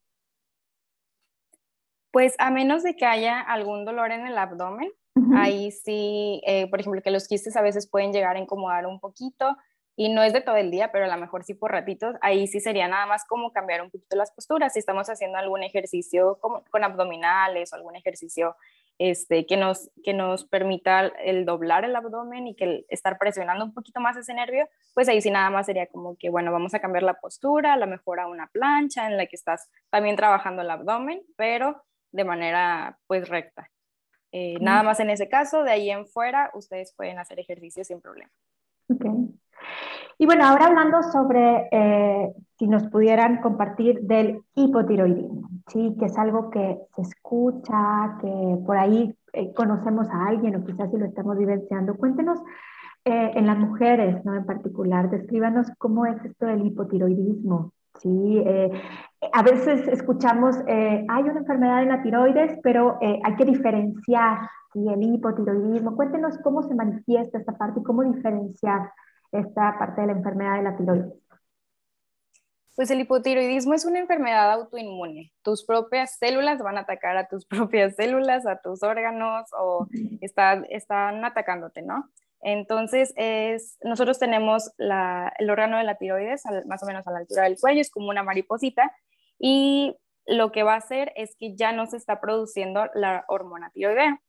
Pues 2.14 2.36
a 2.38 2.52
menos 2.52 2.84
de 2.84 2.94
que 2.94 3.06
haya 3.06 3.40
algún 3.40 3.84
dolor 3.84 4.12
en 4.12 4.24
el 4.24 4.38
abdomen, 4.38 4.88
ahí 5.36 5.72
sí, 5.72 6.40
eh, 6.46 6.70
por 6.70 6.78
ejemplo, 6.78 7.02
que 7.02 7.10
los 7.10 7.26
quistes 7.26 7.56
a 7.56 7.60
veces 7.60 7.90
pueden 7.90 8.12
llegar 8.12 8.36
a 8.36 8.38
incomodar 8.38 8.86
un 8.86 9.00
poquito 9.00 9.56
y 9.96 10.10
no 10.10 10.22
es 10.22 10.32
de 10.32 10.40
todo 10.40 10.54
el 10.54 10.70
día, 10.70 10.92
pero 10.92 11.06
a 11.06 11.08
lo 11.08 11.20
mejor 11.20 11.42
sí 11.42 11.54
por 11.54 11.72
ratitos, 11.72 12.14
ahí 12.20 12.46
sí 12.46 12.60
sería 12.60 12.86
nada 12.86 13.06
más 13.06 13.24
como 13.24 13.52
cambiar 13.52 13.82
un 13.82 13.90
poquito 13.90 14.14
las 14.14 14.30
posturas. 14.30 14.74
Si 14.74 14.78
estamos 14.78 15.10
haciendo 15.10 15.38
algún 15.38 15.64
ejercicio 15.64 16.38
como, 16.40 16.62
con 16.70 16.84
abdominales 16.84 17.72
o 17.72 17.76
algún 17.76 17.96
ejercicio 17.96 18.54
este, 18.98 19.44
que, 19.44 19.56
nos, 19.56 19.90
que 20.04 20.14
nos 20.14 20.44
permita 20.44 21.06
el 21.06 21.44
doblar 21.44 21.84
el 21.84 21.96
abdomen 21.96 22.46
y 22.46 22.54
que 22.54 22.86
estar 22.90 23.18
presionando 23.18 23.64
un 23.64 23.74
poquito 23.74 23.98
más 23.98 24.16
ese 24.16 24.34
nervio, 24.34 24.68
pues 24.94 25.08
ahí 25.08 25.20
sí 25.20 25.32
nada 25.32 25.50
más 25.50 25.66
sería 25.66 25.88
como 25.88 26.16
que, 26.16 26.30
bueno, 26.30 26.52
vamos 26.52 26.74
a 26.74 26.78
cambiar 26.78 27.02
la 27.02 27.14
postura, 27.14 27.72
a 27.72 27.76
lo 27.76 27.88
mejor 27.88 28.20
a 28.20 28.28
una 28.28 28.46
plancha 28.52 29.08
en 29.08 29.16
la 29.16 29.26
que 29.26 29.34
estás 29.34 29.68
también 29.90 30.14
trabajando 30.14 30.62
el 30.62 30.70
abdomen, 30.70 31.20
pero 31.36 31.82
de 32.14 32.24
manera 32.24 32.96
pues 33.06 33.28
recta. 33.28 33.68
Eh, 34.30 34.56
nada 34.60 34.82
más 34.82 35.00
en 35.00 35.10
ese 35.10 35.28
caso, 35.28 35.62
de 35.64 35.72
ahí 35.72 35.90
en 35.90 36.06
fuera, 36.06 36.50
ustedes 36.54 36.94
pueden 36.96 37.18
hacer 37.18 37.38
ejercicio 37.40 37.84
sin 37.84 38.00
problema. 38.00 38.30
Y 40.18 40.26
bueno, 40.26 40.44
ahora 40.44 40.66
hablando 40.66 41.02
sobre 41.02 41.68
eh, 41.72 42.32
si 42.56 42.68
nos 42.68 42.84
pudieran 42.84 43.40
compartir 43.40 44.00
del 44.02 44.42
hipotiroidismo, 44.54 45.48
¿sí? 45.68 45.96
que 45.98 46.06
es 46.06 46.16
algo 46.16 46.50
que 46.50 46.78
se 46.94 47.02
escucha, 47.02 48.16
que 48.20 48.58
por 48.64 48.76
ahí 48.76 49.16
eh, 49.32 49.52
conocemos 49.52 50.08
a 50.08 50.26
alguien 50.26 50.54
o 50.56 50.64
quizás 50.64 50.90
si 50.90 50.96
lo 50.96 51.06
estamos 51.06 51.36
vivenciando. 51.36 51.96
Cuéntenos 51.96 52.38
en 53.06 53.46
las 53.46 53.58
mujeres, 53.58 54.24
¿no? 54.24 54.34
En 54.34 54.46
particular, 54.46 55.10
descríbanos 55.10 55.66
cómo 55.76 56.06
es 56.06 56.24
esto 56.24 56.46
del 56.46 56.64
hipotiroidismo. 56.64 57.74
Sí, 58.00 58.42
eh, 58.44 58.70
a 59.32 59.42
veces 59.42 59.86
escuchamos, 59.88 60.56
eh, 60.66 61.06
hay 61.08 61.22
una 61.22 61.40
enfermedad 61.40 61.80
de 61.80 61.86
la 61.86 62.02
tiroides, 62.02 62.58
pero 62.62 62.98
eh, 63.00 63.20
hay 63.24 63.36
que 63.36 63.44
diferenciar 63.44 64.48
el 64.74 65.02
hipotiroidismo. 65.02 65.94
Cuéntenos 65.94 66.36
cómo 66.42 66.62
se 66.62 66.74
manifiesta 66.74 67.38
esta 67.38 67.56
parte 67.56 67.80
y 67.80 67.84
cómo 67.84 68.02
diferenciar 68.02 68.90
esta 69.30 69.78
parte 69.78 70.00
de 70.00 70.08
la 70.08 70.12
enfermedad 70.14 70.56
de 70.56 70.62
la 70.62 70.76
tiroides. 70.76 71.14
Pues 72.74 72.90
el 72.90 73.00
hipotiroidismo 73.00 73.74
es 73.74 73.84
una 73.84 74.00
enfermedad 74.00 74.50
autoinmune. 74.52 75.32
Tus 75.42 75.64
propias 75.64 76.18
células 76.18 76.58
van 76.58 76.76
a 76.76 76.80
atacar 76.80 77.16
a 77.16 77.28
tus 77.28 77.46
propias 77.46 77.94
células, 77.94 78.46
a 78.46 78.60
tus 78.60 78.82
órganos 78.82 79.46
o 79.56 79.86
están 80.20 81.24
atacándote, 81.24 81.82
¿no? 81.82 82.10
Entonces, 82.46 83.14
es, 83.16 83.78
nosotros 83.82 84.18
tenemos 84.18 84.70
el 84.76 85.50
órgano 85.50 85.78
de 85.78 85.84
la 85.84 85.96
tiroides 85.96 86.42
más 86.66 86.82
o 86.82 86.86
menos 86.86 87.06
a 87.06 87.10
la 87.10 87.20
altura 87.20 87.44
del 87.44 87.58
cuello, 87.58 87.80
es 87.80 87.90
como 87.90 88.10
una 88.10 88.22
mariposita, 88.22 88.94
y 89.38 89.96
lo 90.26 90.52
que 90.52 90.62
va 90.62 90.74
a 90.74 90.78
hacer 90.78 91.10
es 91.16 91.36
que 91.36 91.56
ya 91.56 91.72
no 91.72 91.86
se 91.86 91.96
está 91.96 92.20
produciendo 92.20 92.90
la 92.92 93.24
hormona 93.28 93.70
tiroidea. 93.70 94.20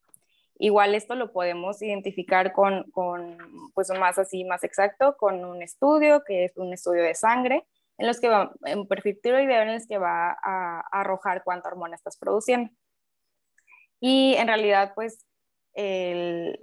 Igual 0.57 0.95
esto 0.95 1.15
lo 1.15 1.33
podemos 1.33 1.81
identificar 1.81 2.53
con, 2.53 2.89
con, 2.91 3.37
pues 3.73 3.89
más 3.99 4.17
así, 4.17 4.45
más 4.45 4.63
exacto, 4.63 5.17
con 5.17 5.43
un 5.43 5.61
estudio, 5.61 6.23
que 6.23 6.45
es 6.45 6.55
un 6.55 6.71
estudio 6.71 7.03
de 7.03 7.15
sangre, 7.15 7.67
en 7.97 8.07
los 8.07 8.21
que 8.21 8.29
va, 8.29 8.53
un 8.61 8.87
perfil 8.87 9.19
tiroideo 9.21 9.61
en 9.61 9.69
el 9.69 9.85
que 9.85 9.97
va 9.97 10.31
a, 10.31 10.79
a 10.79 11.01
arrojar 11.01 11.43
cuánta 11.43 11.67
hormona 11.67 11.95
estás 11.95 12.17
produciendo. 12.17 12.71
Y 13.99 14.35
en 14.35 14.47
realidad, 14.47 14.93
pues 14.95 15.25
el, 15.75 16.57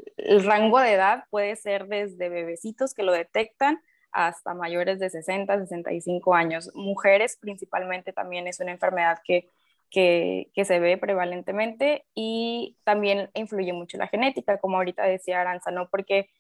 rango 0.45 0.81
de 0.81 0.95
edad 0.95 1.25
puede 1.31 1.57
ser 1.57 1.87
desde 1.87 2.29
bebecitos 2.29 2.95
que 2.95 3.03
lo 3.03 3.13
detectan 3.13 3.81
hasta 4.11 4.55
mayores 4.55 4.99
de 4.99 5.11
60, 5.11 5.59
65 5.59 6.35
años. 6.35 6.71
Mujeres 6.75 7.39
principalmente 7.41 8.13
también 8.13 8.47
es 8.47 8.61
una 8.61 8.73
enfermedad 8.73 9.19
que, 9.25 9.49
que, 9.91 10.65
se 10.65 10.81
ve 10.81 10.97
prevalentemente 10.99 12.07
y 12.15 12.77
también 12.85 13.31
influye 13.35 13.73
mucho 13.73 13.99
la 13.99 14.09
genética, 14.09 14.59
como 14.59 14.79
ahorita 14.79 15.05
decía 15.05 15.41
Aranza, 15.41 15.71
no 15.71 15.89
porque 15.89 16.31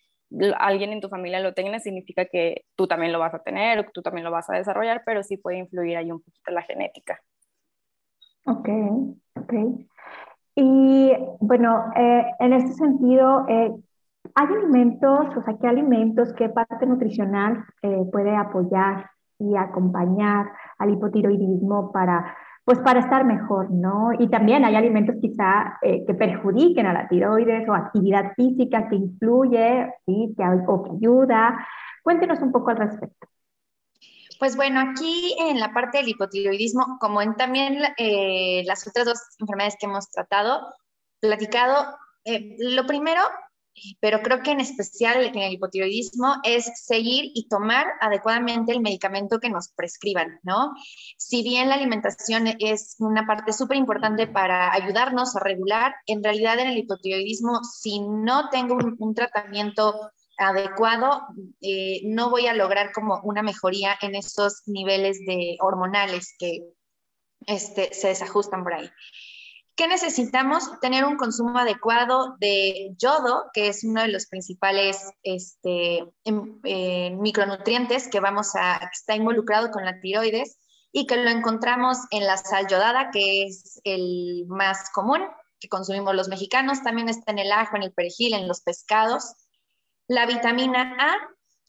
alguien 0.58 0.92
en 0.92 1.00
tu 1.00 1.08
familia 1.08 1.40
lo 1.40 1.52
tenga 1.52 1.78
significa 1.78 2.24
que 2.24 2.64
tú 2.74 2.86
también 2.86 3.12
lo 3.12 3.18
vas 3.18 3.34
a 3.34 3.42
tener 3.42 3.78
o 3.78 3.84
que 3.84 3.92
tú 3.92 4.02
también 4.02 4.24
lo 4.24 4.30
vas 4.30 4.48
a 4.48 4.54
desarrollar, 4.54 5.02
pero 5.04 5.22
sí 5.22 5.36
puede 5.36 5.58
influir 5.58 5.96
ahí 5.96 6.10
un 6.10 6.22
poquito 6.22 6.50
la 6.52 6.62
genética. 6.62 7.20
Ok, 8.46 8.68
ok. 9.36 9.52
Y 10.54 11.12
bueno, 11.40 11.84
eh, 11.96 12.26
en 12.38 12.52
este 12.52 12.74
sentido, 12.74 13.46
eh, 13.48 13.72
¿hay 14.34 14.46
alimentos, 14.46 15.36
o 15.36 15.42
sea, 15.42 15.56
qué 15.58 15.66
alimentos, 15.66 16.32
qué 16.34 16.48
parte 16.50 16.86
nutricional 16.86 17.64
eh, 17.82 18.04
puede 18.12 18.36
apoyar 18.36 19.10
y 19.38 19.56
acompañar 19.56 20.52
al 20.78 20.90
hipotiroidismo 20.90 21.90
para, 21.90 22.36
pues 22.64 22.78
para 22.80 23.00
estar 23.00 23.24
mejor, 23.24 23.70
¿no? 23.70 24.10
Y 24.18 24.28
también 24.28 24.64
hay 24.64 24.76
alimentos 24.76 25.16
quizá 25.20 25.78
que 25.82 26.14
perjudiquen 26.14 26.86
a 26.86 26.92
la 26.92 27.08
tiroides 27.08 27.68
o 27.68 27.74
actividad 27.74 28.32
física 28.36 28.88
que 28.88 28.96
influye, 28.96 29.92
¿sí? 30.06 30.34
que, 30.36 30.44
o 30.66 30.82
que 30.84 30.90
ayuda. 30.92 31.66
Cuéntenos 32.02 32.40
un 32.40 32.52
poco 32.52 32.70
al 32.70 32.76
respecto. 32.76 33.31
Pues 34.42 34.56
bueno, 34.56 34.80
aquí 34.80 35.36
en 35.38 35.60
la 35.60 35.72
parte 35.72 35.98
del 35.98 36.08
hipotiroidismo, 36.08 36.98
como 36.98 37.22
en 37.22 37.36
también 37.36 37.78
eh, 37.96 38.64
las 38.66 38.84
otras 38.88 39.06
dos 39.06 39.20
enfermedades 39.38 39.76
que 39.78 39.86
hemos 39.86 40.10
tratado, 40.10 40.74
platicado, 41.20 41.96
eh, 42.24 42.56
lo 42.58 42.84
primero, 42.84 43.22
pero 44.00 44.20
creo 44.20 44.42
que 44.42 44.50
en 44.50 44.58
especial 44.58 45.22
en 45.22 45.38
el 45.38 45.52
hipotiroidismo, 45.52 46.38
es 46.42 46.72
seguir 46.74 47.30
y 47.34 47.46
tomar 47.46 47.86
adecuadamente 48.00 48.72
el 48.72 48.80
medicamento 48.80 49.38
que 49.38 49.48
nos 49.48 49.68
prescriban, 49.76 50.40
¿no? 50.42 50.72
Si 51.16 51.44
bien 51.44 51.68
la 51.68 51.76
alimentación 51.76 52.48
es 52.58 52.96
una 52.98 53.24
parte 53.24 53.52
súper 53.52 53.76
importante 53.76 54.26
para 54.26 54.74
ayudarnos 54.74 55.36
a 55.36 55.40
regular, 55.40 55.94
en 56.06 56.20
realidad 56.24 56.58
en 56.58 56.66
el 56.66 56.78
hipotiroidismo, 56.78 57.60
si 57.62 58.00
no 58.00 58.48
tengo 58.48 58.76
un 58.98 59.14
tratamiento 59.14 60.10
adecuado, 60.38 61.22
eh, 61.60 62.00
no 62.04 62.30
voy 62.30 62.46
a 62.46 62.54
lograr 62.54 62.92
como 62.92 63.20
una 63.22 63.42
mejoría 63.42 63.96
en 64.00 64.14
esos 64.14 64.62
niveles 64.66 65.18
de 65.26 65.56
hormonales 65.60 66.34
que 66.38 66.60
este, 67.46 67.92
se 67.92 68.08
desajustan 68.08 68.62
por 68.62 68.74
ahí. 68.74 68.90
¿Qué 69.74 69.88
necesitamos? 69.88 70.78
Tener 70.80 71.04
un 71.04 71.16
consumo 71.16 71.58
adecuado 71.58 72.36
de 72.38 72.94
yodo, 72.98 73.44
que 73.54 73.68
es 73.68 73.84
uno 73.84 74.02
de 74.02 74.08
los 74.08 74.26
principales 74.26 75.00
este, 75.22 76.04
em, 76.24 76.60
eh, 76.64 77.10
micronutrientes 77.10 78.08
que, 78.08 78.20
vamos 78.20 78.54
a, 78.54 78.78
que 78.80 78.92
está 78.92 79.16
involucrado 79.16 79.70
con 79.70 79.84
la 79.84 79.98
tiroides 80.00 80.58
y 80.92 81.06
que 81.06 81.16
lo 81.16 81.30
encontramos 81.30 81.98
en 82.10 82.26
la 82.26 82.36
sal 82.36 82.66
yodada, 82.68 83.10
que 83.10 83.44
es 83.44 83.80
el 83.84 84.44
más 84.48 84.90
común 84.90 85.22
que 85.58 85.68
consumimos 85.68 86.14
los 86.14 86.28
mexicanos. 86.28 86.82
También 86.82 87.08
está 87.08 87.32
en 87.32 87.38
el 87.38 87.50
ajo, 87.50 87.76
en 87.76 87.84
el 87.84 87.92
perejil, 87.92 88.34
en 88.34 88.48
los 88.48 88.60
pescados. 88.60 89.34
La 90.08 90.26
vitamina 90.26 90.96
A, 90.98 91.16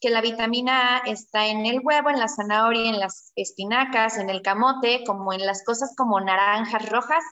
que 0.00 0.10
la 0.10 0.20
vitamina 0.20 0.96
A 0.96 0.98
está 1.06 1.46
en 1.46 1.66
el 1.66 1.80
huevo, 1.82 2.10
en 2.10 2.18
la 2.18 2.28
zanahoria, 2.28 2.90
en 2.90 3.00
las 3.00 3.32
espinacas, 3.36 4.18
en 4.18 4.30
el 4.30 4.42
camote, 4.42 5.04
como 5.06 5.32
en 5.32 5.46
las 5.46 5.64
cosas 5.64 5.94
como 5.96 6.20
naranjas 6.20 6.88
rojas 6.88 7.24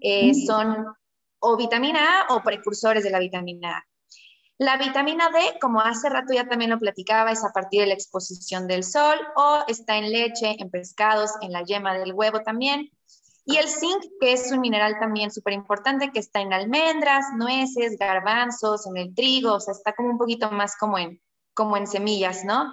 eh, 0.00 0.34
son 0.34 0.86
o 1.40 1.56
vitamina 1.56 2.00
A 2.00 2.34
o 2.34 2.42
precursores 2.42 3.04
de 3.04 3.10
la 3.10 3.18
vitamina 3.18 3.78
A. 3.78 3.84
La 4.60 4.76
vitamina 4.76 5.30
D, 5.30 5.58
como 5.60 5.80
hace 5.80 6.08
rato 6.08 6.34
ya 6.34 6.48
también 6.48 6.72
lo 6.72 6.80
platicaba, 6.80 7.30
es 7.30 7.44
a 7.44 7.52
partir 7.52 7.80
de 7.80 7.86
la 7.86 7.94
exposición 7.94 8.66
del 8.66 8.82
sol 8.82 9.16
o 9.36 9.62
está 9.68 9.96
en 9.98 10.10
leche, 10.10 10.56
en 10.58 10.68
pescados, 10.68 11.30
en 11.42 11.52
la 11.52 11.62
yema 11.62 11.94
del 11.94 12.12
huevo 12.12 12.40
también. 12.40 12.90
Y 13.50 13.56
el 13.56 13.66
zinc, 13.66 14.04
que 14.20 14.34
es 14.34 14.52
un 14.52 14.60
mineral 14.60 14.98
también 15.00 15.30
súper 15.30 15.54
importante, 15.54 16.12
que 16.12 16.18
está 16.18 16.42
en 16.42 16.52
almendras, 16.52 17.24
nueces, 17.34 17.96
garbanzos, 17.98 18.86
en 18.86 18.98
el 18.98 19.14
trigo, 19.14 19.54
o 19.54 19.60
sea, 19.60 19.72
está 19.72 19.94
como 19.94 20.10
un 20.10 20.18
poquito 20.18 20.50
más 20.50 20.76
como 20.76 20.98
en, 20.98 21.18
como 21.54 21.78
en 21.78 21.86
semillas, 21.86 22.44
¿no? 22.44 22.70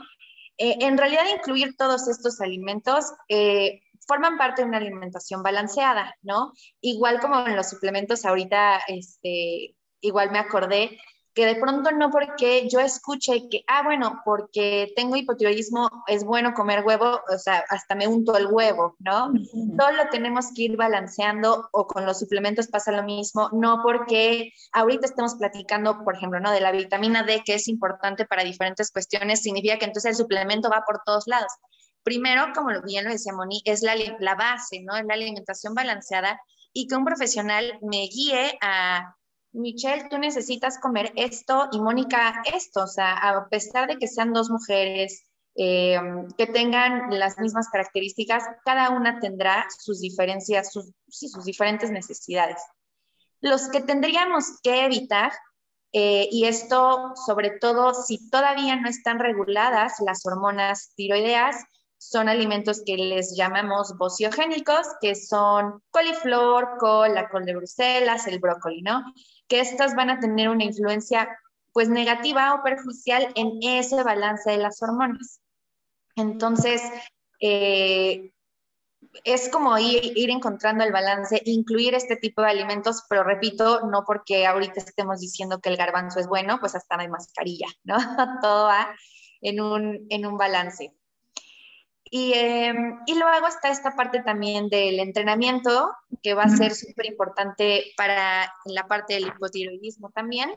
Eh, 0.58 0.76
en 0.82 0.98
realidad, 0.98 1.24
incluir 1.34 1.78
todos 1.78 2.10
estos 2.10 2.42
alimentos 2.42 3.06
eh, 3.30 3.84
forman 4.06 4.38
parte 4.38 4.64
de 4.64 4.68
una 4.68 4.80
alimentación 4.80 5.44
balanceada, 5.44 6.14
¿no? 6.22 6.52
Igual 6.82 7.22
como 7.22 7.48
en 7.48 7.56
los 7.56 7.70
suplementos 7.70 8.26
ahorita, 8.26 8.82
este, 8.90 9.78
igual 10.02 10.32
me 10.32 10.40
acordé 10.40 11.00
que 11.36 11.46
de 11.46 11.56
pronto 11.56 11.92
no 11.92 12.10
porque 12.10 12.68
yo 12.70 12.80
escuche 12.80 13.50
que, 13.50 13.66
ah, 13.68 13.84
bueno, 13.84 14.22
porque 14.24 14.94
tengo 14.96 15.18
hipotiroidismo, 15.18 15.90
es 16.08 16.24
bueno 16.24 16.54
comer 16.54 16.84
huevo, 16.86 17.20
o 17.30 17.38
sea, 17.38 17.62
hasta 17.70 17.94
me 17.94 18.08
unto 18.08 18.38
el 18.38 18.48
huevo, 18.48 18.96
¿no? 19.00 19.34
Todo 19.78 19.92
lo 19.92 20.08
tenemos 20.10 20.48
que 20.56 20.64
ir 20.64 20.78
balanceando 20.78 21.68
o 21.74 21.88
con 21.88 22.06
los 22.06 22.20
suplementos 22.20 22.68
pasa 22.68 22.94
lo 22.94 23.04
mismo, 23.04 23.50
no 23.52 23.82
porque 23.84 24.54
ahorita 24.72 25.08
estamos 25.08 25.36
platicando, 25.36 26.06
por 26.06 26.16
ejemplo, 26.16 26.40
¿no? 26.40 26.52
De 26.52 26.62
la 26.62 26.72
vitamina 26.72 27.24
D, 27.24 27.44
que 27.46 27.56
es 27.56 27.68
importante 27.68 28.26
para 28.26 28.46
diferentes 28.46 28.90
cuestiones, 28.90 29.42
significa 29.42 29.78
que 29.78 29.86
entonces 29.86 30.12
el 30.12 30.16
suplemento 30.16 30.70
va 30.70 30.84
por 30.88 31.02
todos 31.06 31.28
lados. 31.28 31.52
Primero, 32.04 32.54
como 32.56 32.70
bien 32.82 33.04
lo 33.04 33.12
decía 33.12 33.34
Moni, 33.34 33.62
es 33.66 33.82
la, 33.82 33.96
la 34.20 34.36
base, 34.36 34.84
¿no? 34.84 34.96
Es 34.96 35.06
la 35.06 35.16
alimentación 35.16 35.74
balanceada 35.74 36.40
y 36.72 36.88
que 36.88 36.96
un 36.96 37.04
profesional 37.04 37.78
me 37.82 38.08
guíe 38.08 38.58
a, 38.62 39.16
Michelle, 39.56 40.08
tú 40.10 40.18
necesitas 40.18 40.80
comer 40.80 41.14
esto 41.16 41.70
y 41.72 41.80
Mónica 41.80 42.44
esto, 42.54 42.84
o 42.84 42.88
sea, 42.88 43.14
a 43.14 43.48
pesar 43.50 43.88
de 43.88 43.98
que 43.98 44.08
sean 44.08 44.34
dos 44.34 44.50
mujeres 44.50 45.24
eh, 45.56 45.98
que 46.38 46.48
tengan 46.48 47.18
las 47.18 47.38
mismas 47.40 47.70
características, 47.70 48.44
cada 48.66 48.90
una 48.90 49.20
tendrá 49.20 49.66
sus 49.80 50.02
diferencias, 50.02 50.74
sus, 50.74 50.92
sus 51.08 51.46
diferentes 51.46 51.92
necesidades. 51.92 52.62
Los 53.40 53.70
que 53.70 53.82
tendríamos 53.82 54.60
que 54.62 54.84
evitar, 54.86 55.32
eh, 55.94 56.28
y 56.30 56.46
esto 56.46 57.14
sobre 57.26 57.52
todo 57.52 57.94
si 57.94 58.30
todavía 58.30 58.76
no 58.76 58.90
están 58.90 59.20
reguladas 59.20 59.94
las 60.06 60.26
hormonas 60.26 60.92
tiroideas, 60.96 61.56
son 62.10 62.30
alimentos 62.30 62.82
que 62.86 62.98
les 62.98 63.36
llamamos 63.36 63.98
bociogénicos, 63.98 64.88
que 65.02 65.16
son 65.16 65.82
coliflor, 65.92 66.78
col, 66.80 67.14
la 67.14 67.30
col 67.30 67.46
de 67.46 67.56
Bruselas, 67.56 68.28
el 68.28 68.40
brócoli, 68.40 68.82
¿no? 68.82 69.04
Que 69.48 69.60
estas 69.60 69.96
van 69.96 70.10
a 70.10 70.20
tener 70.20 70.50
una 70.50 70.64
influencia 70.64 71.30
pues 71.74 71.90
negativa 71.90 72.54
o 72.54 72.64
perjudicial 72.64 73.32
en 73.36 73.60
ese 73.62 74.02
balance 74.04 74.50
de 74.50 74.58
las 74.58 74.82
hormonas. 74.82 75.42
Entonces, 76.16 76.82
eh, 77.42 78.32
es 79.24 79.50
como 79.50 79.78
ir, 79.78 80.30
encontrando 80.30 80.84
el 80.84 80.92
balance, 80.92 81.42
incluir 81.46 81.96
este 81.96 82.16
tipo 82.16 82.42
de 82.42 82.50
alimentos, 82.50 83.04
pero 83.10 83.24
repito, 83.24 83.82
no 83.88 84.04
porque 84.06 84.46
ahorita 84.46 84.80
estemos 84.80 85.20
diciendo 85.20 85.60
que 85.60 85.70
el 85.70 85.78
garbanzo 85.78 86.20
es 86.20 86.28
bueno, 86.28 86.60
pues 86.60 86.76
hasta 86.76 86.96
no 86.96 87.02
hay 87.02 87.10
mascarilla, 87.10 87.68
¿no? 87.84 87.98
Todo 88.42 88.66
va 88.66 88.96
en 89.42 89.62
un, 89.62 90.06
en 90.10 90.26
un 90.26 90.38
balance. 90.38 90.94
Y, 92.12 92.34
em, 92.34 93.00
y, 93.08 93.16
luego 93.16 93.48
está 93.48 93.70
esta 93.70 93.96
parte 93.96 94.22
también 94.22 94.70
del 94.70 95.00
entrenamiento, 95.00 95.92
que 96.22 96.34
va 96.36 96.44
a 96.44 96.50
ser 96.50 96.76
súper 96.76 97.08
importante 97.08 97.94
para 97.98 98.52
la 98.66 98.88
parte 98.88 99.16
del 99.16 99.28
hipotiroidismo 99.28 100.12
también, 100.12 100.56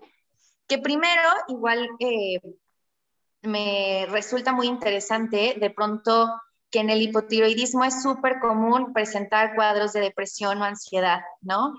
que 0.66 0.78
primero 0.78 1.28
igual 1.48 1.88
eh, 2.00 2.40
me 3.42 4.06
resulta 4.10 4.52
muy 4.52 4.66
interesante 4.66 5.56
de 5.58 5.70
pronto 5.70 6.28
que 6.70 6.80
en 6.80 6.90
el 6.90 7.00
hipotiroidismo 7.00 7.84
es 7.84 8.02
súper 8.02 8.40
común 8.40 8.92
presentar 8.92 9.54
cuadros 9.54 9.94
de 9.94 10.00
depresión 10.00 10.60
o 10.60 10.64
ansiedad, 10.64 11.20
¿no? 11.40 11.74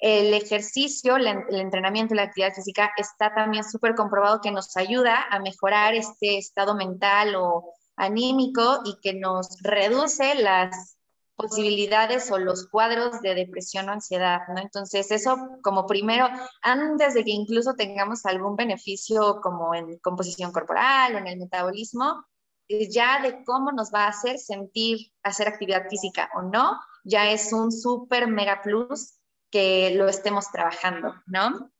El 0.00 0.32
ejercicio, 0.32 1.16
el 1.16 1.26
entrenamiento, 1.50 2.14
la 2.14 2.22
actividad 2.22 2.54
física 2.54 2.92
está 2.96 3.34
también 3.34 3.64
súper 3.64 3.96
comprobado 3.96 4.40
que 4.40 4.52
nos 4.52 4.76
ayuda 4.76 5.26
a 5.28 5.40
mejorar 5.40 5.94
este 5.94 6.38
estado 6.38 6.76
mental 6.76 7.34
o 7.34 7.74
anímico 7.98 8.80
y 8.84 8.98
que 9.00 9.14
nos 9.14 9.60
reduce 9.62 10.34
las 10.36 10.98
posibilidades 11.38 12.32
o 12.32 12.38
los 12.38 12.68
cuadros 12.68 13.20
de 13.22 13.34
depresión 13.34 13.88
o 13.88 13.92
ansiedad, 13.92 14.40
¿no? 14.48 14.60
Entonces, 14.60 15.10
eso 15.12 15.36
como 15.62 15.86
primero, 15.86 16.28
antes 16.62 17.14
de 17.14 17.24
que 17.24 17.30
incluso 17.30 17.74
tengamos 17.74 18.26
algún 18.26 18.56
beneficio 18.56 19.40
como 19.40 19.72
en 19.72 19.98
composición 19.98 20.50
corporal 20.50 21.14
o 21.14 21.18
en 21.18 21.28
el 21.28 21.38
metabolismo, 21.38 22.24
eh, 22.68 22.90
ya 22.90 23.22
de 23.22 23.44
cómo 23.44 23.70
nos 23.70 23.92
va 23.94 24.06
a 24.06 24.08
hacer 24.08 24.38
sentir 24.38 25.12
hacer 25.22 25.46
actividad 25.46 25.88
física 25.88 26.28
o 26.34 26.42
no, 26.42 26.80
ya 27.04 27.30
es 27.30 27.52
un 27.52 27.70
súper 27.70 28.26
mega 28.26 28.60
plus 28.60 29.14
que 29.50 29.94
lo 29.94 30.08
estemos 30.08 30.50
trabajando, 30.50 31.14
¿no? 31.26 31.70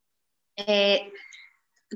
Eh, 0.57 1.13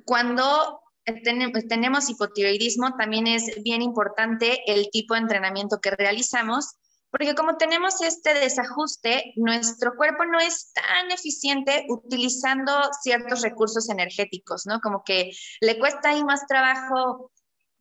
cuando 0.04 0.81
tenemos 1.04 2.08
hipotiroidismo, 2.08 2.96
también 2.96 3.26
es 3.26 3.62
bien 3.62 3.82
importante 3.82 4.60
el 4.66 4.88
tipo 4.90 5.14
de 5.14 5.20
entrenamiento 5.20 5.80
que 5.80 5.90
realizamos, 5.90 6.76
porque 7.10 7.34
como 7.34 7.56
tenemos 7.56 8.00
este 8.00 8.32
desajuste, 8.34 9.34
nuestro 9.36 9.96
cuerpo 9.96 10.24
no 10.24 10.40
es 10.40 10.72
tan 10.72 11.10
eficiente 11.10 11.84
utilizando 11.88 12.72
ciertos 13.02 13.42
recursos 13.42 13.90
energéticos, 13.90 14.64
¿no? 14.64 14.80
Como 14.80 15.02
que 15.04 15.30
le 15.60 15.78
cuesta 15.78 16.10
ahí 16.10 16.24
más 16.24 16.46
trabajo 16.46 17.30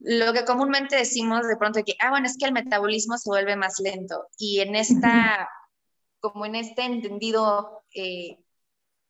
lo 0.04 0.34
que 0.34 0.46
comúnmente 0.46 0.96
decimos 0.96 1.48
de 1.48 1.58
pronto 1.58 1.82
que, 1.86 1.96
ah, 2.00 2.10
bueno, 2.10 2.26
es 2.26 2.36
que 2.38 2.46
el 2.46 2.54
metabolismo 2.54 3.18
se 3.18 3.30
vuelve 3.30 3.56
más 3.56 3.80
lento. 3.80 4.28
Y 4.38 4.60
en 4.60 4.76
esta, 4.76 5.48
como 6.20 6.46
en 6.46 6.56
este 6.56 6.84
entendido 6.84 7.84
eh, 7.94 8.40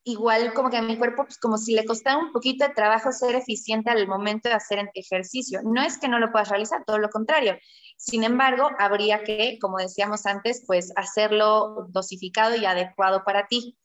igual 0.04 0.54
como 0.54 0.70
que 0.70 0.78
a 0.78 0.82
mi 0.82 0.98
cuerpo, 0.98 1.24
pues 1.26 1.38
como 1.38 1.58
si 1.58 1.74
le 1.74 1.86
costara 1.86 2.18
un 2.18 2.32
poquito 2.32 2.66
de 2.68 2.74
trabajo 2.74 3.12
ser 3.12 3.36
eficiente 3.36 3.92
al 3.92 4.08
momento 4.08 4.50
de 4.50 4.56
hacer 4.56 4.90
ejercicio. 4.94 5.62
No 5.64 5.82
es 5.82 5.98
que 5.98 6.08
no 6.08 6.20
lo 6.20 6.32
puedas 6.32 6.50
realizar, 6.50 6.84
todo 6.86 6.98
lo 6.98 7.10
contrario. 7.10 7.58
Sin 7.98 8.24
embargo, 8.24 8.70
habría 8.80 9.24
que, 9.24 9.60
como 9.62 9.78
decíamos 9.78 10.26
antes, 10.26 10.64
pues 10.66 10.92
hacerlo 10.96 11.88
dosificado 11.90 12.56
y 12.56 12.66
adecuado 12.66 13.24
para 13.24 13.48
ti. 13.48 13.78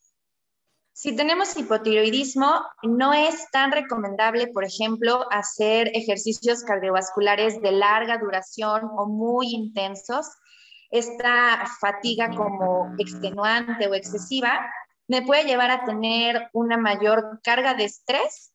Si 0.92 1.14
tenemos 1.14 1.54
hipotiroidismo, 1.58 2.62
no 2.82 3.12
es 3.12 3.50
tan 3.50 3.70
recomendable, 3.70 4.46
por 4.46 4.64
ejemplo, 4.64 5.26
hacer 5.30 5.90
ejercicios 5.94 6.62
cardiovasculares 6.62 7.60
de 7.60 7.72
larga 7.72 8.16
duración 8.16 8.88
o 8.96 9.06
muy 9.06 9.48
intensos. 9.50 10.26
Esta 10.90 11.66
fatiga 11.78 12.30
como 12.30 12.94
extenuante 12.98 13.88
o 13.88 13.94
excesiva 13.94 14.66
me 15.08 15.22
puede 15.22 15.44
llevar 15.44 15.70
a 15.70 15.84
tener 15.84 16.48
una 16.52 16.76
mayor 16.76 17.40
carga 17.42 17.74
de 17.74 17.84
estrés 17.84 18.52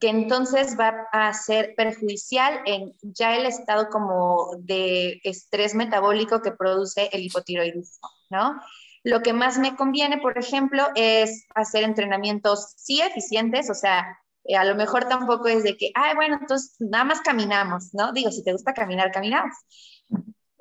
que 0.00 0.08
entonces 0.08 0.76
va 0.80 1.06
a 1.12 1.32
ser 1.34 1.74
perjudicial 1.76 2.62
en 2.64 2.94
ya 3.02 3.36
el 3.36 3.44
estado 3.44 3.90
como 3.90 4.50
de 4.58 5.20
estrés 5.24 5.74
metabólico 5.74 6.40
que 6.40 6.52
produce 6.52 7.10
el 7.12 7.22
hipotiroidismo, 7.22 8.08
¿no? 8.30 8.58
Lo 9.04 9.20
que 9.20 9.34
más 9.34 9.58
me 9.58 9.76
conviene, 9.76 10.18
por 10.18 10.38
ejemplo, 10.38 10.86
es 10.94 11.46
hacer 11.54 11.84
entrenamientos 11.84 12.72
sí 12.76 13.00
eficientes, 13.02 13.68
o 13.70 13.74
sea, 13.74 14.18
eh, 14.44 14.56
a 14.56 14.64
lo 14.64 14.74
mejor 14.74 15.06
tampoco 15.06 15.48
es 15.48 15.62
de 15.62 15.76
que, 15.76 15.90
ay, 15.94 16.14
bueno, 16.14 16.38
entonces 16.40 16.76
nada 16.78 17.04
más 17.04 17.20
caminamos, 17.20 17.92
¿no? 17.92 18.12
Digo, 18.12 18.30
si 18.30 18.42
te 18.42 18.52
gusta 18.52 18.72
caminar, 18.72 19.10
caminamos. 19.12 19.54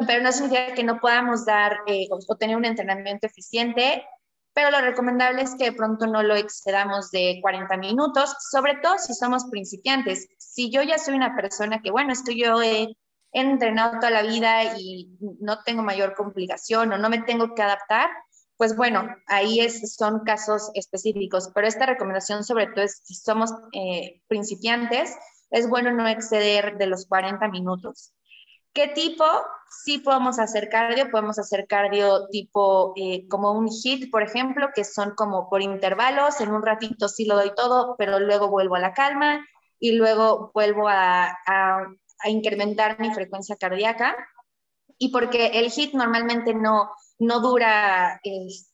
Pero 0.06 0.22
no 0.22 0.32
significa 0.32 0.74
que 0.74 0.84
no 0.84 1.00
podamos 1.00 1.46
dar 1.46 1.78
eh, 1.88 2.08
o 2.10 2.36
tener 2.36 2.56
un 2.56 2.66
entrenamiento 2.66 3.28
eficiente 3.28 4.04
pero 4.60 4.72
lo 4.72 4.82
recomendable 4.82 5.44
es 5.44 5.56
que 5.56 5.66
de 5.66 5.72
pronto 5.72 6.06
no 6.06 6.22
lo 6.22 6.36
excedamos 6.36 7.12
de 7.12 7.40
40 7.42 7.78
minutos, 7.78 8.36
sobre 8.52 8.76
todo 8.84 8.98
si 8.98 9.14
somos 9.14 9.46
principiantes. 9.46 10.28
Si 10.38 10.70
yo 10.70 10.82
ya 10.82 10.98
soy 10.98 11.16
una 11.16 11.34
persona 11.34 11.82
que, 11.82 11.92
bueno, 11.92 12.12
esto 12.12 12.34
yo 12.34 12.62
he, 12.62 12.94
entrenado 13.32 14.00
toda 14.00 14.10
la 14.10 14.24
vida 14.24 14.78
y 14.78 15.16
no 15.40 15.64
tengo 15.64 15.82
mayor 15.82 16.14
complicación 16.16 16.92
o 16.92 16.98
no 16.98 17.10
me 17.10 17.22
tengo 17.22 17.54
que 17.56 17.62
adaptar, 17.62 18.10
pues 18.58 18.76
bueno, 18.76 19.08
ahí 19.28 19.62
es, 19.62 19.96
son 19.96 20.26
casos 20.26 20.72
específicos, 20.74 21.52
pero 21.56 21.68
esta 21.68 21.86
recomendación 21.86 22.44
sobre 22.44 22.68
todo 22.68 22.84
es 22.84 23.00
si 23.04 23.14
somos 23.14 23.54
eh, 23.72 24.24
principiantes, 24.28 25.16
es 25.52 25.70
bueno 25.70 25.92
no 25.92 26.06
exceder 26.06 26.78
de 26.78 26.88
los 26.88 27.06
40 27.06 27.48
minutos. 27.48 28.14
¿Qué 28.74 28.88
tipo? 28.90 29.26
Sí 29.84 30.00
podemos 30.00 30.40
hacer 30.40 30.70
cardio, 30.70 31.12
podemos 31.12 31.38
hacer 31.40 31.68
cardio 31.68 32.28
tipo 32.30 32.94
eh, 32.96 33.28
como 33.28 33.52
un 33.52 33.70
hit, 33.70 34.10
por 34.12 34.24
ejemplo, 34.24 34.70
que 34.74 34.84
son 34.84 35.14
como 35.16 35.50
por 35.50 35.62
intervalos, 35.62 36.42
en 36.42 36.52
un 36.52 36.64
ratito 36.64 37.08
sí 37.08 37.26
lo 37.26 37.36
doy 37.36 37.54
todo, 37.56 37.96
pero 37.98 38.20
luego 38.20 38.50
vuelvo 38.50 38.76
a 38.76 38.80
la 38.80 38.94
calma 38.94 39.46
y 39.80 39.94
luego 39.94 40.52
vuelvo 40.54 40.88
a, 40.88 41.38
a 41.46 42.30
incrementar 42.30 43.00
mi 43.00 43.14
frecuencia 43.14 43.56
cardíaca. 43.58 44.16
Y 44.98 45.10
porque 45.12 45.48
el 45.54 45.72
hit 45.72 45.94
normalmente 45.94 46.54
no, 46.54 46.92
no 47.20 47.42
dura, 47.42 48.20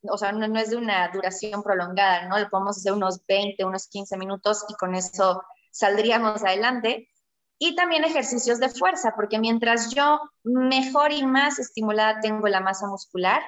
o 0.03 0.17
sea, 0.17 0.31
no, 0.31 0.59
es 0.59 0.69
de 0.69 0.77
una 0.77 1.09
duración 1.09 1.63
prolongada, 1.63 2.27
¿no? 2.27 2.39
Lo 2.39 2.49
podemos 2.49 2.77
hacer 2.77 2.93
unos 2.93 3.25
20, 3.27 3.65
unos 3.65 3.87
15 3.87 4.17
minutos 4.17 4.65
y 4.69 4.73
con 4.75 4.95
eso 4.95 5.41
saldríamos 5.71 6.43
adelante. 6.43 7.09
Y 7.57 7.75
también 7.75 8.03
ejercicios 8.03 8.59
de 8.59 8.69
fuerza, 8.69 9.13
porque 9.15 9.39
mientras 9.39 9.93
yo 9.93 10.19
mejor 10.43 11.11
y 11.11 11.25
más 11.25 11.59
estimulada 11.59 12.19
tengo 12.21 12.47
la 12.47 12.59
masa 12.59 12.87
muscular, 12.87 13.41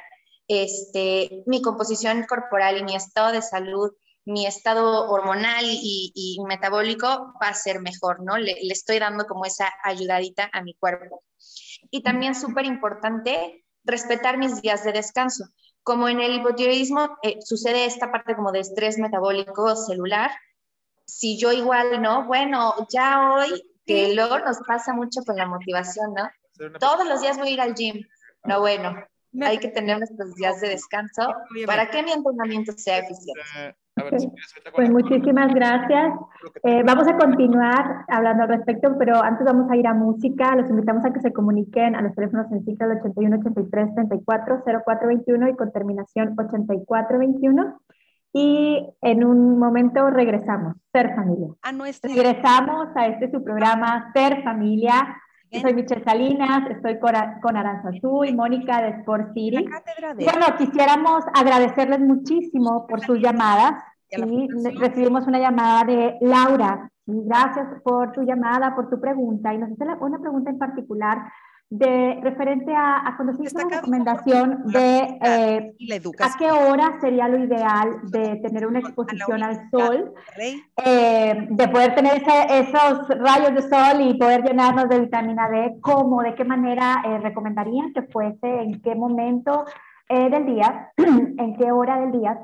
este, 0.48 1.44
mi 1.46 1.62
composición 1.62 2.26
corporal 2.26 2.78
y 2.78 2.84
mi 2.84 2.96
estado 2.96 3.34
de 3.34 3.42
salud, 3.42 3.92
mi 4.26 4.46
estado 4.46 5.10
hormonal 5.10 5.66
y, 5.66 6.38
metabólico 6.48 7.34
va 7.42 7.50
a 7.50 7.54
ser 7.54 7.82
mejor, 7.82 8.22
¿no? 8.24 8.38
Le, 8.38 8.58
le 8.62 8.74
estoy 8.74 9.00
dando 9.00 9.26
como 9.26 9.46
esa 9.46 9.72
ayudadita 9.84 10.50
a 10.52 10.62
mi 10.62 10.74
cuerpo. 10.74 11.24
Y 11.92 12.04
también 12.04 12.36
súper 12.36 12.66
importante, 12.66 13.66
respetar 13.88 14.38
mis 14.38 14.62
días 14.62 14.84
de 14.84 14.92
descanso. 14.92 15.46
Como 15.82 16.10
en 16.10 16.20
el 16.20 16.36
hipotiroidismo 16.36 17.18
eh, 17.24 17.38
sucede 17.42 17.86
esta 17.86 18.12
parte 18.12 18.36
como 18.36 18.52
de 18.52 18.60
estrés 18.60 18.98
metabólico 18.98 19.76
celular, 19.76 20.32
si 21.06 21.40
yo 21.40 21.54
igual, 21.54 22.02
¿no? 22.02 22.26
Bueno, 22.26 22.76
ya 22.92 23.34
hoy, 23.34 23.64
que 23.88 24.14
luego 24.14 24.38
nos 24.40 24.60
pasa 24.68 24.94
mucho 24.94 25.22
con 25.26 25.38
la 25.38 25.48
motivación, 25.48 26.14
¿no? 26.14 26.30
Todos 26.80 27.08
los 27.08 27.22
días 27.22 27.38
voy 27.38 27.50
a 27.50 27.52
ir 27.52 27.62
al 27.62 27.74
gym. 27.74 28.04
No, 28.44 28.60
bueno, 28.60 28.96
hay 29.42 29.58
que 29.58 29.70
tener 29.70 29.98
nuestros 29.98 30.36
días 30.36 30.60
de 30.62 30.70
descanso 30.70 31.34
para 31.66 31.90
que 31.90 32.04
mi 32.04 32.12
entrenamiento 32.12 32.74
sea 32.74 33.00
eficiente. 33.00 33.42
Pues 34.76 34.90
muchísimas 34.92 35.54
gracias. 35.56 36.14
Eh, 36.64 36.84
vamos 36.86 37.08
a 37.08 37.18
continuar 37.18 38.06
hablando 38.08 38.44
al 38.44 38.50
respecto, 38.50 38.96
pero 39.00 39.24
antes 39.24 39.46
vamos 39.46 39.72
a 39.72 39.76
ir 39.76 39.88
a 39.88 39.94
música. 39.94 40.56
Los 40.56 40.70
invitamos 40.70 41.04
a 41.06 41.12
que 41.12 41.20
se 41.20 41.34
comuniquen 41.34 41.96
a 41.96 42.02
los 42.02 42.14
teléfonos 42.14 42.46
en 42.52 42.64
del 42.64 42.92
81 43.00 43.38
83 43.40 43.96
34 43.96 44.64
0421 44.64 45.50
y 45.50 45.56
con 45.56 45.72
terminación 45.72 46.36
8421. 46.38 47.80
Y 48.34 48.88
en 49.02 49.24
un 49.24 49.58
momento 49.58 50.10
regresamos, 50.10 50.76
Ser 50.92 51.16
Familia. 51.16 51.50
A 51.62 51.72
nuestra... 51.72 52.10
Regresamos 52.14 52.90
a 52.96 53.08
este 53.08 53.32
su 53.32 53.44
programa, 53.44 54.12
Ser 54.14 54.44
Familia. 54.44 55.18
Soy 55.50 55.74
Michelle 55.74 56.04
Salinas, 56.04 56.70
estoy 56.70 57.00
con 57.00 57.56
Aranza 57.56 57.90
y 57.94 58.36
Mónica 58.36 58.82
de 58.82 58.90
Sport 59.00 59.34
City. 59.34 59.66
Bueno, 60.16 60.46
quisiéramos 60.58 61.24
agradecerles 61.34 62.02
muchísimo 62.02 62.86
por 62.86 63.00
sus 63.02 63.20
llamadas. 63.20 63.82
recibimos 64.78 65.26
una 65.26 65.40
llamada 65.40 65.86
de 65.86 66.18
Laura. 66.20 66.92
Gracias 67.06 67.82
por 67.82 68.12
tu 68.12 68.24
llamada, 68.24 68.76
por 68.76 68.90
tu 68.90 69.00
pregunta. 69.00 69.54
Y 69.54 69.58
nos 69.58 69.72
hace 69.72 69.86
una 70.02 70.20
pregunta 70.20 70.50
en 70.50 70.58
particular 70.58 71.20
de 71.70 72.20
referente 72.24 72.74
a, 72.74 73.08
a 73.08 73.18
cuando 73.18 73.34
se 73.34 73.44
hizo 73.44 73.58
la 73.60 73.78
recomendación 73.78 74.64
de 74.68 75.20
eh, 75.22 75.76
a 76.20 76.38
qué 76.38 76.50
hora 76.50 76.98
sería 77.02 77.28
lo 77.28 77.44
ideal 77.44 78.00
de 78.04 78.38
tener 78.38 78.66
una 78.66 78.80
exposición 78.80 79.44
al 79.44 79.70
sol, 79.70 80.14
eh, 80.86 81.48
de 81.50 81.68
poder 81.68 81.94
tener 81.94 82.24
esos 82.50 83.10
rayos 83.10 83.54
de 83.54 83.62
sol 83.64 84.00
y 84.00 84.18
poder 84.18 84.44
llenarnos 84.44 84.88
de 84.88 85.02
vitamina 85.02 85.50
D, 85.50 85.78
cómo, 85.82 86.22
de 86.22 86.36
qué 86.36 86.46
manera 86.46 87.04
eh, 87.06 87.18
recomendarían 87.18 87.92
que 87.94 88.04
fuese, 88.04 88.62
en 88.62 88.82
qué 88.82 88.96
momento 88.96 89.66
del 90.10 90.46
día, 90.46 90.94
en 90.98 91.58
qué 91.58 91.70
hora 91.70 92.00
del 92.00 92.14
día, 92.14 92.40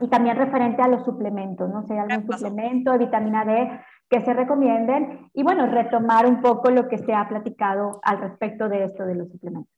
y 0.00 0.08
también 0.08 0.36
referente 0.36 0.82
a 0.82 0.88
los 0.88 1.04
suplementos, 1.04 1.68
¿no? 1.68 1.84
Hay 1.88 1.98
algún 1.98 2.32
suplemento 2.32 2.92
de 2.92 2.98
vitamina 2.98 3.44
D 3.44 3.70
que 4.12 4.20
se 4.20 4.34
recomienden 4.34 5.30
y 5.32 5.42
bueno, 5.42 5.66
retomar 5.66 6.26
un 6.26 6.42
poco 6.42 6.70
lo 6.70 6.86
que 6.86 6.98
se 6.98 7.14
ha 7.14 7.26
platicado 7.30 7.98
al 8.02 8.20
respecto 8.20 8.68
de 8.68 8.84
esto 8.84 9.06
de 9.06 9.14
los 9.14 9.30
suplementos. 9.30 9.72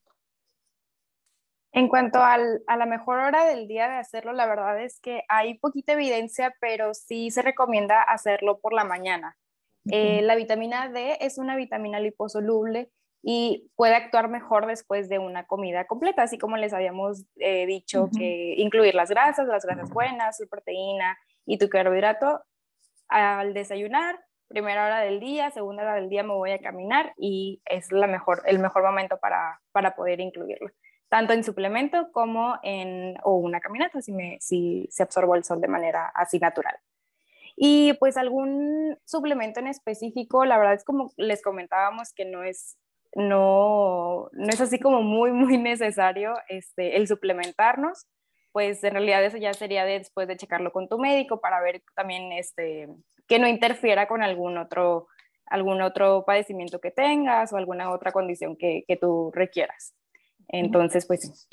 En 1.70 1.88
cuanto 1.88 2.18
al, 2.18 2.62
a 2.66 2.76
la 2.76 2.86
mejor 2.86 3.20
hora 3.20 3.44
del 3.44 3.68
día 3.68 3.88
de 3.88 3.94
hacerlo, 3.94 4.32
la 4.32 4.46
verdad 4.46 4.82
es 4.82 4.98
que 4.98 5.22
hay 5.28 5.56
poquita 5.58 5.92
evidencia, 5.92 6.52
pero 6.60 6.94
sí 6.94 7.30
se 7.30 7.42
recomienda 7.42 8.02
hacerlo 8.02 8.58
por 8.58 8.72
la 8.72 8.82
mañana. 8.82 9.36
Eh, 9.88 10.20
la 10.22 10.34
vitamina 10.34 10.88
D 10.88 11.18
es 11.20 11.38
una 11.38 11.54
vitamina 11.54 12.00
liposoluble 12.00 12.90
y 13.22 13.70
puede 13.76 13.94
actuar 13.94 14.28
mejor 14.28 14.66
después 14.66 15.08
de 15.08 15.20
una 15.20 15.46
comida 15.46 15.86
completa, 15.86 16.22
así 16.22 16.38
como 16.38 16.56
les 16.56 16.72
habíamos 16.72 17.24
eh, 17.36 17.66
dicho 17.66 18.08
que 18.16 18.54
incluir 18.56 18.96
las 18.96 19.10
grasas, 19.10 19.46
las 19.46 19.64
grasas 19.64 19.90
buenas, 19.90 20.40
la 20.40 20.46
proteína 20.46 21.18
y 21.46 21.58
tu 21.58 21.68
carbohidrato 21.68 22.40
al 23.08 23.54
desayunar, 23.54 24.18
primera 24.48 24.86
hora 24.86 25.00
del 25.00 25.20
día, 25.20 25.50
segunda 25.50 25.82
hora 25.82 25.94
del 25.94 26.08
día 26.08 26.22
me 26.22 26.34
voy 26.34 26.52
a 26.52 26.60
caminar 26.60 27.12
y 27.16 27.62
es 27.64 27.90
la 27.92 28.06
mejor, 28.06 28.42
el 28.46 28.58
mejor 28.58 28.84
momento 28.84 29.18
para, 29.18 29.60
para 29.72 29.94
poder 29.94 30.20
incluirlo, 30.20 30.70
tanto 31.08 31.32
en 31.32 31.44
suplemento 31.44 32.10
como 32.12 32.58
en 32.62 33.16
o 33.24 33.34
una 33.34 33.60
caminata, 33.60 34.00
si, 34.00 34.12
me, 34.12 34.38
si 34.40 34.86
se 34.90 35.02
absorbo 35.02 35.34
el 35.34 35.44
sol 35.44 35.60
de 35.60 35.68
manera 35.68 36.10
así 36.14 36.38
natural. 36.38 36.76
Y 37.56 37.92
pues 37.94 38.16
algún 38.16 38.98
suplemento 39.04 39.60
en 39.60 39.68
específico, 39.68 40.44
la 40.44 40.58
verdad 40.58 40.74
es 40.74 40.84
como 40.84 41.12
les 41.16 41.42
comentábamos 41.42 42.12
que 42.12 42.24
no 42.24 42.42
es, 42.42 42.76
no, 43.14 44.28
no 44.32 44.48
es 44.48 44.60
así 44.60 44.80
como 44.80 45.02
muy, 45.02 45.30
muy 45.30 45.56
necesario 45.58 46.34
este, 46.48 46.96
el 46.96 47.06
suplementarnos 47.06 48.06
pues 48.54 48.84
en 48.84 48.92
realidad 48.92 49.24
eso 49.24 49.36
ya 49.36 49.52
sería 49.52 49.84
después 49.84 50.28
de 50.28 50.36
checarlo 50.36 50.70
con 50.70 50.88
tu 50.88 50.96
médico 50.96 51.40
para 51.40 51.60
ver 51.60 51.82
también 51.96 52.30
este, 52.30 52.88
que 53.26 53.40
no 53.40 53.48
interfiera 53.48 54.06
con 54.06 54.22
algún 54.22 54.56
otro, 54.58 55.08
algún 55.46 55.82
otro 55.82 56.22
padecimiento 56.24 56.78
que 56.78 56.92
tengas 56.92 57.52
o 57.52 57.56
alguna 57.56 57.90
otra 57.90 58.12
condición 58.12 58.56
que, 58.56 58.84
que 58.86 58.96
tú 58.96 59.32
requieras. 59.34 59.96
Entonces, 60.46 61.04
pues 61.04 61.48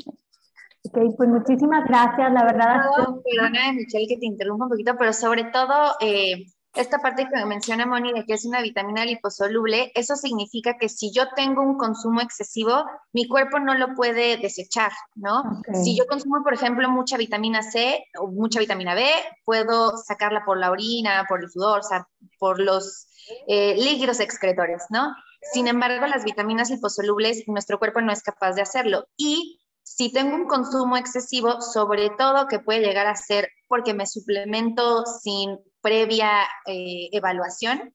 Ok, 0.83 1.15
pues 1.17 1.27
muchísimas 1.29 1.85
gracias, 1.87 2.31
la 2.31 2.43
verdad. 2.43 2.81
perdona, 3.23 3.73
Michelle, 3.73 4.07
que 4.07 4.17
te 4.17 4.27
interrumpa 4.27 4.65
un 4.65 4.69
poquito, 4.69 4.95
pero 4.95 5.11
sobre 5.11 5.45
todo, 5.45 5.95
eh, 6.01 6.45
esta 6.73 6.99
parte 6.99 7.27
que 7.27 7.45
menciona 7.45 7.85
Moni 7.85 8.13
de 8.13 8.25
que 8.25 8.33
es 8.33 8.45
una 8.45 8.61
vitamina 8.61 9.05
liposoluble, 9.05 9.91
eso 9.93 10.15
significa 10.15 10.77
que 10.77 10.87
si 10.87 11.11
yo 11.11 11.23
tengo 11.35 11.61
un 11.61 11.77
consumo 11.77 12.21
excesivo, 12.21 12.85
mi 13.11 13.27
cuerpo 13.27 13.59
no 13.59 13.73
lo 13.73 13.93
puede 13.93 14.37
desechar, 14.37 14.91
¿no? 15.15 15.43
Si 15.83 15.97
yo 15.97 16.05
consumo, 16.07 16.43
por 16.43 16.53
ejemplo, 16.53 16.89
mucha 16.89 17.17
vitamina 17.17 17.61
C 17.61 18.05
o 18.19 18.27
mucha 18.27 18.59
vitamina 18.59 18.95
B, 18.95 19.05
puedo 19.43 19.97
sacarla 19.97 20.45
por 20.45 20.57
la 20.57 20.71
orina, 20.71 21.25
por 21.27 21.43
el 21.43 21.49
sudor, 21.49 21.79
o 21.79 21.83
sea, 21.83 22.07
por 22.39 22.59
los 22.59 23.07
eh, 23.47 23.75
líquidos 23.75 24.21
excretores, 24.21 24.83
¿no? 24.89 25.13
Sin 25.53 25.67
embargo, 25.67 26.07
las 26.07 26.23
vitaminas 26.23 26.69
liposolubles, 26.69 27.43
nuestro 27.47 27.79
cuerpo 27.79 27.99
no 27.99 28.13
es 28.13 28.21
capaz 28.23 28.53
de 28.53 28.61
hacerlo. 28.61 29.07
Y 29.17 29.59
si 29.83 30.11
tengo 30.11 30.35
un 30.35 30.47
consumo 30.47 30.95
excesivo, 30.95 31.59
sobre 31.61 32.11
todo 32.11 32.47
que 32.47 32.59
puede 32.59 32.79
llegar 32.81 33.07
a 33.07 33.15
ser 33.15 33.49
porque 33.67 33.93
me 33.93 34.05
suplemento 34.05 35.05
sin 35.05 35.57
previa 35.81 36.29
eh, 36.65 37.09
evaluación, 37.11 37.93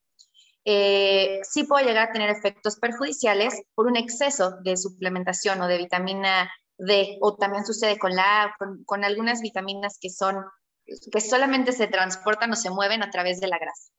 eh, 0.65 1.39
sí 1.43 1.63
puedo 1.63 1.85
llegar 1.85 2.09
a 2.09 2.11
tener 2.11 2.29
efectos 2.29 2.77
perjudiciales 2.77 3.63
por 3.73 3.87
un 3.87 3.95
exceso 3.95 4.57
de 4.63 4.75
suplementación 4.75 5.61
o 5.61 5.67
de 5.67 5.77
vitamina 5.77 6.51
D, 6.77 7.17
o 7.21 7.35
también 7.35 7.65
sucede 7.65 7.97
con 7.97 8.13
la 8.15 8.53
con, 8.85 9.03
algunas 9.03 9.41
vitaminas 9.41 9.97
que 9.99 10.09
son, 10.09 10.43
que 10.85 11.21
solamente 11.21 11.71
se 11.71 11.87
transportan 11.87 12.51
o 12.51 12.55
se 12.55 12.69
mueven 12.69 13.01
a 13.01 13.09
través 13.09 13.39
de 13.39 13.47
la 13.47 13.57
grasa. 13.57 13.91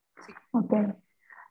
Okay. 0.53 0.87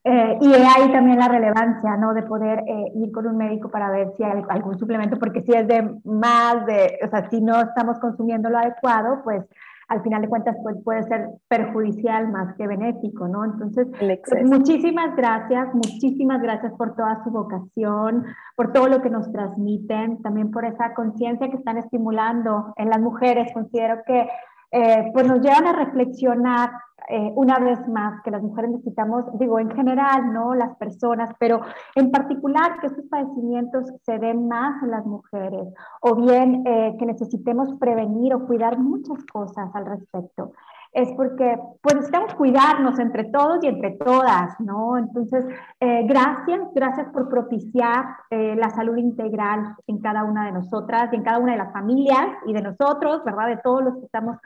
Eh, 0.04 0.38
y 0.40 0.54
ahí 0.54 0.92
también 0.92 1.18
la 1.18 1.28
relevancia, 1.28 1.98
¿no? 1.98 2.14
De 2.14 2.22
poder 2.24 2.64
ir 2.96 3.12
con 3.12 3.28
un 3.28 3.38
médico 3.38 3.70
para 3.70 3.90
ver 3.90 4.14
si 4.16 4.24
hay 4.24 4.42
algún 4.48 4.80
suplemento, 4.80 5.18
porque 5.20 5.42
si 5.42 5.52
es 5.52 5.68
de 5.68 6.00
más 6.06 6.66
de, 6.66 7.00
o 7.04 7.10
sea, 7.10 7.30
si 7.30 7.42
no 7.42 7.60
estamos 7.60 8.00
consumiendo 8.00 8.50
lo 8.50 8.60
adecuado, 8.60 9.22
pues 9.24 9.44
al 9.88 10.04
final 10.04 10.22
de 10.22 10.28
cuentas 10.28 10.56
pues, 10.64 10.76
puede 10.84 11.04
ser 11.04 11.30
perjudicial 11.48 12.30
más 12.30 12.56
que 12.56 12.68
benéfico, 12.68 13.28
¿no? 13.28 13.46
Entonces, 13.46 13.88
pues, 13.98 14.44
muchísimas 14.44 15.16
gracias, 15.16 15.74
muchísimas 15.74 16.42
gracias 16.42 16.74
por 16.74 16.96
toda 16.96 17.24
su 17.24 17.32
vocación, 17.32 18.26
por 18.56 18.74
todo 18.74 18.88
lo 18.88 19.02
que 19.02 19.10
nos 19.10 19.32
transmiten, 19.32 20.22
también 20.22 20.52
por 20.52 20.66
esa 20.66 20.94
conciencia 20.94 21.50
que 21.50 21.58
están 21.58 21.78
estimulando 21.78 22.74
en 22.76 22.90
las 22.90 23.00
mujeres. 23.00 23.52
Considero 23.54 24.02
que 24.06 24.28
eh, 24.72 25.10
pues 25.14 25.26
nos 25.26 25.40
llevan 25.42 25.68
a 25.68 25.74
reflexionar 25.74 26.72
eh, 27.10 27.32
una 27.36 27.58
vez 27.60 27.88
más 27.88 28.22
que 28.22 28.32
las 28.32 28.42
mujeres 28.42 28.72
necesitamos, 28.72 29.24
digo, 29.40 29.60
en 29.60 29.72
general, 29.72 30.34
¿no? 30.34 30.54
Las 30.54 30.76
personas, 30.76 31.30
pero 31.40 31.62
en 31.96 32.12
particular 32.12 32.82
que 32.82 32.88
estos 32.88 33.06
padecimientos 33.06 33.94
se 34.04 34.20
den 34.20 34.50
más 34.50 34.84
en 34.84 34.92
las 34.92 35.06
mujeres 35.06 35.74
o 36.02 36.16
bien 36.16 36.64
eh, 36.68 36.96
que 37.00 37.06
necesitemos 37.06 37.74
prevenir 37.80 38.34
o 38.34 38.46
cuidar 38.46 38.78
muchas 38.78 39.24
cosas 39.26 39.74
al 39.74 39.86
respecto 39.86 40.52
es 40.92 41.12
porque 41.14 41.58
pues 41.82 41.96
necesitamos 41.96 42.34
cuidarnos 42.36 43.00
entre 43.00 43.26
todos 43.26 43.64
y 43.64 43.68
entre 43.68 43.92
todas, 43.92 44.60
¿no? 44.60 44.98
Entonces, 44.98 45.46
eh, 45.80 46.06
gracias, 46.08 46.62
gracias 46.74 47.08
por 47.10 47.30
propiciar 47.30 48.06
la 48.30 48.70
salud 48.70 48.98
integral 48.98 49.76
en 49.88 50.00
cada 50.00 50.24
una 50.24 50.46
de 50.46 50.52
nosotras 50.52 51.10
y 51.12 51.16
en 51.16 51.24
cada 51.24 51.40
una 51.40 51.54
de 51.54 51.60
las 51.60 51.72
familias 51.72 52.28
y 52.46 52.54
de 52.54 52.62
nosotros, 52.62 53.24
¿verdad? 53.24 53.48
De 53.48 53.58
todos 53.58 53.84
los 53.84 53.98
que 53.98 54.06
estamos 54.06 54.38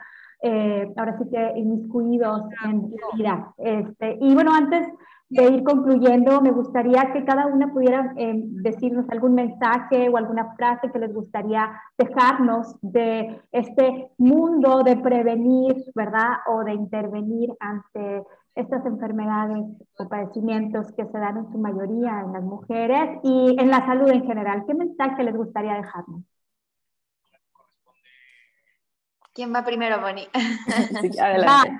eh, 0.44 0.92
ahora 0.98 1.18
sí 1.20 1.30
que 1.30 1.54
inmiscuidos 1.56 2.42
en 2.66 2.92
la 3.00 3.16
vida. 3.16 3.54
Este, 3.58 4.18
y 4.20 4.34
bueno, 4.34 4.52
antes 4.54 4.88
de 5.32 5.46
ir 5.50 5.64
concluyendo, 5.64 6.42
me 6.42 6.52
gustaría 6.52 7.14
que 7.14 7.24
cada 7.24 7.48
una 7.48 7.72
pudiera 7.72 8.14
eh, 8.18 8.34
decirnos 8.36 9.10
algún 9.10 9.34
mensaje 9.34 10.10
o 10.10 10.18
alguna 10.18 10.54
frase 10.56 10.92
que 10.92 11.00
les 11.00 11.14
gustaría 11.14 11.72
dejarnos 11.98 12.76
de 12.82 13.42
este 13.54 14.12
mundo 14.18 14.84
de 14.84 14.98
prevenir, 14.98 15.86
¿verdad? 15.96 16.40
O 16.48 16.66
de 16.66 16.74
intervenir 16.74 17.56
ante 17.62 18.24
estas 18.56 18.86
enfermedades 18.86 19.66
o 19.98 20.10
padecimientos 20.10 20.92
que 20.92 21.06
se 21.06 21.18
dan 21.18 21.38
en 21.38 21.52
su 21.54 21.58
mayoría 21.58 22.22
en 22.26 22.34
las 22.34 22.44
mujeres 22.44 23.22
y 23.24 23.56
en 23.58 23.70
la 23.70 23.86
salud 23.86 24.10
en 24.10 24.26
general. 24.26 24.66
¿Qué 24.68 24.74
mensaje 24.74 25.24
les 25.24 25.38
gustaría 25.38 25.76
dejarnos? 25.76 26.24
¿Quién 29.42 29.56
va 29.56 29.66
primero, 29.66 30.00
Bonnie? 30.00 30.30
adelante. 31.20 31.72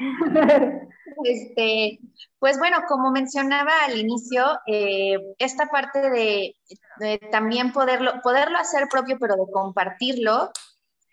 Este, 1.24 2.00
pues 2.40 2.58
bueno, 2.58 2.78
como 2.88 3.12
mencionaba 3.12 3.72
al 3.86 4.00
inicio, 4.00 4.44
eh, 4.66 5.20
esta 5.38 5.68
parte 5.68 6.10
de, 6.10 6.56
también 7.32 7.72
poderlo, 7.72 8.14
poderlo 8.24 8.58
hacer 8.58 8.88
propio, 8.90 9.18
pero 9.20 9.36
de 9.36 9.52
compartirlo, 9.52 10.50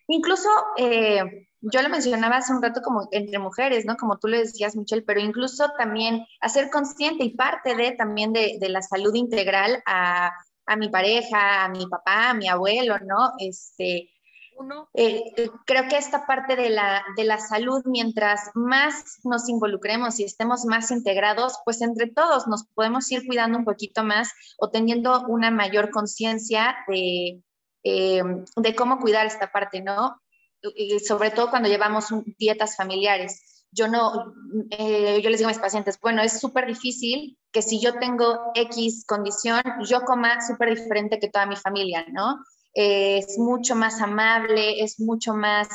incluso 0.07 0.49
eh, 0.79 1.47
yo 1.61 1.83
lo 1.83 1.91
mencionaba 1.91 2.39
hace 2.39 2.55
un 2.55 2.63
rato 2.63 2.81
como 2.81 3.09
entre 3.11 3.39
mujeres, 3.39 3.85
¿no? 3.85 3.99
Como 3.99 4.17
tú 4.17 4.29
le 4.29 4.39
decías, 4.39 4.75
Michelle, 4.75 5.05
pero 5.07 5.21
incluso 5.21 5.69
también 5.77 6.25
hacer 6.41 6.71
consciente 6.71 7.25
y 7.25 7.37
parte 7.37 7.75
de 7.75 7.93
también 7.93 8.33
de, 8.33 8.57
de 8.59 8.69
la 8.71 8.81
salud 8.81 9.15
integral 9.15 9.83
a, 9.85 10.31
a 10.65 10.77
mi 10.77 10.89
pareja, 10.89 11.67
a 11.67 11.69
mi 11.69 11.87
papá, 11.89 12.31
a 12.31 12.35
mi 12.35 12.49
abuelo, 12.49 12.99
¿no? 13.01 13.33
Este, 13.39 14.09
eh, 14.95 15.23
eh, 15.37 15.51
creo 15.67 15.89
que 15.89 15.97
esta 15.97 16.27
parte 16.27 16.57
de 16.57 16.71
la, 16.71 17.05
de 17.17 17.25
la 17.25 17.39
salud, 17.39 17.83
mientras 17.85 18.51
más 18.55 19.19
nos 19.25 19.49
involucremos 19.49 20.19
y 20.19 20.25
estemos 20.25 20.65
más 20.65 20.91
integrados, 20.91 21.59
pues 21.65 21.81
entre 21.81 22.09
todos 22.09 22.47
nos 22.47 22.65
podemos 22.75 23.11
ir 23.13 23.27
cuidando 23.27 23.59
un 23.59 23.65
poquito 23.65 24.03
más 24.03 24.31
o 24.59 24.71
teniendo 24.71 25.25
una 25.29 25.51
mayor 25.51 25.91
conciencia 25.91 26.77
de, 26.89 27.43
eh, 27.85 28.23
de 28.57 28.75
cómo 28.75 28.99
cuidar 28.99 29.27
esta 29.27 29.53
parte, 29.53 29.81
¿no? 29.81 30.21
Y 30.75 30.99
sobre 31.01 31.31
todo 31.31 31.51
cuando 31.51 31.69
llevamos 31.69 32.07
dietas 32.37 32.77
familiares. 32.77 33.65
Yo 33.71 33.87
no, 33.87 34.35
yo 34.71 35.31
les 35.31 35.39
digo 35.39 35.51
a 35.51 35.53
mis 35.53 35.61
pacientes, 35.61 36.01
bueno, 36.01 36.23
es 36.23 36.41
súper 36.41 36.67
difícil 36.67 37.39
que 37.53 37.63
si 37.63 37.79
yo 37.81 37.99
tengo 37.99 38.51
X 38.55 39.05
condición, 39.07 39.61
yo 39.87 40.01
coma 40.01 40.41
súper 40.41 40.75
diferente 40.75 41.21
que 41.21 41.29
toda 41.29 41.47
mi 41.47 41.55
familia, 41.55 42.07
¿no? 42.11 42.39
Es 42.75 43.39
mucho 43.39 43.75
más 43.75 44.01
amable, 44.01 44.83
es 44.83 45.01
mucho 45.01 45.35
más 45.35 45.69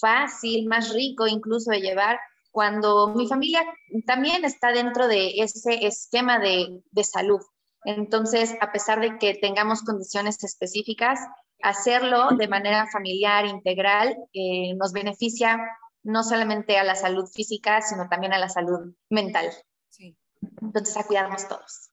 fácil, 0.00 0.66
más 0.66 0.92
rico 0.92 1.26
incluso 1.26 1.70
de 1.70 1.80
llevar 1.80 2.18
cuando 2.50 3.14
mi 3.14 3.28
familia 3.28 3.64
también 4.06 4.44
está 4.44 4.72
dentro 4.72 5.06
de 5.06 5.30
ese 5.36 5.86
esquema 5.86 6.38
de, 6.38 6.82
salud. 7.04 7.40
Entonces, 7.84 8.54
a 8.60 8.72
pesar 8.72 9.00
de 9.00 9.18
que 9.18 9.34
tengamos 9.34 9.82
condiciones 9.82 10.42
específicas, 10.42 11.20
hacerlo 11.62 12.30
de 12.36 12.48
manera 12.48 12.88
familiar, 12.92 13.46
integral, 13.46 14.16
eh, 14.32 14.74
nos 14.74 14.92
beneficia 14.92 15.60
no 16.02 16.24
solamente 16.24 16.78
a 16.78 16.84
la 16.84 16.96
salud 16.96 17.26
física, 17.32 17.80
sino 17.82 18.08
también 18.08 18.32
a 18.32 18.38
la 18.38 18.48
salud 18.48 18.94
mental. 19.08 19.50
Entonces, 20.60 20.96
a 20.96 21.04
cuidarnos 21.04 21.46
todos. 21.46 21.87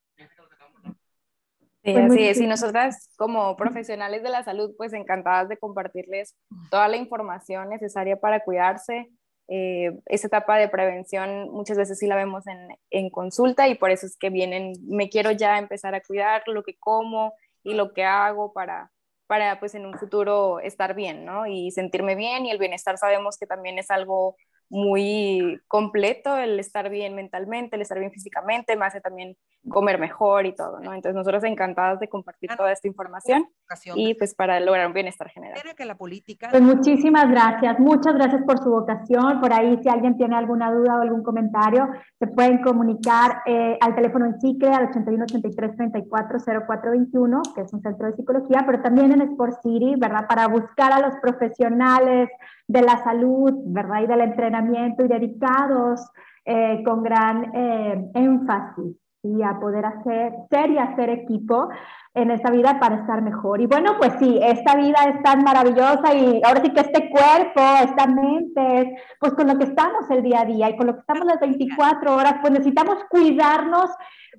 Sí, 1.86 1.94
pues 1.94 2.12
así 2.12 2.28
es. 2.28 2.42
Y 2.42 2.48
nosotras 2.48 3.12
como 3.16 3.56
profesionales 3.56 4.24
de 4.24 4.30
la 4.30 4.44
salud, 4.44 4.74
pues 4.76 4.92
encantadas 4.94 5.50
de 5.50 5.58
compartirles 5.58 6.36
toda 6.72 6.88
la 6.88 6.98
información 6.98 7.70
necesaria 7.70 8.18
para 8.20 8.40
cuidarse. 8.40 9.12
Eh, 9.48 9.92
esa 10.08 10.26
etapa 10.26 10.58
de 10.58 10.68
prevención 10.68 11.52
muchas 11.52 11.78
veces 11.78 12.00
sí 12.00 12.08
la 12.08 12.16
vemos 12.16 12.48
en, 12.48 12.70
en, 12.90 13.12
consulta 13.12 13.68
y 13.68 13.76
por 13.76 13.92
eso 13.92 14.08
es 14.08 14.18
que 14.18 14.32
vienen, 14.32 14.74
me 14.88 15.08
quiero 15.08 15.30
ya 15.30 15.60
empezar 15.60 15.94
a 15.94 16.02
cuidar 16.02 16.42
lo 16.48 16.64
que 16.64 16.76
como 16.80 17.36
y 17.62 17.76
lo 17.76 17.94
que 17.94 18.04
hago 18.04 18.54
para, 18.54 18.92
para 19.28 19.60
pues 19.60 19.76
en 19.76 19.86
un 19.86 20.00
futuro 20.00 20.60
estar 20.62 20.96
bien, 20.96 21.26
¿no? 21.26 21.46
Y 21.46 21.70
sentirme 21.70 22.16
bien 22.16 22.48
y 22.48 22.50
el 22.50 22.58
bienestar 22.58 22.98
sabemos 22.98 23.38
que 23.38 23.46
también 23.46 23.78
es 23.78 23.92
algo 23.92 24.36
muy 24.70 25.62
completo 25.68 26.38
el 26.38 26.60
estar 26.60 26.90
bien 26.90 27.16
mentalmente, 27.16 27.76
el 27.76 27.82
estar 27.82 28.00
bien 28.00 28.12
físicamente, 28.12 28.76
me 28.76 28.86
hace 28.86 29.02
también 29.02 29.38
comer 29.70 30.00
mejor 30.00 30.46
y 30.46 30.54
todo, 30.54 30.80
¿no? 30.80 30.94
Entonces 30.94 31.16
nosotros 31.16 31.44
encantadas 31.44 32.00
de 32.00 32.08
compartir 32.08 32.52
toda 32.56 32.72
esta 32.72 32.88
información 32.88 33.48
y 33.96 34.14
pues 34.14 34.36
para 34.36 34.60
lograr 34.60 34.88
un 34.88 34.94
bienestar 34.94 35.30
general. 35.30 35.60
Que 35.76 35.86
la 35.86 35.96
política... 35.96 36.50
Pues 36.52 36.62
muchísimas 36.62 37.30
gracias, 37.30 37.80
muchas 37.80 38.14
gracias 38.14 38.44
por 38.44 38.60
su 38.60 38.70
vocación, 38.70 39.42
por 39.42 39.52
ahí 39.54 39.78
si 39.82 39.90
alguien 39.90 40.18
tiene 40.18 40.36
alguna 40.36 40.72
duda 40.72 40.98
o 40.98 41.02
algún 41.02 41.24
comentario, 41.24 41.88
se 42.20 42.28
pueden 42.28 42.62
comunicar 42.62 43.42
eh, 43.46 43.78
al 43.82 43.96
teléfono 43.96 44.26
en 44.26 44.40
CICRE 44.40 44.70
al 44.70 44.90
81 44.90 45.24
83 45.24 45.76
34 45.76 46.40
0421, 46.68 47.42
que 47.56 47.62
es 47.62 47.74
un 47.74 47.82
centro 47.82 48.08
de 48.08 48.14
psicología, 48.14 48.64
pero 48.66 48.82
también 48.82 49.12
en 49.12 49.22
Sport 49.22 49.62
City, 49.62 49.96
¿verdad? 49.98 50.28
Para 50.28 50.48
buscar 50.48 50.94
a 50.94 51.00
los 51.00 51.16
profesionales 51.22 52.30
de 52.68 52.82
la 52.82 53.04
salud, 53.04 53.54
¿verdad? 53.66 54.02
Y 54.04 54.08
del 54.08 54.22
entrenamiento 54.22 55.06
y 55.06 55.08
dedicados 55.08 56.10
eh, 56.46 56.84
con 56.84 57.04
gran 57.04 57.56
eh, 57.56 58.12
énfasis 58.14 58.98
y 59.24 59.42
a 59.42 59.60
poder 59.60 59.86
hacer, 59.86 60.34
ser 60.50 60.70
y 60.70 60.78
hacer 60.78 61.10
equipo 61.10 61.70
en 62.16 62.32
esta 62.32 62.50
vida 62.50 62.80
para 62.80 62.96
estar 62.96 63.22
mejor. 63.22 63.62
Y 63.62 63.68
bueno, 63.68 63.98
pues 63.98 64.14
sí, 64.20 64.40
esta 64.42 64.76
vida 64.76 64.98
es 65.14 65.22
tan 65.22 65.44
maravillosa 65.44 66.16
y 66.16 66.42
ahora 66.44 66.62
sí 66.64 66.72
que 66.72 66.80
este 66.80 67.10
cuerpo, 67.10 67.62
esta 67.84 68.08
mente, 68.08 68.98
pues 69.20 69.34
con 69.34 69.48
lo 69.48 69.58
que 69.58 69.66
estamos 69.66 70.10
el 70.10 70.24
día 70.24 70.42
a 70.42 70.46
día 70.46 70.70
y 70.70 70.78
con 70.78 70.88
lo 70.88 70.94
que 70.94 71.02
estamos 71.02 71.26
las 71.26 71.42
24 71.42 72.16
horas, 72.16 72.36
pues 72.42 72.54
necesitamos 72.54 72.98
cuidarnos 73.10 73.92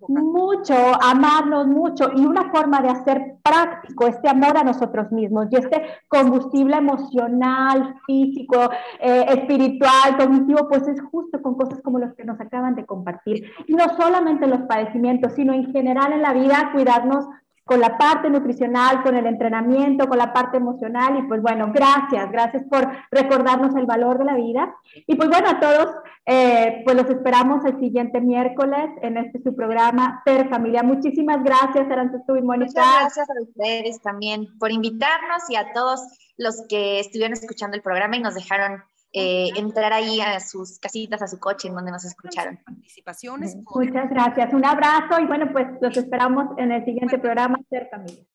mucho, 0.08 0.74
amarnos 1.02 1.66
mucho 1.66 2.10
y 2.14 2.24
una 2.24 2.50
forma 2.50 2.80
de 2.80 2.88
hacer 2.88 3.36
práctico 3.42 4.06
este 4.06 4.28
amor 4.28 4.56
a 4.56 4.64
nosotros 4.64 5.10
mismos 5.10 5.46
y 5.50 5.56
este 5.56 5.82
combustible 6.08 6.76
emocional, 6.76 7.96
físico, 8.06 8.70
eh, 9.00 9.24
espiritual, 9.28 10.16
cognitivo, 10.18 10.68
pues 10.68 10.86
es 10.88 11.00
justo 11.10 11.40
con 11.42 11.56
cosas 11.56 11.80
como 11.82 11.98
las 11.98 12.14
que 12.14 12.24
nos 12.24 12.40
acaban 12.40 12.74
de 12.74 12.86
compartir. 12.86 13.44
Y 13.66 13.74
no 13.74 13.84
solamente 13.96 14.46
los 14.46 14.62
padecimientos, 14.62 15.32
sino 15.34 15.52
en 15.52 15.72
general 15.72 16.12
en 16.12 16.22
la 16.22 16.32
vida, 16.32 16.70
cuidarnos 16.72 17.26
con 17.66 17.80
la 17.80 17.98
parte 17.98 18.30
nutricional, 18.30 19.02
con 19.02 19.16
el 19.16 19.26
entrenamiento, 19.26 20.08
con 20.08 20.18
la 20.18 20.32
parte 20.32 20.56
emocional. 20.56 21.18
Y 21.18 21.22
pues 21.22 21.42
bueno, 21.42 21.72
gracias, 21.74 22.30
gracias 22.30 22.62
por 22.70 22.88
recordarnos 23.10 23.74
el 23.74 23.86
valor 23.86 24.18
de 24.18 24.24
la 24.24 24.36
vida. 24.36 24.72
Y 24.94 25.16
pues 25.16 25.28
bueno, 25.28 25.48
a 25.48 25.58
todos, 25.58 25.88
eh, 26.26 26.82
pues 26.84 26.96
los 26.96 27.10
esperamos 27.10 27.64
el 27.64 27.80
siguiente 27.80 28.20
miércoles 28.20 28.88
en 29.02 29.16
este 29.16 29.42
su 29.42 29.56
programa 29.56 30.22
Ser 30.24 30.48
Familia. 30.48 30.84
Muchísimas 30.84 31.42
gracias, 31.42 31.90
Aranzazu 31.90 32.36
y 32.36 32.42
Mónica. 32.42 32.80
Muchas 32.80 33.00
gracias 33.00 33.30
a 33.30 33.42
ustedes 33.42 34.00
también 34.00 34.46
por 34.60 34.70
invitarnos 34.70 35.50
y 35.50 35.56
a 35.56 35.72
todos 35.72 36.00
los 36.38 36.62
que 36.68 37.00
estuvieron 37.00 37.32
escuchando 37.32 37.76
el 37.76 37.82
programa 37.82 38.16
y 38.16 38.20
nos 38.20 38.36
dejaron 38.36 38.80
eh, 39.12 39.50
entrar 39.56 39.92
ahí 39.92 40.20
a 40.20 40.40
sus 40.40 40.78
casitas, 40.78 41.22
a 41.22 41.26
su 41.26 41.38
coche, 41.38 41.68
en 41.68 41.74
donde 41.74 41.90
nos 41.90 42.04
escucharon. 42.04 42.58
Participaciones. 42.64 43.56
Muchas 43.56 44.10
gracias. 44.10 44.52
Un 44.52 44.64
abrazo 44.64 45.20
y 45.20 45.26
bueno, 45.26 45.50
pues 45.52 45.66
los 45.80 45.96
esperamos 45.96 46.56
en 46.58 46.72
el 46.72 46.84
siguiente 46.84 47.18
programa 47.18 47.58
Ser 47.70 47.88
Familia. 47.90 48.24